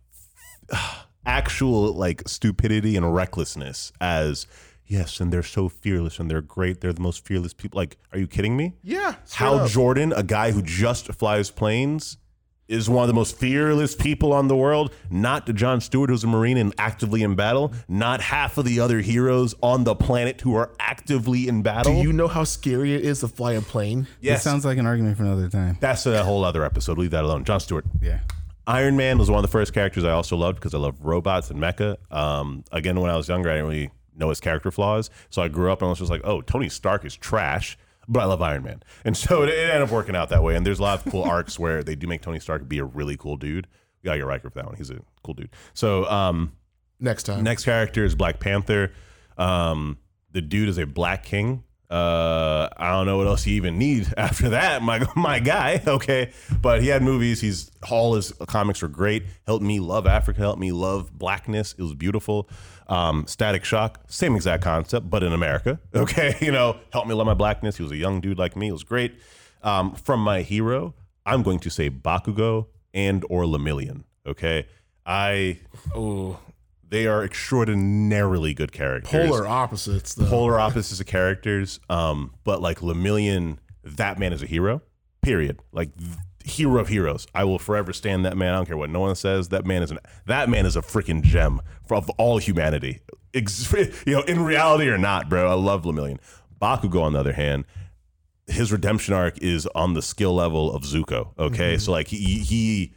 actual 1.26 1.92
like 1.92 2.28
stupidity 2.28 2.96
and 2.96 3.14
recklessness 3.14 3.92
as 4.00 4.46
yes, 4.86 5.20
and 5.20 5.32
they're 5.32 5.42
so 5.42 5.68
fearless 5.68 6.18
and 6.18 6.30
they're 6.30 6.42
great. 6.42 6.80
They're 6.80 6.92
the 6.92 7.00
most 7.00 7.24
fearless 7.24 7.54
people. 7.54 7.78
Like, 7.78 7.96
are 8.12 8.18
you 8.18 8.26
kidding 8.26 8.56
me? 8.56 8.74
yeah. 8.82 9.14
straight 9.24 9.46
Hal 9.46 9.60
up. 9.60 9.70
Jordan, 9.70 10.12
a 10.12 10.22
guy 10.22 10.52
who 10.52 10.62
just 10.62 11.12
flies 11.14 11.50
planes, 11.50 12.18
is 12.66 12.88
one 12.88 13.02
of 13.02 13.08
the 13.08 13.14
most 13.14 13.36
fearless 13.36 13.94
people 13.94 14.32
on 14.32 14.48
the 14.48 14.56
world. 14.56 14.92
Not 15.10 15.52
John 15.54 15.80
Stewart, 15.80 16.08
who's 16.08 16.24
a 16.24 16.26
Marine 16.26 16.56
and 16.56 16.74
actively 16.78 17.22
in 17.22 17.34
battle. 17.34 17.74
Not 17.88 18.22
half 18.22 18.56
of 18.56 18.64
the 18.64 18.80
other 18.80 19.00
heroes 19.00 19.54
on 19.62 19.84
the 19.84 19.94
planet 19.94 20.40
who 20.40 20.54
are 20.54 20.70
actively 20.78 21.46
in 21.46 21.62
battle. 21.62 21.94
Do 21.94 22.00
you 22.00 22.12
know 22.12 22.28
how 22.28 22.44
scary 22.44 22.94
it 22.94 23.04
is 23.04 23.20
to 23.20 23.28
fly 23.28 23.52
a 23.52 23.60
plane? 23.60 24.06
It 24.22 24.38
sounds 24.38 24.64
like 24.64 24.78
an 24.78 24.86
argument 24.86 25.16
for 25.16 25.24
another 25.24 25.48
time. 25.48 25.76
That's 25.80 26.06
a 26.06 26.24
whole 26.24 26.42
other 26.44 26.64
episode. 26.64 26.96
Leave 26.96 27.10
that 27.10 27.24
alone. 27.24 27.44
John 27.44 27.60
Stewart. 27.60 27.84
Yeah. 28.00 28.20
Iron 28.66 28.96
Man 28.96 29.18
was 29.18 29.30
one 29.30 29.38
of 29.38 29.42
the 29.42 29.52
first 29.52 29.72
characters 29.74 30.04
I 30.04 30.10
also 30.10 30.36
loved 30.36 30.56
because 30.56 30.74
I 30.74 30.78
love 30.78 30.96
robots 31.04 31.50
and 31.50 31.60
mecha. 31.60 31.96
Um, 32.10 32.64
again, 32.72 33.00
when 33.00 33.10
I 33.10 33.16
was 33.16 33.28
younger, 33.28 33.50
I 33.50 33.54
didn't 33.54 33.68
really 33.68 33.90
know 34.16 34.28
his 34.28 34.40
character 34.40 34.70
flaws. 34.70 35.10
So 35.30 35.42
I 35.42 35.48
grew 35.48 35.70
up 35.70 35.82
and 35.82 35.88
I 35.88 35.90
was 35.90 35.98
just 35.98 36.10
like, 36.10 36.22
oh, 36.24 36.40
Tony 36.40 36.68
Stark 36.68 37.04
is 37.04 37.14
trash, 37.16 37.76
but 38.08 38.20
I 38.20 38.24
love 38.24 38.40
Iron 38.42 38.62
Man. 38.62 38.82
And 39.04 39.16
so 39.16 39.42
it, 39.42 39.50
it 39.50 39.68
ended 39.68 39.82
up 39.82 39.90
working 39.90 40.16
out 40.16 40.30
that 40.30 40.42
way. 40.42 40.56
And 40.56 40.64
there's 40.64 40.78
a 40.78 40.82
lot 40.82 41.04
of 41.04 41.12
cool 41.12 41.22
arcs 41.36 41.58
where 41.58 41.82
they 41.82 41.94
do 41.94 42.06
make 42.06 42.22
Tony 42.22 42.40
Stark 42.40 42.66
be 42.68 42.78
a 42.78 42.84
really 42.84 43.16
cool 43.16 43.36
dude. 43.36 43.66
You 44.02 44.08
gotta 44.08 44.18
get 44.18 44.26
Riker 44.26 44.50
for 44.50 44.56
that 44.56 44.66
one. 44.66 44.76
He's 44.76 44.90
a 44.90 45.00
cool 45.22 45.34
dude. 45.34 45.50
So 45.74 46.08
um, 46.10 46.52
Next 47.00 47.24
time. 47.24 47.44
Next 47.44 47.64
character 47.64 48.04
is 48.04 48.14
Black 48.14 48.40
Panther. 48.40 48.92
Um, 49.36 49.98
the 50.30 50.40
dude 50.40 50.68
is 50.68 50.78
a 50.78 50.86
Black 50.86 51.24
King. 51.24 51.64
Uh, 51.94 52.68
I 52.76 52.90
don't 52.90 53.06
know 53.06 53.18
what 53.18 53.28
else 53.28 53.46
you 53.46 53.54
even 53.54 53.78
need 53.78 54.12
after 54.16 54.48
that, 54.48 54.82
my 54.82 55.06
my 55.14 55.38
guy. 55.38 55.80
Okay, 55.94 56.32
but 56.60 56.82
he 56.82 56.88
had 56.88 57.02
movies. 57.02 57.40
He's 57.40 57.70
all 57.88 58.14
his 58.14 58.32
comics 58.48 58.82
were 58.82 58.88
great. 58.88 59.22
Helped 59.46 59.64
me 59.64 59.78
love 59.78 60.06
Africa. 60.08 60.40
Helped 60.40 60.58
me 60.58 60.72
love 60.72 61.16
blackness. 61.16 61.72
It 61.78 61.82
was 61.82 61.94
beautiful. 61.94 62.48
Um, 62.88 63.26
Static 63.28 63.64
Shock, 63.64 64.00
same 64.08 64.34
exact 64.34 64.64
concept, 64.64 65.08
but 65.08 65.22
in 65.22 65.32
America. 65.32 65.78
Okay, 65.94 66.36
you 66.40 66.50
know, 66.50 66.76
helped 66.92 67.06
me 67.06 67.14
love 67.14 67.26
my 67.26 67.34
blackness. 67.34 67.76
He 67.76 67.84
was 67.84 67.92
a 67.92 67.96
young 67.96 68.20
dude 68.20 68.38
like 68.38 68.56
me. 68.56 68.68
It 68.68 68.72
was 68.72 68.82
great. 68.82 69.14
Um, 69.62 69.94
from 69.94 70.20
my 70.20 70.42
hero, 70.42 70.94
I'm 71.24 71.42
going 71.44 71.60
to 71.60 71.70
say 71.70 71.88
Bakugo 71.90 72.66
and 72.92 73.24
or 73.30 73.44
Lemillion. 73.44 74.02
Okay, 74.26 74.66
I 75.06 75.60
oh, 75.94 76.40
they 76.88 77.06
are 77.06 77.24
extraordinarily 77.24 78.54
good 78.54 78.72
characters. 78.72 79.10
polar 79.10 79.46
opposites. 79.46 80.14
Though. 80.14 80.28
polar 80.28 80.58
opposites 80.58 81.00
of 81.00 81.06
characters. 81.06 81.80
Um, 81.88 82.34
but 82.44 82.60
like 82.60 82.80
Lemillion, 82.80 83.58
that 83.82 84.18
man 84.18 84.32
is 84.32 84.42
a 84.42 84.46
hero. 84.46 84.82
Period. 85.22 85.60
Like 85.72 85.90
hero 86.44 86.80
of 86.80 86.88
heroes. 86.88 87.26
I 87.34 87.44
will 87.44 87.58
forever 87.58 87.92
stand 87.92 88.24
that 88.26 88.36
man. 88.36 88.52
I 88.52 88.56
don't 88.56 88.66
care 88.66 88.76
what 88.76 88.90
no 88.90 89.00
one 89.00 89.14
says. 89.16 89.48
That 89.48 89.64
man 89.64 89.82
is 89.82 89.90
an 89.90 89.98
that 90.26 90.48
man 90.48 90.66
is 90.66 90.76
a 90.76 90.82
freaking 90.82 91.22
gem 91.22 91.60
for 91.86 91.96
of 91.96 92.08
all 92.10 92.38
humanity. 92.38 93.00
Ex- 93.32 93.72
you 94.06 94.12
know, 94.14 94.22
in 94.22 94.44
reality 94.44 94.88
or 94.88 94.98
not, 94.98 95.28
bro. 95.28 95.50
I 95.50 95.54
love 95.54 95.82
Lemillion. 95.82 96.18
Bakugo, 96.60 97.02
on 97.02 97.14
the 97.14 97.20
other 97.20 97.32
hand, 97.32 97.64
his 98.46 98.70
redemption 98.70 99.14
arc 99.14 99.38
is 99.38 99.66
on 99.74 99.94
the 99.94 100.02
skill 100.02 100.34
level 100.34 100.72
of 100.72 100.82
Zuko. 100.82 101.36
Okay, 101.38 101.78
so 101.78 101.92
like 101.92 102.08
he 102.08 102.38
he, 102.40 102.92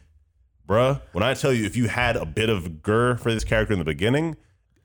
bruh. 0.68 1.00
When 1.12 1.24
I 1.24 1.34
tell 1.34 1.52
you, 1.52 1.64
if 1.64 1.76
you 1.76 1.88
had 1.88 2.16
a 2.16 2.26
bit 2.26 2.48
of 2.48 2.82
gur 2.82 3.16
for 3.16 3.32
this 3.32 3.44
character 3.44 3.72
in 3.72 3.78
the 3.78 3.84
beginning, 3.84 4.36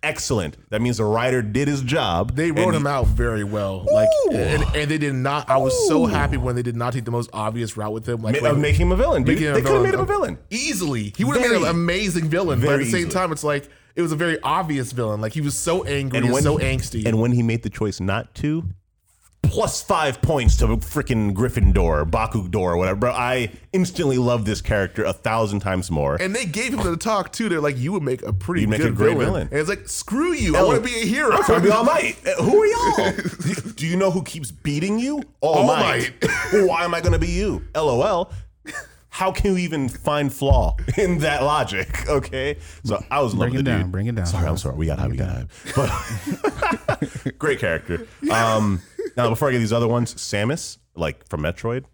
excellent. 0.01 0.57
That 0.69 0.81
means 0.81 0.97
the 0.97 1.05
writer 1.05 1.41
did 1.41 1.67
his 1.67 1.81
job. 1.81 2.35
They 2.35 2.51
wrote 2.51 2.73
him 2.73 2.87
out 2.87 3.07
very 3.07 3.43
well. 3.43 3.85
Like, 3.91 4.09
and, 4.31 4.63
and 4.75 4.89
they 4.91 4.97
did 4.97 5.13
not. 5.13 5.49
I 5.49 5.57
was 5.57 5.87
so 5.87 6.05
happy 6.05 6.37
when 6.37 6.55
they 6.55 6.63
did 6.63 6.75
not 6.75 6.93
take 6.93 7.05
the 7.05 7.11
most 7.11 7.29
obvious 7.33 7.77
route 7.77 7.93
with 7.93 8.07
him. 8.07 8.21
Like, 8.21 8.41
Ma- 8.41 8.49
like, 8.49 8.57
making 8.57 8.87
him 8.87 8.91
a 8.91 8.95
villain, 8.95 9.25
him 9.25 9.35
They 9.35 9.61
could 9.61 9.71
have 9.71 9.83
made 9.83 9.93
him 9.93 10.01
a 10.01 10.05
villain. 10.05 10.37
easily. 10.49 11.13
He 11.15 11.23
would 11.23 11.37
have 11.39 11.51
made 11.51 11.61
an 11.61 11.67
amazing 11.67 12.29
villain, 12.29 12.59
but 12.59 12.69
at 12.69 12.79
the 12.79 12.85
same 12.85 12.95
easily. 13.07 13.13
time, 13.13 13.31
it's 13.31 13.43
like 13.43 13.69
it 13.95 14.01
was 14.01 14.11
a 14.11 14.15
very 14.15 14.39
obvious 14.41 14.91
villain. 14.91 15.21
Like 15.21 15.33
he 15.33 15.41
was 15.41 15.57
so 15.57 15.83
angry 15.83 16.19
and, 16.19 16.35
so 16.37 16.57
he, 16.57 16.65
angsty. 16.65 17.05
And 17.05 17.19
when 17.19 17.31
he 17.31 17.43
made 17.43 17.63
the 17.63 17.69
choice 17.69 17.99
not 17.99 18.33
to, 18.35 18.63
plus 19.43 19.81
five 19.83 20.21
points 20.21 20.57
to 20.57 20.65
a 20.65 20.77
freaking 20.77 21.33
Gryffindor, 21.33 22.09
Bakugdor, 22.09 22.55
or 22.55 22.77
whatever. 22.77 22.99
Bro, 22.99 23.11
I 23.11 23.51
instantly 23.71 24.17
love 24.17 24.45
this 24.45 24.61
character 24.61 25.03
a 25.03 25.13
thousand 25.13 25.59
times 25.59 25.91
more. 25.91 26.15
And 26.19 26.35
they 26.35 26.45
gave 26.45 26.73
him 26.73 26.81
the 26.83 26.97
talk 26.97 27.31
too. 27.31 27.49
They're 27.49 27.61
like, 27.61 27.77
you 27.77 27.91
would 27.91 28.03
make 28.03 28.23
a 28.23 28.33
pretty 28.33 28.61
You'd 28.61 28.69
make 28.71 28.79
good 28.81 28.91
a 28.91 28.95
great 28.95 29.11
villain. 29.17 29.25
villain. 29.25 29.47
And 29.51 29.59
it's 29.59 29.69
like, 29.69 29.87
screw 29.87 30.33
you. 30.33 30.55
I 30.55 30.59
Oh, 30.61 30.67
want 30.67 30.83
to 30.83 30.89
be 30.89 30.95
a 31.01 31.05
hero. 31.05 31.31
I'm 31.35 31.43
trying 31.43 31.59
to 31.61 31.65
be 31.67 31.71
All 31.71 31.83
Might. 31.83 32.13
Who 32.39 32.61
are 32.61 32.65
y'all? 32.65 33.11
do, 33.13 33.53
do 33.73 33.85
you 33.87 33.97
know 33.97 34.09
who 34.11 34.23
keeps 34.23 34.49
beating 34.51 34.97
you? 34.97 35.21
All, 35.41 35.69
All 35.69 35.75
Might. 35.77 36.13
well, 36.53 36.67
why 36.69 36.83
am 36.85 36.93
I 36.95 37.01
going 37.01 37.13
to 37.13 37.19
be 37.19 37.27
you? 37.31 37.61
LOL. 37.75 38.31
How 39.09 39.31
can 39.31 39.51
you 39.51 39.57
even 39.59 39.89
find 39.89 40.33
flaw 40.33 40.75
in 40.97 41.19
that 41.19 41.43
logic? 41.43 41.87
Okay, 42.09 42.57
so 42.83 43.03
I 43.11 43.21
was 43.21 43.33
Bring 43.35 43.53
loving 43.53 43.55
it 43.55 43.57
the 43.57 43.63
down. 43.63 43.81
dude. 43.83 43.91
Bring 43.91 44.07
it 44.07 44.15
down. 44.15 44.25
Sorry, 44.25 44.47
I'm 44.47 44.57
sorry. 44.57 44.75
We 44.75 44.87
got 44.87 44.97
high. 44.99 45.07
We 45.07 45.17
got 45.17 45.29
high. 45.29 45.45
But 46.87 47.37
great 47.37 47.59
character. 47.59 48.07
Um, 48.31 48.81
now 49.17 49.29
before 49.29 49.49
I 49.49 49.51
get 49.51 49.59
these 49.59 49.73
other 49.73 49.87
ones, 49.87 50.13
Samus, 50.15 50.77
like 50.95 51.27
from 51.27 51.41
Metroid. 51.41 51.85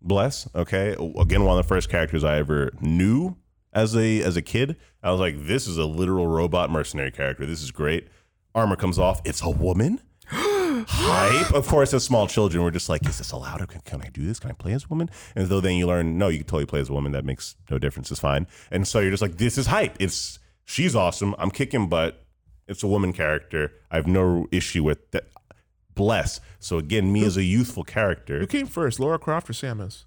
Bless. 0.00 0.48
Okay, 0.54 0.96
again, 1.18 1.44
one 1.44 1.58
of 1.58 1.64
the 1.64 1.68
first 1.68 1.88
characters 1.88 2.22
I 2.22 2.38
ever 2.38 2.70
knew 2.80 3.36
as 3.72 3.96
a 3.96 4.22
as 4.22 4.36
a 4.36 4.42
kid. 4.42 4.76
I 5.02 5.10
was 5.10 5.20
like, 5.20 5.46
this 5.46 5.66
is 5.66 5.78
a 5.78 5.84
literal 5.84 6.26
robot 6.26 6.70
mercenary 6.70 7.10
character. 7.10 7.46
This 7.46 7.62
is 7.62 7.70
great. 7.70 8.08
Armor 8.54 8.76
comes 8.76 8.98
off. 8.98 9.20
It's 9.24 9.42
a 9.42 9.50
woman. 9.50 10.00
Hype. 10.30 11.52
Of 11.54 11.66
course, 11.66 11.94
as 11.94 12.04
small 12.04 12.26
children, 12.26 12.62
we're 12.62 12.70
just 12.70 12.88
like, 12.88 13.06
is 13.06 13.18
this 13.18 13.32
allowed? 13.32 13.66
Can, 13.68 13.80
can 13.82 14.02
I 14.02 14.08
do 14.08 14.26
this? 14.26 14.38
Can 14.38 14.50
I 14.50 14.54
play 14.54 14.72
as 14.72 14.84
a 14.84 14.88
woman? 14.88 15.10
And 15.34 15.48
though 15.48 15.60
then 15.60 15.76
you 15.76 15.86
learn, 15.86 16.18
no, 16.18 16.28
you 16.28 16.38
can 16.38 16.46
totally 16.46 16.66
play 16.66 16.80
as 16.80 16.88
a 16.88 16.92
woman. 16.92 17.12
That 17.12 17.24
makes 17.24 17.56
no 17.70 17.78
difference. 17.78 18.10
It's 18.10 18.20
fine. 18.20 18.46
And 18.70 18.86
so 18.86 19.00
you're 19.00 19.10
just 19.10 19.22
like, 19.22 19.36
this 19.36 19.58
is 19.58 19.66
hype. 19.66 19.96
It's 19.98 20.38
she's 20.64 20.94
awesome. 20.94 21.34
I'm 21.38 21.50
kicking 21.50 21.88
butt. 21.88 22.24
It's 22.66 22.82
a 22.82 22.86
woman 22.86 23.12
character. 23.12 23.72
I 23.90 23.96
have 23.96 24.06
no 24.06 24.46
issue 24.50 24.84
with 24.84 25.10
that. 25.12 25.24
Bless. 25.98 26.40
So 26.60 26.78
again, 26.78 27.12
me 27.12 27.24
as 27.24 27.36
a 27.36 27.42
youthful 27.42 27.84
character, 27.84 28.38
Who 28.38 28.46
came 28.46 28.66
first, 28.66 28.98
Lara 28.98 29.18
Croft 29.18 29.50
or 29.50 29.52
Samus? 29.52 30.04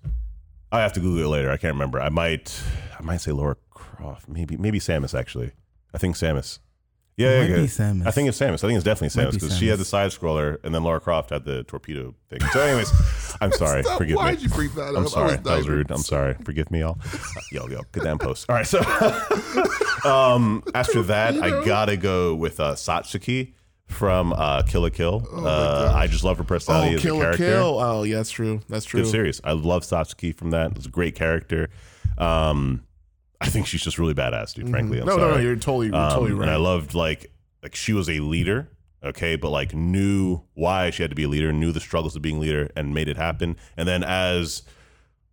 I 0.71 0.79
have 0.79 0.93
to 0.93 0.99
Google 1.01 1.25
it 1.25 1.27
later. 1.27 1.51
I 1.51 1.57
can't 1.57 1.73
remember. 1.73 2.01
I 2.01 2.09
might, 2.09 2.59
I 2.97 3.03
might 3.03 3.17
say 3.17 3.31
Lara 3.33 3.57
Croft. 3.71 4.27
Maybe, 4.29 4.55
maybe 4.57 4.79
Samus. 4.79 5.13
Actually, 5.17 5.51
I 5.93 5.97
think 5.97 6.15
Samus. 6.15 6.59
Yeah, 7.17 7.27
It 7.27 7.33
yeah, 7.33 7.39
might 7.41 7.49
yeah. 7.49 7.55
be 7.57 7.67
Samus. 7.67 8.07
I 8.07 8.11
think 8.11 8.29
it's 8.29 8.39
Samus. 8.39 8.53
I 8.63 8.67
think 8.67 8.77
it's 8.77 8.85
definitely 8.85 9.21
Might 9.21 9.27
Samus 9.29 9.33
be 9.33 9.37
because 9.39 9.57
she 9.57 9.67
had 9.67 9.79
the 9.79 9.85
side 9.85 10.11
scroller, 10.11 10.57
and 10.63 10.73
then 10.73 10.81
Lara 10.85 11.01
Croft 11.01 11.31
had 11.31 11.43
the 11.43 11.63
torpedo 11.63 12.15
thing. 12.29 12.39
So, 12.53 12.61
anyways, 12.61 12.89
I'm 13.41 13.51
sorry. 13.51 13.83
Stop. 13.83 13.97
Forgive 13.97 14.15
Why'd 14.15 14.37
me. 14.37 14.43
you 14.43 14.49
bring 14.49 14.69
that 14.75 14.91
up? 14.91 14.95
I'm 14.97 15.07
sorry. 15.09 15.35
was 15.35 15.41
That 15.43 15.57
was 15.57 15.67
rude. 15.67 15.91
I'm 15.91 15.97
sorry. 15.97 16.35
Forgive 16.45 16.71
me, 16.71 16.79
y'all. 16.79 16.97
Uh, 17.13 17.17
yo, 17.51 17.67
yo, 17.67 17.81
good 17.91 18.03
damn 18.03 18.17
post. 18.17 18.49
All 18.49 18.55
right. 18.55 18.65
So, 18.65 18.79
um, 20.09 20.63
after 20.73 21.03
that, 21.03 21.35
I 21.43 21.63
gotta 21.65 21.97
go 21.97 22.33
with 22.33 22.59
uh, 22.61 22.73
Satsuki 22.75 23.53
from 23.91 24.33
uh, 24.33 24.63
Kill 24.63 24.81
la 24.81 24.89
Kill. 24.89 25.27
uh, 25.33 25.91
I 25.95 26.07
just 26.07 26.23
love 26.23 26.37
her 26.37 26.43
personality 26.43 26.93
Oh, 26.93 26.95
as 26.95 27.01
kill 27.01 27.17
a 27.17 27.21
character. 27.23 27.43
kill. 27.45 27.79
Oh, 27.79 28.03
yeah, 28.03 28.15
that's 28.17 28.31
true. 28.31 28.61
That's 28.69 28.85
true. 28.85 29.03
Good 29.03 29.09
series. 29.11 29.41
I 29.43 29.51
love 29.53 29.83
Satsuki 29.83 30.35
from 30.35 30.51
that. 30.51 30.71
It's 30.75 30.85
a 30.85 30.89
great 30.89 31.15
character. 31.15 31.69
Um, 32.17 32.83
I 33.39 33.47
think 33.47 33.65
she's 33.67 33.81
just 33.81 33.97
really 33.97 34.13
badass, 34.13 34.53
dude. 34.53 34.69
Frankly, 34.69 34.99
I'm 34.99 35.07
Mm-hmm. 35.07 35.17
no, 35.17 35.21
sorry. 35.23 35.31
no, 35.31 35.37
no. 35.37 35.41
You're 35.43 35.55
totally, 35.55 35.87
you're 35.87 35.95
Um, 35.95 36.11
totally 36.11 36.33
right. 36.33 36.41
And 36.43 36.51
I 36.51 36.57
loved 36.57 36.93
like 36.93 37.31
like 37.63 37.75
she 37.75 37.93
was 37.93 38.09
a 38.09 38.19
leader 38.19 38.69
okay, 39.03 39.35
but 39.35 39.49
like 39.49 39.73
knew 39.73 40.41
why 40.53 40.91
she 40.91 41.01
had 41.01 41.09
to 41.09 41.15
be 41.15 41.23
a 41.23 41.27
leader, 41.27 41.51
knew 41.51 41.71
the 41.71 41.79
struggles 41.79 42.15
of 42.15 42.21
being 42.21 42.37
a 42.37 42.39
leader, 42.39 42.69
and 42.75 42.93
made 42.93 43.07
it 43.07 43.17
happen. 43.17 43.57
And 43.75 43.87
then 43.87 44.03
as 44.03 44.61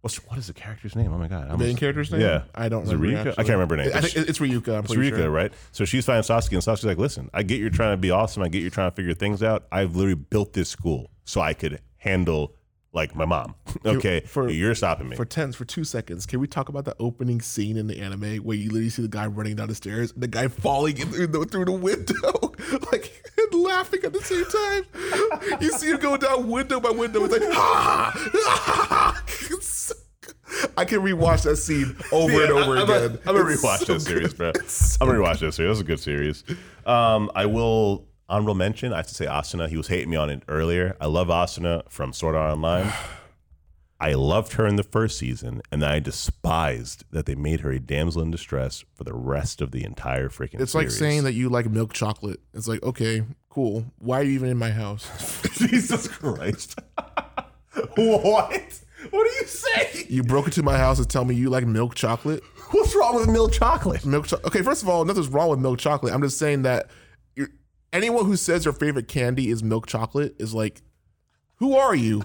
what's 0.01 0.16
what 0.26 0.38
is 0.38 0.46
the 0.46 0.53
character's 0.53 0.94
name? 0.96 1.12
Oh 1.12 1.18
my 1.18 1.28
god, 1.28 1.49
I'm 1.51 1.59
Main 1.59 1.76
character's 1.76 2.11
name? 2.12 2.20
Yeah. 2.20 2.42
I 2.55 2.68
don't 2.68 2.84
Is 2.84 2.94
remember. 2.94 3.30
Ryuka? 3.30 3.34
I 3.34 3.42
can't 3.42 3.49
remember 3.51 3.76
her 3.76 3.84
name. 3.84 3.92
I 3.94 4.01
think 4.01 4.28
it's 4.28 4.38
Ryuka. 4.38 4.78
I'm 4.78 4.84
It's 4.84 4.94
Rika, 4.96 5.16
sure. 5.18 5.30
right? 5.30 5.53
So 5.72 5.84
she's 5.84 6.05
finding 6.07 6.22
Satsuki, 6.22 6.53
and 6.53 6.62
Satsuki's 6.62 6.84
like, 6.84 6.99
"Listen, 6.99 7.30
I 7.34 7.42
get 7.42 7.61
you're 7.61 7.70
trying 7.70 7.92
to 7.92 7.96
be 8.01 8.11
awesome. 8.11 8.42
I 8.42 8.49
get 8.49 8.62
you're 8.62 8.70
trying 8.70 8.90
to 8.90 8.94
figure 8.96 9.14
things 9.14 9.42
out. 9.42 9.66
I've 9.72 9.94
literally 9.96 10.14
built 10.14 10.53
this 10.53 10.68
school 10.68 11.11
so 11.24 11.40
I 11.40 11.53
could 11.55 11.80
handle 11.99 12.55
like 12.94 13.14
my 13.14 13.26
mom. 13.26 13.55
okay, 13.84 14.20
for- 14.20 14.49
you're 14.49 14.74
stopping 14.74 15.11
me. 15.11 15.16
For 15.16 15.26
tens 15.26 15.55
for 15.55 15.64
two 15.66 15.84
seconds, 15.84 16.24
can 16.24 16.40
we 16.40 16.46
talk 16.46 16.68
about 16.70 16.84
the 16.86 16.96
opening 16.99 17.40
scene 17.42 17.76
in 17.76 17.86
the 17.86 18.01
anime 18.01 18.38
where 18.38 18.57
you 18.57 18.68
literally 18.70 18.88
see 18.88 19.03
the 19.03 19.09
guy 19.09 19.26
running 19.26 19.57
down 19.57 19.68
the 19.68 19.74
stairs, 19.74 20.11
and 20.12 20.22
the 20.22 20.26
guy 20.28 20.49
falling 20.49 20.96
in 20.99 21.09
through 21.12 21.26
the, 21.26 21.44
through 21.44 21.66
the 21.66 21.72
window, 21.72 22.55
like 22.92 23.12
and 23.36 23.62
laughing 23.62 24.01
at 24.05 24.12
the 24.14 24.20
same 24.22 24.44
time? 24.46 25.61
You 25.61 25.70
see 25.72 25.88
him 25.90 25.99
go 25.99 26.16
down 26.16 26.49
window 26.49 26.80
by 26.80 26.90
window. 26.90 27.24
It's 27.24 27.32
like 27.34 27.42
ha 27.53 28.12
ha 28.14 28.86
ha. 28.88 29.07
I 30.79 30.85
can 30.85 31.01
rewatch 31.01 31.43
that 31.43 31.57
scene 31.57 31.97
over 32.12 32.41
and 32.45 32.53
over 32.53 32.76
I'm 32.76 32.83
again. 32.85 33.18
I'm 33.26 33.35
gonna 33.35 33.51
It's 33.51 33.62
rewatch 33.62 33.79
so 33.79 33.95
that 33.95 34.01
series, 34.01 34.33
bro. 34.33 34.53
So 34.68 34.99
I'm 35.01 35.09
gonna 35.09 35.18
rewatch 35.18 35.41
that 35.41 35.53
series. 35.53 35.70
That's 35.70 35.81
a 35.81 35.85
good 35.85 35.99
series. 35.99 36.45
Um, 36.87 37.33
I 37.35 37.47
will 37.47 38.07
honorable 38.29 38.55
mention. 38.55 38.93
I 38.93 38.99
have 38.99 39.09
to 39.09 39.14
say 39.14 39.26
Asuna. 39.26 39.68
He 39.68 39.76
was 39.76 39.89
hating 39.89 40.09
me 40.09 40.16
on 40.16 40.31
it 40.31 40.45
earlier. 40.47 40.97
I 41.01 41.07
love 41.07 41.29
Asuna 41.29 41.83
from 41.91 42.12
Sword 42.12 42.37
Art 42.37 42.53
Online. 42.53 42.93
I 44.01 44.14
loved 44.14 44.53
her 44.53 44.68
in 44.68 44.76
the 44.76 44.85
first 44.85 45.18
season, 45.18 45.62
and 45.72 45.85
I 45.85 45.99
despised 45.99 47.03
that 47.11 47.26
they 47.26 47.35
made 47.35 47.61
her 47.61 47.72
a 47.72 47.81
damsel 47.81 48.22
in 48.22 48.31
distress 48.31 48.85
for 48.95 49.03
the 49.03 49.12
rest 49.12 49.61
of 49.61 49.72
the 49.72 49.83
entire 49.83 50.29
freaking. 50.29 50.61
It's 50.61 50.76
like 50.76 50.93
saying 50.93 51.24
that 51.24 51.33
you 51.33 51.49
like 51.49 51.68
milk 51.68 51.93
chocolate. 51.93 52.39
It's 52.55 52.68
like, 52.68 52.85
okay, 52.85 53.24
cool. 53.51 53.87
Why 53.99 54.20
are 54.20 54.22
you 54.22 54.31
even 54.31 54.51
in 54.51 54.57
my 54.57 54.70
house? 54.70 55.11
Jesus 55.55 56.07
Christ. 56.07 56.79
what? 57.97 58.81
What 59.11 59.26
are 59.26 59.40
you 59.40 59.46
saying? 59.46 60.06
You 60.09 60.22
broke 60.22 60.46
into 60.46 60.62
my 60.62 60.76
house 60.76 60.98
and 60.98 61.09
tell 61.09 61.24
me 61.24 61.34
you 61.34 61.50
like 61.50 61.66
milk 61.66 61.94
chocolate? 61.94 62.42
What's 62.70 62.94
wrong 62.94 63.16
with 63.16 63.28
milk 63.28 63.52
chocolate? 63.52 64.04
Milk 64.04 64.26
cho- 64.26 64.40
Okay, 64.44 64.62
first 64.62 64.82
of 64.82 64.88
all, 64.88 65.04
nothing's 65.04 65.28
wrong 65.28 65.48
with 65.50 65.59
milk 65.59 65.78
chocolate. 65.78 66.12
I'm 66.12 66.22
just 66.22 66.38
saying 66.38 66.62
that 66.62 66.88
you're, 67.36 67.48
anyone 67.92 68.26
who 68.26 68.36
says 68.36 68.64
their 68.64 68.72
favorite 68.72 69.09
candy 69.09 69.48
is 69.48 69.62
milk 69.62 69.86
chocolate 69.86 70.34
is 70.38 70.52
like, 70.54 70.82
who 71.56 71.76
are 71.76 71.94
you? 71.94 72.24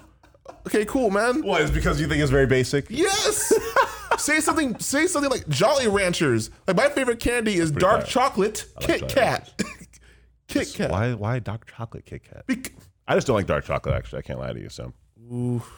Okay, 0.66 0.84
cool, 0.84 1.10
man. 1.10 1.42
What? 1.42 1.62
Is 1.62 1.70
because 1.70 2.00
you 2.00 2.06
think 2.06 2.20
it's 2.22 2.30
very 2.30 2.46
basic? 2.46 2.86
Yes. 2.90 3.52
say 4.18 4.40
something. 4.40 4.78
Say 4.78 5.06
something 5.06 5.30
like 5.30 5.48
Jolly 5.48 5.88
Ranchers. 5.88 6.50
Like 6.66 6.76
my 6.76 6.88
favorite 6.90 7.18
candy 7.20 7.54
is 7.54 7.70
dark 7.70 8.02
fire. 8.02 8.06
chocolate 8.10 8.66
Kit 8.80 9.00
Jolly 9.00 9.12
Kat. 9.14 9.62
Kit 10.48 10.72
Kat. 10.74 10.90
Why? 10.90 11.14
Why 11.14 11.38
dark 11.38 11.66
chocolate 11.66 12.04
Kit 12.04 12.22
Kat? 12.30 12.46
Bec- 12.46 12.72
I 13.08 13.14
just 13.14 13.26
don't 13.26 13.36
like 13.36 13.46
dark 13.46 13.64
chocolate. 13.64 13.94
Actually, 13.94 14.18
I 14.18 14.22
can't 14.22 14.38
lie 14.38 14.52
to 14.52 14.60
you. 14.60 14.68
So 14.68 14.92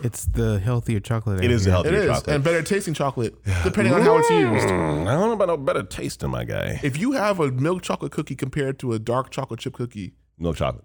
It's 0.03 0.25
the 0.27 0.59
healthier 0.59 0.99
chocolate. 1.01 1.43
it 1.45 1.51
is 1.51 1.65
the 1.65 1.71
a 1.71 1.73
healthier 1.75 1.93
It 1.93 1.99
is, 2.01 2.07
chocolate. 2.17 2.35
and 2.35 2.45
better 2.45 2.63
tasting 2.63 2.95
chocolate, 2.95 3.35
depending 3.63 3.95
on 3.95 4.03
how 4.03 4.17
it's 4.19 4.29
used. 4.31 4.67
Mm, 4.67 5.03
I 5.07 5.13
don't 5.13 5.29
know 5.29 5.33
about 5.33 5.49
no 5.49 5.57
better 5.57 5.83
tasting, 5.85 6.31
my 6.31 6.45
guy. 6.45 6.81
If 6.83 6.99
you 6.99 7.13
have 7.13 7.39
a 7.41 7.51
milk 7.53 7.83
chocolate 7.83 8.13
cookie 8.13 8.35
compared 8.35 8.79
to 8.81 8.93
a 8.93 8.99
dark 8.99 9.31
chocolate 9.31 9.61
chip 9.61 9.75
cookie, 9.75 10.15
Milk 10.39 10.57
chocolate. 10.57 10.85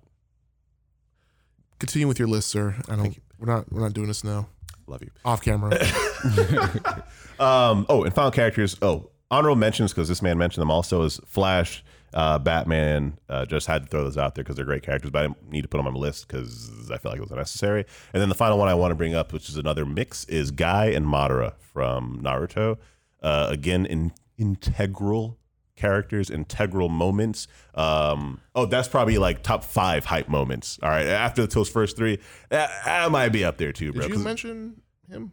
continue 1.79 2.07
with 2.07 2.19
your 2.19 2.27
list, 2.27 2.49
sir. 2.49 2.75
I 2.87 2.95
don't. 2.95 3.17
We're 3.39 3.51
not. 3.53 3.71
We're 3.71 3.81
not 3.81 3.93
doing 3.93 4.07
this 4.07 4.23
now. 4.23 4.47
Love 4.87 5.01
you. 5.01 5.09
Off 5.25 5.41
camera. 5.41 5.71
Um, 7.39 7.87
oh, 7.89 8.03
and 8.03 8.13
final 8.13 8.29
characters. 8.29 8.77
Oh, 8.83 9.09
honorable 9.31 9.55
mentions 9.55 9.91
because 9.91 10.07
this 10.07 10.21
man 10.21 10.37
mentioned 10.37 10.61
them 10.61 10.69
also 10.69 11.01
is 11.01 11.19
Flash, 11.25 11.83
uh, 12.13 12.39
Batman. 12.39 13.17
Uh, 13.29 13.45
just 13.45 13.67
had 13.67 13.83
to 13.83 13.87
throw 13.89 14.03
those 14.03 14.17
out 14.17 14.35
there 14.35 14.43
because 14.43 14.55
they're 14.55 14.65
great 14.65 14.83
characters, 14.83 15.11
but 15.11 15.19
I 15.19 15.27
didn't 15.27 15.51
need 15.51 15.61
to 15.61 15.67
put 15.67 15.77
them 15.77 15.87
on 15.87 15.93
my 15.93 15.99
list 15.99 16.27
because 16.27 16.89
I 16.91 16.97
felt 16.97 17.13
like 17.13 17.17
it 17.17 17.21
was 17.21 17.31
unnecessary. 17.31 17.85
And 18.13 18.21
then 18.21 18.29
the 18.29 18.35
final 18.35 18.57
one 18.57 18.67
I 18.67 18.73
want 18.73 18.91
to 18.91 18.95
bring 18.95 19.15
up, 19.15 19.33
which 19.33 19.49
is 19.49 19.57
another 19.57 19.85
mix, 19.85 20.25
is 20.25 20.51
Guy 20.51 20.85
and 20.87 21.05
Madara 21.05 21.53
from 21.59 22.21
Naruto. 22.21 22.77
Uh, 23.21 23.47
again, 23.49 23.85
in 23.85 24.11
integral 24.37 25.37
characters, 25.75 26.29
integral 26.29 26.89
moments. 26.89 27.47
Um, 27.75 28.41
oh, 28.55 28.65
that's 28.65 28.87
probably 28.87 29.17
like 29.17 29.43
top 29.43 29.63
five 29.63 30.05
hype 30.05 30.29
moments. 30.29 30.79
All 30.81 30.89
right, 30.89 31.07
after 31.07 31.45
those 31.47 31.69
first 31.69 31.97
three, 31.97 32.19
that, 32.49 32.69
that 32.85 33.11
might 33.11 33.29
be 33.29 33.43
up 33.43 33.57
there 33.57 33.71
too, 33.71 33.91
bro. 33.91 34.03
Did 34.03 34.11
you 34.11 34.19
mention 34.19 34.81
him? 35.09 35.31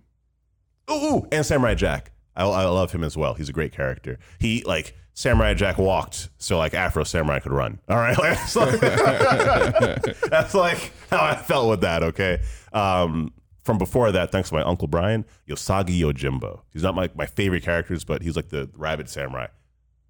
Ooh, 0.90 0.94
ooh, 0.94 1.28
and 1.30 1.44
Samurai 1.44 1.74
Jack. 1.74 2.12
I, 2.34 2.44
I 2.44 2.64
love 2.66 2.92
him 2.92 3.04
as 3.04 3.16
well. 3.16 3.34
He's 3.34 3.48
a 3.48 3.52
great 3.52 3.72
character. 3.72 4.18
He 4.38 4.62
like 4.64 4.94
Samurai 5.18 5.52
Jack 5.52 5.78
walked 5.78 6.28
so 6.38 6.58
like 6.58 6.74
Afro 6.74 7.02
Samurai 7.02 7.40
could 7.40 7.50
run. 7.50 7.80
All 7.88 7.96
right, 7.96 8.16
like, 8.20 8.38
that's, 8.38 8.54
like, 8.54 10.20
that's 10.30 10.54
like 10.54 10.92
how 11.10 11.24
I 11.24 11.34
felt 11.34 11.68
with 11.68 11.80
that. 11.80 12.04
Okay. 12.04 12.40
Um, 12.72 13.32
from 13.64 13.78
before 13.78 14.12
that, 14.12 14.30
thanks 14.30 14.50
to 14.50 14.54
my 14.54 14.62
uncle 14.62 14.86
Brian, 14.86 15.24
Usagi 15.48 15.98
Yojimbo. 15.98 16.60
He's 16.72 16.84
not 16.84 16.94
my, 16.94 17.10
my 17.16 17.26
favorite 17.26 17.64
characters, 17.64 18.04
but 18.04 18.22
he's 18.22 18.36
like 18.36 18.50
the 18.50 18.70
rabbit 18.76 19.10
samurai. 19.10 19.48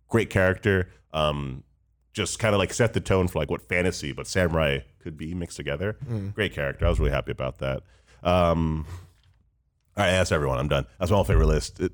Great 0.09 0.29
character. 0.29 0.91
Um, 1.15 1.65
just 2.13 2.39
kind 2.39 2.55
of 2.55 2.59
like 2.59 2.75
set 2.75 2.93
the 2.93 3.01
tone 3.01 3.29
for 3.29 3.39
like 3.39 3.51
what 3.51 3.67
fantasy 3.67 4.13
but 4.13 4.27
samurai 4.27 4.81
could 4.99 5.17
be 5.17 5.33
mixed 5.33 5.57
together. 5.57 5.97
Great 6.35 6.53
character. 6.53 6.85
I 6.85 6.91
was 6.91 7.01
really 7.01 7.13
happy 7.13 7.33
about 7.33 7.61
that. 7.61 7.83
Um, 8.23 8.85
all 9.97 10.05
right, 10.05 10.11
that's 10.11 10.33
everyone. 10.33 10.59
I'm 10.59 10.69
done. 10.69 10.85
That's 10.99 11.11
my 11.11 11.15
whole 11.15 11.25
favorite 11.25 11.47
list. 11.47 11.81
It, 11.81 11.93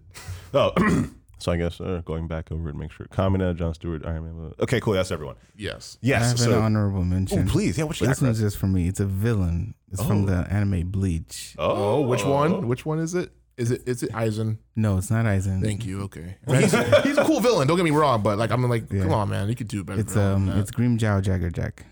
oh, 0.53 0.73
so 1.45 1.53
I 1.53 1.57
guess 1.59 1.79
uh, 1.81 2.01
going 2.07 2.27
back 2.27 2.51
over 2.51 2.71
it, 2.71 2.75
make 2.75 2.91
sure. 2.91 3.07
Kamina, 3.07 3.55
John 3.55 3.75
Stewart, 3.75 4.05
Iron 4.07 4.25
Man. 4.25 4.53
Okay, 4.61 4.81
cool. 4.81 4.95
That's 4.95 5.11
everyone. 5.11 5.37
Yes. 5.57 5.99
I 6.03 6.07
Yes. 6.07 6.31
have 6.31 6.39
So, 6.41 6.53
an 6.59 6.63
honorable 6.65 7.05
mention. 7.05 7.47
oh, 7.47 7.51
please. 7.53 7.77
Yeah, 7.77 7.85
what 7.85 8.01
you 8.01 8.07
But 8.07 8.13
got? 8.13 8.17
this 8.17 8.23
one's 8.23 8.41
just 8.41 8.57
for 8.57 8.67
me. 8.67 8.89
It's 8.89 9.01
a 9.01 9.05
villain. 9.07 9.75
It's 9.93 10.03
from 10.03 10.25
the 10.25 10.47
anime 10.51 10.91
Bleach. 10.91 11.55
Oh, 11.59 12.01
which 12.01 12.25
one? 12.25 12.67
Which 12.67 12.87
one 12.87 12.99
is 12.99 13.15
it? 13.15 13.31
Is 13.57 13.71
it 13.71 13.83
is 13.87 14.03
it 14.03 14.11
Aizen? 14.13 14.59
No, 14.75 14.97
it's 14.99 15.11
not 15.11 15.27
Aizen. 15.27 15.63
Thank 15.63 15.85
you. 15.87 16.03
Okay. 16.05 16.37
He's, 16.49 16.73
he's 17.05 17.19
a 17.19 17.25
cool 17.25 17.39
villain. 17.41 17.69
Don't 17.69 17.77
get 17.77 17.85
me 17.85 17.93
wrong, 17.93 18.21
but 18.23 18.37
like 18.39 18.51
I'm 18.51 18.69
like, 18.69 18.91
Yeah. 18.91 19.03
come 19.03 19.13
on, 19.13 19.29
man, 19.29 19.49
you 19.49 19.55
could 19.55 19.69
do 19.69 19.85
better. 19.85 20.01
It's 20.01 20.15
than 20.15 20.33
um, 20.33 20.47
that. 20.47 20.57
it's 20.59 20.71
Grimmjow 20.73 21.23
Jaegerjaquez. 21.23 21.85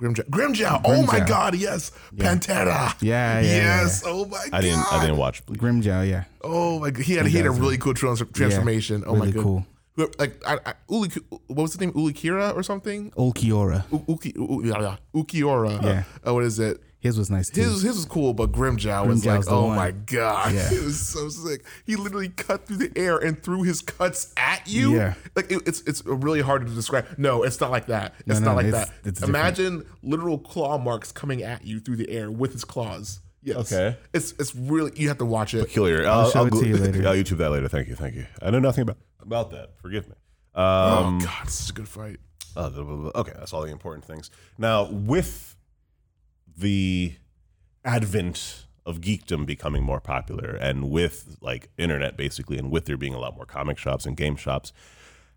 Grimmjow. 0.00 0.24
Grimmjow. 0.30 0.80
Oh 0.84 1.02
my 1.04 1.20
God. 1.20 1.54
Yes. 1.54 1.92
Yeah. 2.14 2.24
Pantera. 2.34 2.94
Yeah, 3.02 3.40
yeah, 3.40 3.52
Yes. 3.82 4.02
Oh 4.06 4.24
my 4.24 4.38
God. 4.38 4.48
I 4.54 4.60
didn't. 4.62 4.92
I 4.92 5.00
didn't 5.02 5.18
watch. 5.18 5.44
Bleach. 5.46 5.60
Grimmjow, 5.60 6.08
yeah, 6.08 6.24
Oh 6.42 6.78
my 6.80 6.90
God. 6.90 7.04
He 7.04 7.14
had 7.14 7.26
he 7.26 7.36
had 7.36 7.46
a 7.46 7.50
really 7.50 7.76
cool 7.78 7.94
trans- 7.94 8.22
transformation. 8.32 9.04
oh 9.06 9.14
my 9.14 9.20
really 9.26 9.32
God. 9.32 9.42
cool. 9.42 9.66
Like 10.18 10.40
I, 10.46 10.58
I, 10.64 10.72
Uli, 10.88 11.10
what 11.48 11.62
was 11.64 11.74
the 11.74 11.84
name? 11.84 11.92
Ulikira 11.94 12.54
or 12.56 12.62
something? 12.62 13.10
Ulquiorra. 13.18 13.84
U- 13.92 14.04
Uki, 14.08 14.34
U- 14.34 14.62
yeah, 14.64 14.80
yeah. 14.80 14.96
Ukiora. 15.14 15.82
Yeah. 15.82 16.02
Oh, 16.24 16.34
what 16.34 16.44
is 16.44 16.58
it? 16.58 16.80
His 17.00 17.16
was 17.18 17.30
nice 17.30 17.48
too. 17.48 17.62
His 17.62 17.82
his 17.82 17.96
was 17.96 18.04
cool, 18.04 18.34
but 18.34 18.52
Grimmjow 18.52 19.06
was 19.06 19.22
Grimmjow's 19.22 19.24
like, 19.26 19.44
the 19.46 19.50
oh 19.52 19.66
one. 19.66 19.76
my 19.76 19.90
god, 19.90 20.52
Yeah. 20.54 20.68
it 20.72 20.84
was 20.84 21.00
so 21.00 21.28
sick. 21.30 21.64
He 21.86 21.96
literally 21.96 22.28
cut 22.28 22.66
through 22.66 22.76
the 22.76 22.92
air 22.94 23.16
and 23.16 23.42
threw 23.42 23.62
his 23.62 23.80
cuts 23.80 24.32
at 24.36 24.62
you. 24.68 24.96
Yeah. 24.96 25.14
like 25.34 25.50
it, 25.50 25.62
it's 25.66 25.80
it's 25.82 26.04
really 26.04 26.42
hard 26.42 26.66
to 26.66 26.72
describe. 26.74 27.06
No, 27.16 27.42
it's 27.42 27.58
not 27.60 27.70
like 27.70 27.86
that. 27.86 28.14
It's 28.26 28.40
no, 28.40 28.46
not 28.48 28.56
like 28.56 28.66
it's- 28.66 28.86
that. 28.86 28.94
it's 29.04 29.20
different. 29.20 29.30
Imagine 29.36 29.86
literal 30.02 30.38
claw 30.38 30.76
marks 30.78 31.10
coming 31.10 31.42
at 31.42 31.64
you 31.64 31.80
through 31.80 31.96
the 31.96 32.10
air 32.10 32.30
with 32.30 32.52
his 32.52 32.64
claws. 32.64 33.20
Yes. 33.42 33.72
Okay. 33.72 33.96
It's 34.12 34.32
it's 34.38 34.54
really 34.54 34.92
you 34.96 35.08
have 35.08 35.16
to 35.18 35.24
watch 35.24 35.54
it. 35.54 35.60
Peculiar. 35.66 36.06
I'll, 36.06 36.28
show 36.30 36.40
I'll 36.40 36.46
it 36.48 36.50
to 36.60 36.66
you 36.68 36.76
later. 36.78 37.08
I'll 37.08 37.14
YouTube 37.14 37.38
that 37.38 37.48
later. 37.50 37.68
Thank 37.68 37.88
you. 37.88 37.94
Thank 37.94 38.14
you. 38.14 38.26
I 38.42 38.50
know 38.50 38.58
nothing 38.58 38.82
about 38.82 38.98
about 39.22 39.50
that. 39.52 39.70
Forgive 39.80 40.06
me. 40.06 40.14
Oh 40.54 41.04
Um, 41.06 41.18
god, 41.20 41.46
this 41.46 41.62
is 41.62 41.70
a 41.70 41.72
good 41.72 41.88
fight. 41.88 42.18
Uh, 42.54 42.68
blah, 42.68 42.82
blah, 42.84 42.96
blah. 42.96 43.10
okay, 43.22 43.32
that's 43.38 43.54
all 43.54 43.62
the 43.62 43.70
important 43.70 44.04
things. 44.04 44.30
Now, 44.58 44.90
with 44.90 45.56
the 46.60 47.14
advent 47.84 48.66
of 48.86 49.00
geekdom 49.00 49.46
becoming 49.46 49.82
more 49.82 50.00
popular, 50.00 50.56
and 50.60 50.90
with 50.90 51.36
like 51.40 51.70
internet 51.76 52.16
basically, 52.16 52.58
and 52.58 52.70
with 52.70 52.86
there 52.86 52.96
being 52.96 53.14
a 53.14 53.18
lot 53.18 53.36
more 53.36 53.46
comic 53.46 53.78
shops 53.78 54.06
and 54.06 54.16
game 54.16 54.36
shops, 54.36 54.72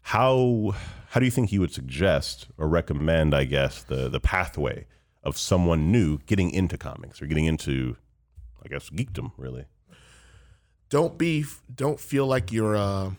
how 0.02 0.76
how 1.10 1.20
do 1.20 1.26
you 1.26 1.32
think 1.32 1.52
you 1.52 1.60
would 1.60 1.74
suggest 1.74 2.48
or 2.58 2.68
recommend, 2.68 3.34
I 3.34 3.46
guess, 3.46 3.84
the 3.84 4.10
the 4.10 4.20
pathway 4.20 4.86
of 5.24 5.38
someone 5.38 5.92
new 5.92 6.20
getting 6.26 6.52
into 6.52 6.78
comics 6.78 7.22
or 7.22 7.28
getting 7.28 7.46
into, 7.46 7.96
I 8.64 8.68
guess, 8.68 8.90
geekdom 8.90 9.32
really? 9.38 9.66
don't 10.94 11.18
be 11.18 11.44
don't 11.74 12.00
feel 12.00 12.28
like 12.28 12.52
you're 12.52 12.76
uh 12.76 13.10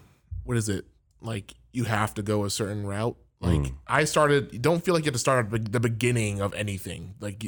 what 0.44 0.56
is 0.56 0.68
it 0.68 0.84
like 1.20 1.54
you 1.72 1.82
have 1.82 2.14
to 2.14 2.22
go 2.22 2.44
a 2.44 2.50
certain 2.50 2.86
route 2.86 3.16
like 3.44 3.60
Mm. 3.60 3.74
i 3.86 4.04
started 4.04 4.60
don't 4.62 4.84
feel 4.84 4.94
like 4.94 5.04
you 5.04 5.08
have 5.08 5.14
to 5.14 5.18
start 5.18 5.52
at 5.52 5.72
the 5.72 5.80
beginning 5.80 6.40
of 6.40 6.54
anything. 6.54 7.14
Like 7.20 7.44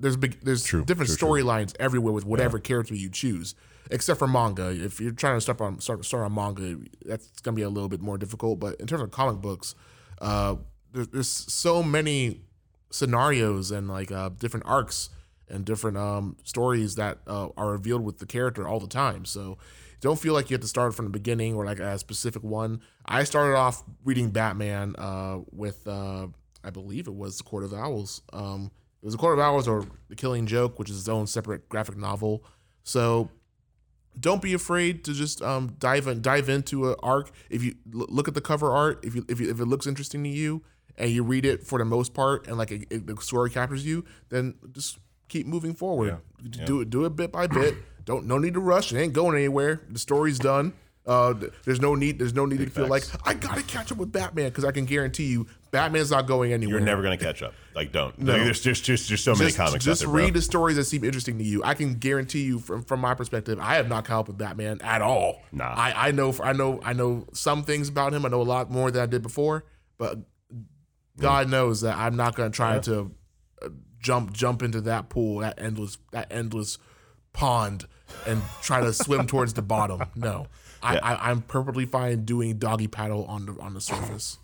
there's 0.00 0.16
big 0.16 0.40
there's 0.42 0.64
True, 0.64 0.84
different 0.84 1.10
storylines 1.10 1.74
everywhere 1.80 2.12
with 2.12 2.24
whatever 2.24 2.58
character 2.58 2.94
you 2.94 3.10
choose 3.10 3.54
except 3.90 4.18
for 4.18 4.28
manga. 4.28 4.68
If 4.70 5.00
you're 5.00 5.12
trying 5.12 5.36
to 5.36 5.40
start 5.40 5.60
on 5.60 5.80
start, 5.80 6.04
start 6.04 6.24
on 6.24 6.34
manga 6.34 6.78
that's 7.04 7.40
gonna 7.40 7.54
be 7.56 7.62
a 7.62 7.68
little 7.70 7.88
bit 7.88 8.00
more 8.00 8.18
difficult. 8.18 8.60
But 8.60 8.76
in 8.80 8.86
terms 8.86 9.02
of 9.02 9.10
comic 9.10 9.40
books 9.40 9.74
uh 10.20 10.56
there's, 10.92 11.08
there's 11.08 11.28
so 11.28 11.82
many 11.82 12.42
scenarios 12.90 13.70
and 13.70 13.88
like 13.88 14.10
uh 14.12 14.30
different 14.30 14.66
arcs 14.66 15.10
and 15.50 15.64
different 15.64 15.96
um, 15.96 16.36
stories 16.44 16.96
that 16.96 17.18
uh, 17.26 17.48
are 17.56 17.70
revealed 17.72 18.04
with 18.04 18.18
the 18.18 18.26
character 18.26 18.68
all 18.68 18.78
the 18.80 18.86
time. 18.86 19.24
So 19.24 19.56
don't 20.00 20.18
feel 20.18 20.32
like 20.34 20.50
you 20.50 20.54
have 20.54 20.60
to 20.62 20.68
start 20.68 20.94
from 20.94 21.06
the 21.06 21.10
beginning 21.10 21.54
or 21.54 21.64
like 21.64 21.80
a 21.80 21.98
specific 21.98 22.42
one. 22.42 22.80
I 23.06 23.24
started 23.24 23.56
off 23.56 23.82
reading 24.04 24.30
Batman 24.30 24.94
uh, 24.96 25.38
with 25.52 25.86
uh, 25.86 26.26
I 26.64 26.70
believe 26.70 27.06
it 27.08 27.14
was 27.14 27.38
the 27.38 27.44
Court 27.44 27.64
of 27.64 27.72
Owls. 27.74 28.22
Um, 28.32 28.70
it 29.02 29.04
was 29.06 29.14
the 29.14 29.18
Court 29.18 29.38
of 29.38 29.44
Owls 29.44 29.66
or 29.68 29.86
the 30.08 30.16
Killing 30.16 30.46
Joke, 30.46 30.78
which 30.78 30.90
is 30.90 30.98
its 30.98 31.08
own 31.08 31.26
separate 31.26 31.68
graphic 31.68 31.96
novel. 31.96 32.44
So 32.84 33.30
don't 34.18 34.42
be 34.42 34.54
afraid 34.54 35.04
to 35.04 35.12
just 35.14 35.40
um, 35.42 35.76
dive 35.78 36.06
in, 36.08 36.20
dive 36.22 36.48
into 36.48 36.90
an 36.90 36.96
arc. 37.02 37.30
If 37.50 37.62
you 37.62 37.74
l- 37.94 38.06
look 38.08 38.26
at 38.28 38.34
the 38.34 38.40
cover 38.40 38.72
art, 38.72 39.04
if 39.04 39.14
you, 39.14 39.24
if 39.28 39.40
you 39.40 39.50
if 39.50 39.60
it 39.60 39.66
looks 39.66 39.86
interesting 39.86 40.24
to 40.24 40.30
you, 40.30 40.62
and 40.96 41.10
you 41.10 41.22
read 41.22 41.44
it 41.46 41.64
for 41.64 41.78
the 41.78 41.84
most 41.84 42.12
part, 42.14 42.48
and 42.48 42.58
like 42.58 42.70
it, 42.72 42.86
it- 42.90 43.06
the 43.06 43.16
story 43.20 43.50
captures 43.50 43.86
you, 43.86 44.04
then 44.30 44.54
just 44.72 44.98
keep 45.28 45.46
moving 45.46 45.74
forward. 45.74 46.08
Do 46.66 46.80
it 46.80 46.90
do 46.90 47.04
it 47.04 47.14
bit 47.16 47.30
by 47.30 47.46
bit. 47.46 47.74
Don't 48.08 48.24
no 48.24 48.38
need 48.38 48.54
to 48.54 48.60
rush. 48.60 48.90
It 48.90 48.98
ain't 48.98 49.12
going 49.12 49.36
anywhere. 49.36 49.82
The 49.86 49.98
story's 49.98 50.38
done. 50.38 50.72
Uh, 51.06 51.34
there's 51.66 51.78
no 51.78 51.94
need. 51.94 52.18
There's 52.18 52.32
no 52.32 52.46
need 52.46 52.60
to 52.60 52.70
feel 52.70 52.86
like 52.86 53.04
I 53.26 53.34
gotta 53.34 53.62
catch 53.62 53.92
up 53.92 53.98
with 53.98 54.10
Batman 54.10 54.48
because 54.48 54.64
I 54.64 54.72
can 54.72 54.86
guarantee 54.86 55.26
you, 55.26 55.46
Batman's 55.72 56.10
not 56.10 56.26
going 56.26 56.54
anywhere. 56.54 56.76
You're 56.76 56.86
never 56.86 57.02
gonna 57.02 57.18
catch 57.18 57.42
up. 57.42 57.52
Like, 57.74 57.92
don't. 57.92 58.18
Like, 58.18 58.42
there's 58.44 58.62
just 58.62 58.82
just 58.82 59.10
just 59.10 59.24
so 59.24 59.34
many 59.34 59.52
comics 59.52 59.84
just 59.84 60.02
out 60.02 60.06
there, 60.06 60.22
read 60.22 60.32
the 60.32 60.40
stories 60.40 60.76
that 60.76 60.84
seem 60.84 61.04
interesting 61.04 61.36
to 61.36 61.44
you. 61.44 61.62
I 61.62 61.74
can 61.74 61.96
guarantee 61.96 62.44
you, 62.44 62.60
from 62.60 62.82
from 62.82 63.00
my 63.00 63.12
perspective, 63.12 63.58
I 63.60 63.74
have 63.74 63.90
not 63.90 64.06
caught 64.06 64.20
up 64.20 64.28
with 64.28 64.38
Batman 64.38 64.80
at 64.80 65.02
all. 65.02 65.42
Nah. 65.52 65.66
I, 65.66 66.08
I 66.08 66.10
know 66.12 66.34
I 66.42 66.54
know 66.54 66.80
I 66.82 66.94
know 66.94 67.26
some 67.34 67.62
things 67.62 67.90
about 67.90 68.14
him. 68.14 68.24
I 68.24 68.30
know 68.30 68.40
a 68.40 68.42
lot 68.42 68.70
more 68.70 68.90
than 68.90 69.02
I 69.02 69.06
did 69.06 69.20
before, 69.20 69.66
but 69.98 70.18
God 71.18 71.50
knows 71.50 71.82
that 71.82 71.98
I'm 71.98 72.16
not 72.16 72.36
going 72.36 72.50
to 72.50 72.56
try 72.56 72.78
to 72.78 73.10
uh, 73.60 73.68
jump 74.00 74.32
jump 74.32 74.62
into 74.62 74.80
that 74.82 75.10
pool, 75.10 75.40
that 75.40 75.58
endless 75.58 75.98
that 76.12 76.28
endless 76.30 76.78
pond, 77.34 77.86
and 78.26 78.42
try 78.62 78.80
to 78.80 78.92
swim 78.92 79.26
towards 79.28 79.54
the 79.54 79.62
bottom. 79.62 80.02
No, 80.14 80.46
I, 80.82 80.98
I 80.98 81.30
I'm 81.30 81.42
perfectly 81.42 81.86
fine 81.86 82.24
doing 82.24 82.58
doggy 82.58 82.88
paddle 82.88 83.24
on 83.26 83.46
the 83.46 83.52
on 83.60 83.74
the 83.74 83.80
surface. 83.80 84.38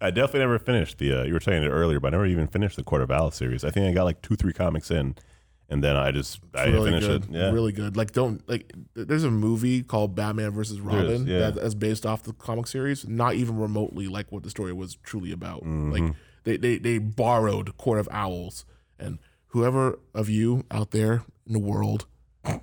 I 0.00 0.10
definitely 0.10 0.40
never 0.40 0.58
finished 0.58 0.98
the. 0.98 1.20
Uh, 1.20 1.22
you 1.24 1.32
were 1.32 1.40
saying 1.40 1.62
it 1.62 1.68
earlier, 1.68 2.00
but 2.00 2.08
I 2.08 2.10
never 2.10 2.26
even 2.26 2.48
finished 2.48 2.76
the 2.76 2.82
Court 2.82 3.02
of 3.02 3.10
Owls 3.10 3.36
series. 3.36 3.64
I 3.64 3.70
think 3.70 3.86
I 3.86 3.92
got 3.92 4.04
like 4.04 4.20
two, 4.20 4.34
three 4.34 4.52
comics 4.52 4.90
in, 4.90 5.14
and 5.68 5.82
then 5.82 5.96
I 5.96 6.10
just 6.10 6.40
I 6.54 6.64
didn't 6.64 6.74
really 6.74 6.90
finish 6.90 7.06
good, 7.06 7.24
it. 7.24 7.30
Yeah, 7.30 7.50
really 7.50 7.72
good. 7.72 7.96
Like 7.96 8.10
don't 8.10 8.46
like. 8.48 8.72
There's 8.94 9.22
a 9.22 9.30
movie 9.30 9.82
called 9.82 10.16
Batman 10.16 10.50
versus 10.50 10.80
Robin 10.80 11.26
yeah. 11.26 11.38
that, 11.38 11.54
that's 11.54 11.74
based 11.74 12.04
off 12.04 12.24
the 12.24 12.32
comic 12.32 12.66
series, 12.66 13.06
not 13.06 13.34
even 13.34 13.58
remotely 13.58 14.08
like 14.08 14.32
what 14.32 14.42
the 14.42 14.50
story 14.50 14.72
was 14.72 14.96
truly 15.04 15.30
about. 15.30 15.60
Mm-hmm. 15.60 15.92
Like 15.92 16.14
they, 16.42 16.56
they 16.56 16.78
they 16.78 16.98
borrowed 16.98 17.76
Court 17.76 18.00
of 18.00 18.08
Owls, 18.10 18.64
and 18.98 19.20
whoever 19.48 20.00
of 20.14 20.28
you 20.28 20.64
out 20.70 20.90
there 20.90 21.22
in 21.46 21.52
the 21.52 21.60
world 21.60 22.06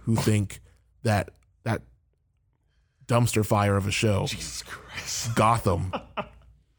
who 0.01 0.15
think 0.15 0.61
that 1.03 1.29
that 1.63 1.81
dumpster 3.07 3.45
fire 3.45 3.77
of 3.77 3.87
a 3.87 3.91
show, 3.91 4.25
Jesus 4.27 4.63
Christ, 4.63 5.35
Gotham 5.35 5.91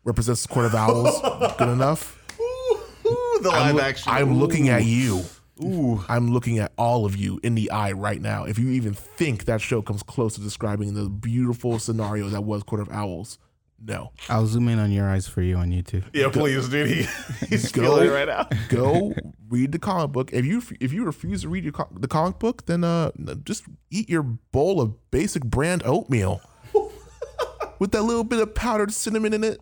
represents 0.04 0.42
the 0.42 0.48
Court 0.48 0.66
of 0.66 0.74
Owls, 0.74 1.20
good 1.58 1.68
enough. 1.68 2.16
Ooh, 2.40 3.40
the 3.42 3.50
I'm, 3.52 3.76
loo- 3.76 3.92
I'm 4.06 4.38
looking 4.38 4.68
at 4.68 4.84
you. 4.84 5.22
Ooh. 5.62 6.02
I'm 6.08 6.32
looking 6.32 6.58
at 6.58 6.72
all 6.78 7.04
of 7.04 7.16
you 7.16 7.38
in 7.42 7.54
the 7.54 7.70
eye 7.70 7.92
right 7.92 8.20
now. 8.20 8.44
If 8.44 8.58
you 8.58 8.70
even 8.70 8.94
think 8.94 9.44
that 9.44 9.60
show 9.60 9.82
comes 9.82 10.02
close 10.02 10.34
to 10.34 10.40
describing 10.40 10.94
the 10.94 11.08
beautiful 11.08 11.78
scenario 11.78 12.28
that 12.28 12.42
was 12.42 12.62
Court 12.62 12.80
of 12.80 12.90
Owls, 12.90 13.38
no. 13.84 14.12
I'll 14.28 14.46
zoom 14.46 14.68
in 14.68 14.78
on 14.78 14.90
your 14.90 15.08
eyes 15.08 15.26
for 15.26 15.42
you 15.42 15.56
on 15.56 15.70
YouTube. 15.70 16.04
Yeah, 16.12 16.28
please, 16.30 16.68
dude. 16.68 16.88
He, 16.88 17.06
he's 17.46 17.70
Go. 17.72 17.82
feeling 17.82 18.08
it 18.08 18.10
right 18.10 18.28
now. 18.28 18.48
Go 18.68 19.14
read 19.48 19.72
the 19.72 19.78
comic 19.78 20.12
book. 20.12 20.32
If 20.32 20.44
you 20.44 20.62
if 20.80 20.92
you 20.92 21.04
refuse 21.04 21.42
to 21.42 21.48
read 21.48 21.64
your 21.64 21.72
co- 21.72 21.88
the 21.98 22.08
comic 22.08 22.38
book, 22.38 22.66
then 22.66 22.84
uh 22.84 23.10
just 23.44 23.64
eat 23.90 24.08
your 24.08 24.22
bowl 24.22 24.80
of 24.80 25.10
basic 25.10 25.44
brand 25.44 25.82
oatmeal 25.84 26.40
with 27.78 27.92
that 27.92 28.02
little 28.02 28.24
bit 28.24 28.40
of 28.40 28.54
powdered 28.54 28.92
cinnamon 28.92 29.32
in 29.32 29.44
it. 29.44 29.60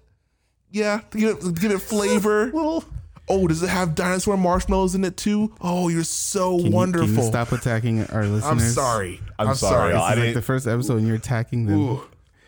Yeah, 0.71 1.01
give 1.11 1.39
it, 1.39 1.61
give 1.61 1.71
it 1.71 1.79
flavor. 1.81 2.47
Little. 2.53 2.85
Oh, 3.31 3.47
does 3.47 3.63
it 3.63 3.69
have 3.69 3.95
dinosaur 3.95 4.37
marshmallows 4.39 4.95
in 4.95 5.05
it 5.05 5.17
too? 5.19 5.55
Oh, 5.61 5.89
you're 5.89 6.03
so 6.05 6.57
Can 6.57 6.67
you- 6.67 6.73
wonderful. 6.73 7.09
can 7.09 7.17
you 7.17 7.23
stop 7.23 7.53
attacking 7.53 8.05
our 8.07 8.25
listeners? 8.27 8.45
I'm 8.45 8.59
sorry. 8.61 9.21
I'm 9.39 9.49
I'm, 9.49 9.55
sorry. 9.55 9.93
sorry. 9.93 9.95
I 9.95 9.97
It's 9.97 10.01
like 10.07 10.17
didn't- 10.17 10.35
the 10.35 10.43
first 10.43 10.67
episode 10.67 10.97
and 10.99 11.07
you're 11.07 11.17
attacking 11.17 11.67
them. 11.67 11.79
Ooh, 11.79 12.01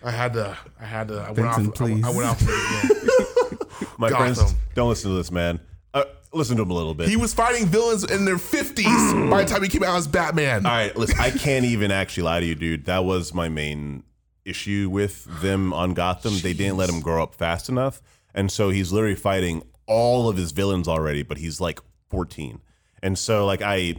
I 0.03 0.11
had 0.11 0.33
to. 0.35 0.57
I 0.81 0.85
had 0.85 1.09
to. 1.09 1.15
I 1.21 1.31
went 1.33 1.37
Vincent, 1.37 1.69
off. 1.69 1.81
I, 1.81 1.85
went- 1.85 2.05
I 2.05 2.09
please. 2.09 2.17
went 2.17 2.29
off 2.29 2.43
it 2.43 2.49
again. 2.49 3.59
My 3.99 4.09
Gotham. 4.11 4.35
friends, 4.35 4.55
don't 4.75 4.89
listen 4.89 5.11
to 5.11 5.17
this 5.17 5.31
man. 5.31 5.61
Uh, 5.93 6.05
listen 6.33 6.57
to 6.57 6.63
him 6.63 6.71
a 6.71 6.75
little 6.75 6.95
bit. 6.95 7.09
he 7.09 7.17
was 7.17 7.35
fighting 7.35 7.67
villains 7.67 8.05
in 8.05 8.25
their 8.25 8.37
50s 8.37 9.31
by 9.31 9.43
the 9.45 9.49
time 9.51 9.63
he 9.63 9.69
came 9.69 9.83
out 9.83 9.97
as 9.97 10.07
Batman. 10.07 10.65
All 10.67 10.73
right, 10.73 10.95
listen, 10.97 11.19
I 11.19 11.31
can't 11.31 11.65
even 11.65 11.91
actually 11.91 12.23
lie 12.25 12.41
to 12.41 12.47
you, 12.47 12.55
dude. 12.55 12.85
That 12.87 13.05
was 13.05 13.35
my 13.35 13.49
main 13.49 14.05
issue 14.45 14.89
with 14.91 15.25
them 15.43 15.73
on 15.73 15.93
Gotham. 15.95 16.39
They 16.39 16.53
didn't 16.55 16.77
let 16.77 16.89
him 16.89 17.01
grow 17.01 17.23
up 17.23 17.35
fast 17.35 17.69
enough. 17.69 18.01
And 18.35 18.51
so 18.51 18.71
he's 18.71 18.93
literally 18.93 19.17
fighting 19.17 19.63
all 19.87 20.29
of 20.29 20.37
his 20.37 20.53
villains 20.53 20.87
already, 20.89 21.23
but 21.23 21.37
he's 21.39 21.61
like 21.61 21.81
14. 22.11 22.61
And 23.03 23.19
so, 23.19 23.45
like, 23.47 23.61
I, 23.63 23.97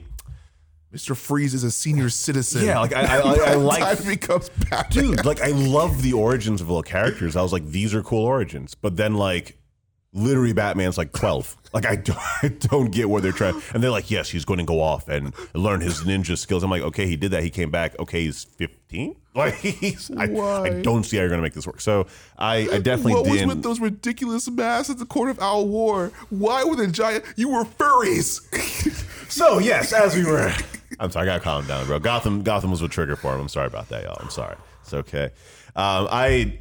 Mr. 0.94 1.16
Freeze 1.16 1.54
is 1.54 1.64
a 1.64 1.72
senior 1.72 2.10
citizen. 2.10 2.66
yeah, 2.66 2.80
like, 2.80 2.94
I, 2.94 3.02
I, 3.02 3.18
I, 3.20 3.52
I 3.52 3.54
like, 3.56 4.06
becomes 4.06 4.50
Batman. 4.50 4.90
dude, 4.90 5.26
like, 5.26 5.42
I 5.42 5.52
love 5.52 6.02
the 6.02 6.14
origins 6.14 6.60
of 6.60 6.68
little 6.68 6.84
characters. 6.84 7.36
I 7.36 7.42
was 7.42 7.54
like, 7.54 7.66
these 7.66 7.94
are 7.94 8.04
cool 8.04 8.26
origins. 8.26 8.76
But 8.76 8.98
then, 8.98 9.14
like, 9.14 9.58
literally 10.14 10.52
Batman's 10.52 10.98
like 10.98 11.14
12. 11.14 11.56
Like, 11.74 11.86
I 11.86 11.96
don't, 11.96 12.18
I 12.44 12.50
don't 12.50 12.92
get 12.92 13.10
where 13.10 13.22
they're 13.22 13.32
trying. 13.32 13.62
And 13.74 13.82
they're 13.82 13.92
like, 13.92 14.12
yes, 14.12 14.30
he's 14.30 14.44
going 14.44 14.60
to 14.60 14.66
go 14.66 14.82
off 14.82 15.08
and 15.08 15.34
learn 15.54 15.80
his 15.80 16.02
ninja 16.02 16.38
skills. 16.38 16.62
I'm 16.62 16.70
like, 16.70 16.82
okay, 16.82 17.08
he 17.08 17.16
did 17.16 17.32
that. 17.32 17.44
He 17.44 17.50
came 17.50 17.72
back. 17.72 17.98
Okay, 18.00 18.24
he's 18.24 18.44
15. 18.44 19.16
Like, 19.34 19.54
he's, 19.54 20.12
I, 20.18 20.24
I 20.26 20.82
don't 20.82 21.06
see 21.06 21.16
how 21.16 21.22
you're 21.22 21.30
going 21.30 21.38
to 21.40 21.42
make 21.42 21.54
this 21.54 21.66
work. 21.66 21.80
So 21.80 22.06
I, 22.38 22.68
I 22.70 22.80
definitely 22.80 23.14
What 23.14 23.28
was 23.28 23.46
with 23.46 23.64
those 23.64 23.80
ridiculous 23.80 24.50
masks 24.52 24.90
at 24.90 24.98
the 24.98 25.06
Court 25.06 25.30
of 25.30 25.40
Owl 25.40 25.70
War? 25.70 26.12
Why 26.32 26.66
were 26.66 26.76
the 26.76 26.88
giant? 26.88 27.24
You 27.38 27.48
were 27.48 27.64
furries. 27.64 28.42
So 29.32 29.60
yes, 29.60 29.94
as 29.94 30.16
we 30.18 30.26
were. 30.26 30.54
I'm 31.02 31.10
sorry, 31.10 31.28
I 31.28 31.34
gotta 31.34 31.44
calm 31.44 31.66
down, 31.66 31.86
bro. 31.88 32.00
Gotham, 32.00 32.44
Gotham 32.44 32.70
was 32.70 32.82
a 32.84 32.88
trigger 32.88 33.16
for 33.16 33.34
him. 33.34 33.42
I'm 33.42 33.50
sorry 33.50 33.68
about 33.68 33.90
that, 33.90 34.04
y'all. 34.04 34.18
I'm 34.20 34.30
sorry. 34.30 34.56
It's 34.82 34.94
okay. 34.94 35.32
Um, 35.76 36.08
I 36.12 36.60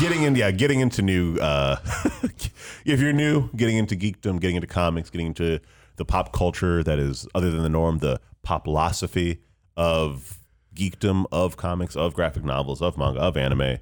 getting 0.00 0.24
in, 0.24 0.34
yeah, 0.34 0.50
getting 0.50 0.80
into 0.80 1.00
new. 1.00 1.36
Uh, 1.36 1.76
if 2.84 3.00
you're 3.00 3.12
new, 3.12 3.50
getting 3.54 3.76
into 3.76 3.94
geekdom, 3.94 4.40
getting 4.40 4.56
into 4.56 4.66
comics, 4.66 5.10
getting 5.10 5.28
into 5.28 5.60
the 5.96 6.04
pop 6.04 6.32
culture 6.32 6.82
that 6.82 6.98
is 6.98 7.28
other 7.34 7.50
than 7.52 7.62
the 7.62 7.68
norm, 7.68 7.98
the 7.98 8.20
populosophy 8.42 9.38
of 9.76 10.38
geekdom, 10.74 11.26
of 11.30 11.56
comics, 11.56 11.94
of 11.96 12.14
graphic 12.14 12.44
novels, 12.44 12.82
of 12.82 12.98
manga, 12.98 13.20
of 13.20 13.36
anime. 13.36 13.78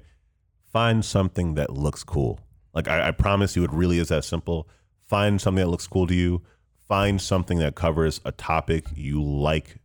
Find 0.71 1.03
something 1.03 1.55
that 1.55 1.71
looks 1.71 2.03
cool. 2.03 2.39
Like 2.73 2.87
I, 2.87 3.07
I 3.07 3.11
promise 3.11 3.55
you, 3.55 3.63
it 3.63 3.71
really 3.71 3.97
is 3.97 4.09
that 4.09 4.25
simple. 4.25 4.67
Find 5.05 5.41
something 5.41 5.63
that 5.63 5.71
looks 5.71 5.87
cool 5.87 6.05
to 6.05 6.13
you. 6.13 6.43
Find 6.87 7.21
something 7.21 7.59
that 7.59 7.75
covers 7.75 8.21
a 8.25 8.31
topic 8.31 8.85
you 8.95 9.23
like. 9.23 9.77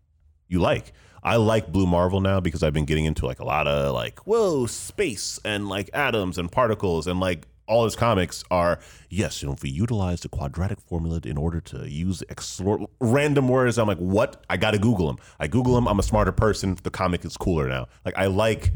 You 0.53 0.61
like. 0.61 0.93
I 1.23 1.37
like 1.37 1.73
Blue 1.73 1.87
Marvel 1.87 2.21
now 2.21 2.39
because 2.39 2.63
I've 2.63 2.75
been 2.75 2.85
getting 2.85 3.07
into 3.07 3.25
like 3.25 3.41
a 3.41 3.45
lot 3.45 3.67
of 3.67 3.95
like 3.95 4.19
whoa 4.27 4.67
space 4.67 5.41
and 5.47 5.67
like 5.67 5.89
atoms 5.95 6.37
and 6.37 6.53
particles 6.53 7.07
and 7.07 7.21
like 7.21 7.47
all 7.67 7.85
his 7.85 7.97
comics 7.97 8.45
are 8.51 8.79
yes 9.09 9.41
you 9.41 9.49
know 9.49 9.55
if 9.55 9.63
we 9.63 9.71
utilize 9.71 10.21
the 10.21 10.29
quadratic 10.29 10.79
formula 10.79 11.21
in 11.25 11.39
order 11.39 11.59
to 11.61 11.89
use 11.89 12.23
explore 12.29 12.87
random 13.01 13.49
words 13.49 13.79
I'm 13.79 13.87
like 13.87 13.97
what? 13.97 14.45
I 14.51 14.59
got 14.59 14.73
to 14.73 14.79
Google 14.79 15.07
them 15.07 15.17
I 15.41 15.47
Google 15.47 15.75
them 15.75 15.89
I'm 15.89 15.99
a 15.99 16.03
smarter 16.03 16.33
person 16.33 16.77
the 16.83 16.91
comic 16.91 17.25
is 17.25 17.39
cooler 17.39 17.67
now. 17.67 17.89
Like 18.05 18.19
I 18.19 18.27
like 18.27 18.73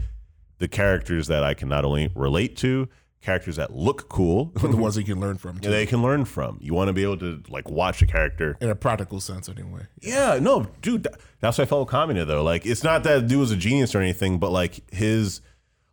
the 0.56 0.68
characters 0.68 1.26
that 1.26 1.44
I 1.44 1.52
can 1.52 1.68
not 1.68 1.84
only 1.84 2.10
relate 2.14 2.56
to 2.58 2.88
characters 3.26 3.56
that 3.56 3.74
look 3.74 4.08
cool 4.08 4.46
But 4.46 4.70
the 4.70 4.76
ones 4.76 4.96
you 5.02 5.04
can 5.04 5.20
learn 5.20 5.36
from, 5.36 5.58
too. 5.58 5.68
they 5.70 5.84
can 5.84 6.00
learn 6.00 6.24
from 6.24 6.58
you 6.62 6.72
want 6.72 6.88
to 6.88 6.92
be 6.94 7.02
able 7.02 7.18
to 7.18 7.42
like 7.48 7.68
watch 7.68 8.00
a 8.00 8.06
character 8.06 8.56
in 8.60 8.70
a 8.70 8.74
practical 8.74 9.20
sense, 9.20 9.48
anyway. 9.48 9.82
yeah, 10.00 10.38
no, 10.40 10.68
dude, 10.80 11.02
that, 11.02 11.20
that's 11.40 11.58
why 11.58 11.64
I 11.64 11.66
felt 11.66 11.90
Kamina 11.90 12.26
though. 12.26 12.42
Like, 12.42 12.64
it's 12.64 12.82
not 12.84 13.02
that 13.04 13.26
dude 13.28 13.40
was 13.40 13.50
a 13.50 13.56
genius 13.56 13.94
or 13.94 14.00
anything, 14.00 14.38
but 14.38 14.50
like 14.50 14.80
his, 14.92 15.40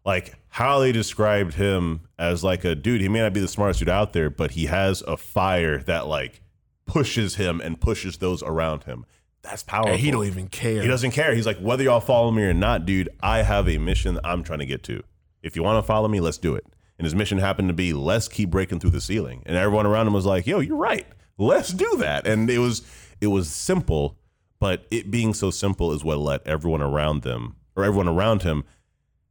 like 0.05 0.35
how 0.49 0.79
they 0.79 0.91
described 0.91 1.55
him 1.55 2.01
as 2.19 2.43
like 2.43 2.63
a 2.63 2.75
dude. 2.75 3.01
He 3.01 3.09
may 3.09 3.19
not 3.19 3.33
be 3.33 3.39
the 3.41 3.47
smartest 3.47 3.79
dude 3.79 3.89
out 3.89 4.13
there, 4.13 4.29
but 4.29 4.51
he 4.51 4.67
has 4.67 5.01
a 5.07 5.17
fire 5.17 5.79
that 5.83 6.07
like 6.07 6.41
pushes 6.85 7.35
him 7.35 7.59
and 7.61 7.79
pushes 7.81 8.17
those 8.17 8.43
around 8.43 8.83
him. 8.83 9.05
That's 9.41 9.63
powerful. 9.63 9.91
And 9.93 9.99
he 9.99 10.11
don't 10.11 10.25
even 10.25 10.47
care. 10.47 10.81
He 10.81 10.87
doesn't 10.87 11.11
care. 11.11 11.33
He's 11.35 11.45
like, 11.45 11.57
whether 11.57 11.83
y'all 11.83 11.99
follow 11.99 12.31
me 12.31 12.43
or 12.43 12.53
not, 12.53 12.85
dude, 12.85 13.09
I 13.21 13.41
have 13.41 13.67
a 13.67 13.77
mission 13.77 14.19
I'm 14.23 14.43
trying 14.43 14.59
to 14.59 14.65
get 14.65 14.83
to. 14.83 15.03
If 15.41 15.55
you 15.57 15.63
want 15.63 15.83
to 15.83 15.87
follow 15.87 16.07
me, 16.07 16.21
let's 16.21 16.37
do 16.37 16.55
it. 16.55 16.65
And 17.03 17.05
his 17.05 17.15
mission 17.15 17.37
happened 17.37 17.67
to 17.67 17.73
be, 17.73 17.91
let's 17.91 18.29
keep 18.29 18.49
breaking 18.49 18.79
through 18.79 18.91
the 18.91 19.01
ceiling. 19.01 19.43
And 19.45 19.57
everyone 19.57 19.85
around 19.85 20.07
him 20.07 20.13
was 20.13 20.25
like, 20.25 20.47
yo, 20.47 20.61
you're 20.61 20.77
right. 20.77 21.05
Let's 21.37 21.73
do 21.73 21.97
that. 21.97 22.25
And 22.25 22.49
it 22.49 22.59
was 22.59 22.81
it 23.19 23.27
was 23.27 23.49
simple, 23.49 24.17
but 24.57 24.85
it 24.89 25.11
being 25.11 25.33
so 25.33 25.51
simple 25.51 25.91
is 25.91 26.01
what 26.01 26.19
let 26.19 26.47
everyone 26.47 26.81
around 26.81 27.23
them 27.23 27.57
or 27.75 27.83
everyone 27.83 28.07
around 28.07 28.43
him 28.43 28.63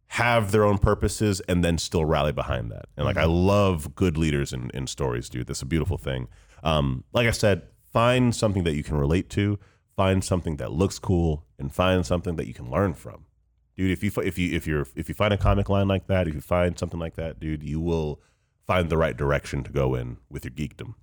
have 0.08 0.52
their 0.52 0.66
own 0.66 0.76
purposes 0.76 1.40
and 1.48 1.64
then 1.64 1.78
still 1.78 2.04
rally 2.04 2.30
behind 2.30 2.70
that. 2.70 2.90
And 2.94 3.06
like 3.06 3.16
I 3.16 3.24
love 3.24 3.94
good 3.94 4.18
leaders 4.18 4.52
in, 4.52 4.70
in 4.74 4.86
stories, 4.86 5.30
dude. 5.30 5.46
That's 5.46 5.62
a 5.62 5.66
beautiful 5.66 5.96
thing. 5.96 6.28
Um, 6.62 7.04
like 7.14 7.26
I 7.26 7.30
said, 7.30 7.62
find 7.90 8.34
something 8.34 8.64
that 8.64 8.74
you 8.74 8.82
can 8.82 8.98
relate 8.98 9.30
to, 9.30 9.58
find 9.96 10.22
something 10.22 10.58
that 10.58 10.72
looks 10.72 10.98
cool, 10.98 11.46
and 11.58 11.72
find 11.72 12.04
something 12.04 12.36
that 12.36 12.46
you 12.46 12.52
can 12.52 12.70
learn 12.70 12.92
from. 12.92 13.24
Dude, 13.76 13.90
if 13.90 14.02
you 14.04 14.10
if 14.22 14.38
you 14.38 14.54
if 14.54 14.66
you're 14.66 14.86
if 14.94 15.08
you 15.08 15.14
find 15.14 15.32
a 15.32 15.38
comic 15.38 15.68
line 15.68 15.88
like 15.88 16.06
that, 16.08 16.28
if 16.28 16.34
you 16.34 16.40
find 16.40 16.78
something 16.78 17.00
like 17.00 17.14
that, 17.16 17.40
dude, 17.40 17.62
you 17.62 17.80
will 17.80 18.20
find 18.66 18.90
the 18.90 18.96
right 18.98 19.16
direction 19.16 19.62
to 19.64 19.70
go 19.72 19.94
in 19.94 20.18
with 20.30 20.44
your 20.44 20.52
geekdom. 20.52 20.94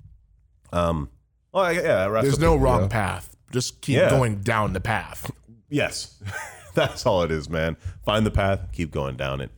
Um, 0.72 1.09
well, 1.51 1.74
yeah, 1.74 2.07
There's 2.22 2.39
no 2.39 2.55
wrong 2.55 2.89
path. 2.89 3.36
Just 3.51 3.82
keep 3.82 3.97
Yeah. 3.97 4.09
going 4.11 4.41
down 4.41 4.74
the 4.74 4.80
path. 4.80 5.32
Yes, 5.70 6.22
that's 6.76 7.05
all 7.05 7.24
it 7.24 7.32
is, 7.32 7.49
man. 7.49 7.76
Find 8.05 8.26
the 8.26 8.32
path, 8.32 8.67
keep 8.72 8.91
going 8.91 9.17
down 9.17 9.41
it. 9.41 9.51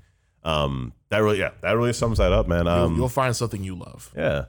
Um, 0.44 0.94
that 1.10 1.20
really, 1.20 1.40
yeah, 1.40 1.52
that 1.62 1.74
really 1.74 1.94
sums 1.94 2.18
that 2.18 2.32
up, 2.32 2.48
man. 2.48 2.66
You'll- 2.66 2.74
Um, 2.76 2.96
You'll 2.96 3.10
find 3.10 3.36
something 3.36 3.64
you 3.64 3.76
love. 3.76 4.12
yeah. 4.16 4.46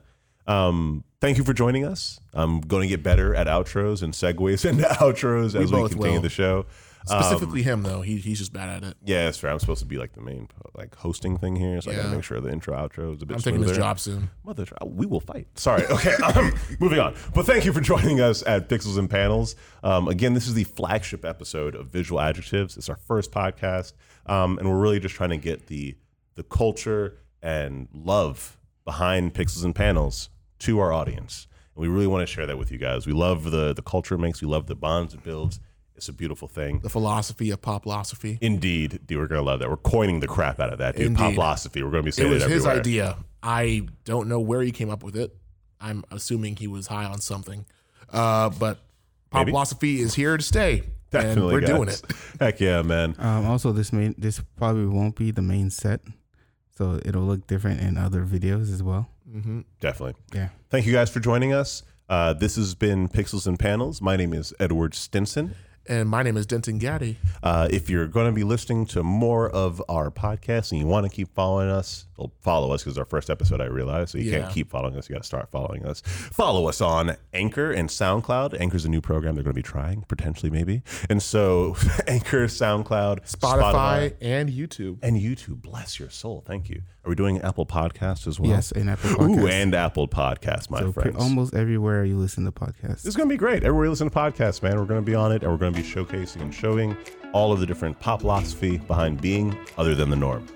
Um, 0.47 1.05
thank 1.21 1.39
you 1.39 1.45
for 1.45 1.53
joining 1.53 1.85
us. 1.85 2.19
I'm 2.35 2.61
going 2.61 2.83
to 2.83 2.89
get 2.89 3.03
better 3.05 3.33
at 3.35 3.47
outros 3.47 4.03
and 4.03 4.13
segues 4.13 4.65
into 4.69 4.83
outros 4.85 5.55
as 5.61 5.71
we 5.73 5.89
continue 5.89 6.15
will. 6.15 6.21
the 6.23 6.29
show. 6.29 6.67
Um, 7.11 7.23
Specifically 7.23 7.63
him 7.63 7.83
though. 7.83 8.01
He 8.03 8.17
he's 8.17 8.39
just 8.39 8.53
bad 8.53 8.69
at 8.69 8.85
it. 8.85 8.97
yeah, 9.05 9.25
that's 9.25 9.39
fair. 9.39 9.51
I'm 9.51 9.59
supposed 9.59 9.81
to 9.81 9.87
be 9.87 9.97
like 9.99 10.13
the 10.13 10.21
main 10.21 10.49
like 10.75 10.95
hosting 10.95 11.37
thing 11.37 11.57
here, 11.57 11.81
so 11.81 11.91
I 11.91 11.97
gotta 11.97 12.09
make 12.11 12.23
sure 12.25 12.41
the 12.41 12.51
intro 12.51 12.77
outro 12.77 13.15
is 13.15 13.23
a 13.23 13.27
bit 13.27 13.37
I'm 13.37 13.43
taking 13.43 13.63
his 13.63 13.77
job 13.77 13.99
soon. 13.99 14.31
Mother, 14.45 14.67
we 14.85 15.07
will 15.07 15.21
fight. 15.21 15.47
Sorry. 15.59 15.85
Okay. 15.87 16.15
Um, 16.23 16.55
moving 16.81 16.99
on. 17.01 17.15
But 17.35 17.47
thank 17.47 17.65
you 17.65 17.73
for 17.73 17.81
joining 17.81 18.21
us 18.21 18.43
at 18.47 18.69
Pixels 18.69 18.97
and 18.99 19.11
Panels. 19.11 19.57
Um, 19.83 20.09
again, 20.09 20.35
this 20.35 20.47
is 20.47 20.55
the 20.55 20.65
flagship 20.65 21.25
episode 21.25 21.75
of 21.75 21.89
Visual 21.89 22.21
Adjectives. 22.21 22.77
It's 22.77 22.89
our 22.89 22.97
first 22.97 23.33
podcast, 23.33 23.93
um, 24.27 24.59
and 24.59 24.69
we're 24.71 24.81
really 24.81 25.01
just 25.01 25.15
trying 25.15 25.31
to 25.31 25.37
get 25.37 25.67
the 25.67 25.97
the 26.37 26.43
culture 26.45 27.19
and 27.43 27.89
love 27.93 28.57
behind 28.85 29.35
Pixels 29.35 29.65
and 29.65 29.75
Panels 29.75 30.31
to 30.61 30.79
our 30.79 30.93
audience. 30.93 31.47
And 31.75 31.83
we 31.83 31.89
really 31.89 32.07
want 32.07 32.27
to 32.27 32.33
share 32.33 32.47
that 32.47 32.57
with 32.59 32.71
you 32.71 32.79
guys. 32.79 33.07
We 33.07 33.13
love 33.13 33.51
the 33.51 33.73
the 33.73 33.83
culture 33.83 34.15
it 34.15 34.19
makes. 34.19 34.41
We 34.41 34.49
love 34.49 34.67
the 34.67 34.77
bonds 34.77 35.13
it 35.15 35.23
builds. 35.25 35.59
It's 35.97 36.09
a 36.09 36.13
beautiful 36.13 36.49
thing. 36.49 36.81
The 36.81 36.89
philosophy 36.91 37.51
of 37.51 37.61
populosophy. 37.63 38.39
Indeed, 38.41 39.01
dude, 39.07 39.19
we're 39.19 39.27
gonna 39.27 39.43
love 39.43 39.61
that. 39.61 39.69
We're 39.71 39.77
coining 39.77 40.21
the 40.21 40.27
crap 40.29 40.59
out 40.59 40.73
of 40.73 40.79
that, 40.79 40.97
dude. 40.97 41.07
Indeed. 41.09 41.21
Populosophy. 41.37 41.83
We're 41.83 41.91
gonna 41.91 42.03
be 42.05 42.09
It 42.09 42.15
saying 42.15 42.31
it, 42.31 42.35
was 42.35 42.43
his 42.45 42.67
everywhere. 42.67 42.81
idea. 42.81 43.17
I 43.43 43.87
don't 44.05 44.29
know 44.29 44.41
where 44.41 44.63
he 44.63 44.73
came 44.73 44.89
up 44.91 45.03
with 45.03 45.17
it. 45.17 45.37
I'm 45.81 46.05
assuming 46.11 46.57
he 46.57 46.67
was 46.67 46.87
high 46.87 47.05
on 47.05 47.21
something. 47.21 47.67
Uh, 48.11 48.51
but 48.51 48.79
Maybe. 49.35 49.53
populosophy 49.53 49.99
is 50.01 50.15
here 50.15 50.37
to 50.37 50.43
stay. 50.43 50.83
Definitely, 51.11 51.43
and 51.43 51.53
we're 51.53 51.61
doing 51.61 51.89
it. 51.89 52.03
Heck 52.41 52.59
yeah, 52.61 52.81
man. 52.83 53.15
Um, 53.19 53.45
also, 53.47 53.71
this 53.73 53.93
main 53.93 54.15
this 54.17 54.41
probably 54.57 54.87
won't 54.87 55.15
be 55.15 55.31
the 55.31 55.43
main 55.43 55.69
set, 55.71 56.01
so 56.77 57.01
it'll 57.05 57.23
look 57.25 57.47
different 57.47 57.81
in 57.81 57.99
other 57.99 58.25
videos 58.25 58.73
as 58.73 58.83
well. 58.83 59.11
hmm 59.31 59.61
Definitely. 59.81 60.15
Yeah. 60.33 60.49
Thank 60.71 60.87
you 60.87 60.93
guys 60.93 61.11
for 61.11 61.21
joining 61.21 61.53
us. 61.53 61.83
Uh, 62.09 62.33
this 62.33 62.57
has 62.57 62.75
been 62.75 63.09
Pixels 63.09 63.47
and 63.47 63.59
Panels. 63.59 64.01
My 64.01 64.17
name 64.17 64.33
is 64.33 64.55
Edward 64.59 64.95
Stinson. 64.95 65.55
And 65.89 66.09
my 66.09 66.23
name 66.23 66.37
is 66.37 66.47
Denton 66.47 66.79
Gaddy. 66.79 67.19
Uh, 67.43 67.67
if 67.71 67.91
you're 67.91 68.07
going 68.07 68.27
to 68.27 68.33
be 68.33 68.45
listening 68.45 68.87
to 68.87 69.03
more 69.03 69.51
of 69.51 69.83
our 69.89 70.11
podcast 70.13 70.71
and 70.71 70.81
you 70.81 70.87
want 70.87 71.05
to 71.05 71.11
keep 71.11 71.35
following 71.35 71.69
us, 71.69 72.07
well, 72.17 72.33
follow 72.41 72.73
us 72.73 72.85
because 72.85 72.97
our 72.99 73.05
first 73.05 73.29
episode, 73.31 73.61
I 73.61 73.65
realized. 73.65 74.11
So 74.11 74.19
you 74.19 74.31
Yeah. 74.31 74.41
can't 74.43 74.53
keep 74.53 74.71
following 74.71 74.97
us. 74.97 75.09
You 75.09 75.15
got 75.15 75.23
to 75.23 75.27
start 75.27 75.51
following 75.51 75.85
us. 75.85 76.01
Follow 76.03 76.69
us 76.69 76.81
on 76.81 77.17
Anchor 77.35 77.73
and 77.73 77.89
SoundCloud. 77.89 78.61
Anchor's 78.61 78.85
a 78.85 78.89
new 78.89 79.01
program 79.01 79.35
they're 79.35 79.43
going 79.43 79.55
to 79.55 79.59
be 79.59 79.63
trying, 79.63 80.03
potentially, 80.07 80.51
maybe. 80.51 80.83
And 81.11 81.21
so 81.21 81.77
Anchor, 82.07 82.47
SoundCloud, 82.47 83.29
Spotify, 83.29 84.15
and 84.21 84.51
YouTube. 84.51 84.99
and 85.03 85.17
YouTube. 85.17 85.63
Bless 85.63 85.99
your 85.99 86.11
soul. 86.11 86.45
Thank 86.47 86.69
you. 86.71 86.83
Are 87.05 87.09
we 87.09 87.17
doing 87.17 87.41
Apple 87.41 87.67
Podcasts 87.67 88.29
as 88.29 88.39
well? 88.39 88.51
Yes, 88.51 88.71
and 88.71 88.89
Apple 88.89 89.23
Ooh, 89.23 89.49
and 89.49 89.75
Apple 89.75 90.07
Podcasts, 90.07 90.71
my 90.71 90.79
so 90.79 90.93
friends. 90.93 91.17
almost 91.19 91.53
everywhere 91.53 92.05
you 92.05 92.17
listen 92.17 92.45
to 92.45 92.53
podcasts. 92.53 93.03
This 93.03 93.07
is 93.07 93.17
going 93.17 93.29
to 93.29 93.33
be 93.33 93.39
great. 93.39 93.65
Everywhere 93.65 93.87
you 93.87 93.91
listen 93.91 94.09
to 94.09 94.17
podcasts, 94.17 94.63
man, 94.63 94.79
we're 94.79 94.85
going 94.85 95.01
to 95.01 95.05
be 95.05 95.17
on 95.17 95.33
it 95.33 95.43
and 95.43 95.51
we're 95.51 95.59
going 95.59 95.75
to 95.75 95.83
be 95.83 95.87
showcasing 95.87 96.43
and 96.43 96.55
showing 96.55 96.97
all 97.33 97.53
of 97.53 97.59
the 97.59 97.67
different 97.67 97.99
pop 97.99 98.21
philosophy 98.21 98.79
behind 98.79 99.21
being 99.21 99.57
other 99.79 99.97
than 99.97 100.11
the 100.11 100.17
norm. 100.17 100.47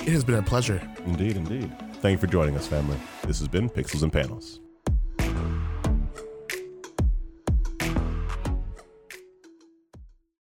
It 0.00 0.08
has 0.08 0.24
been 0.24 0.34
a 0.34 0.42
pleasure. 0.42 0.82
Indeed, 1.06 1.38
indeed. 1.38 1.72
Thank 2.02 2.16
you 2.16 2.18
for 2.18 2.26
joining 2.26 2.54
us, 2.56 2.66
family. 2.66 2.98
This 3.22 3.38
has 3.38 3.48
been 3.48 3.70
Pixels 3.70 4.02
and 4.02 4.12
Panels. 4.12 4.60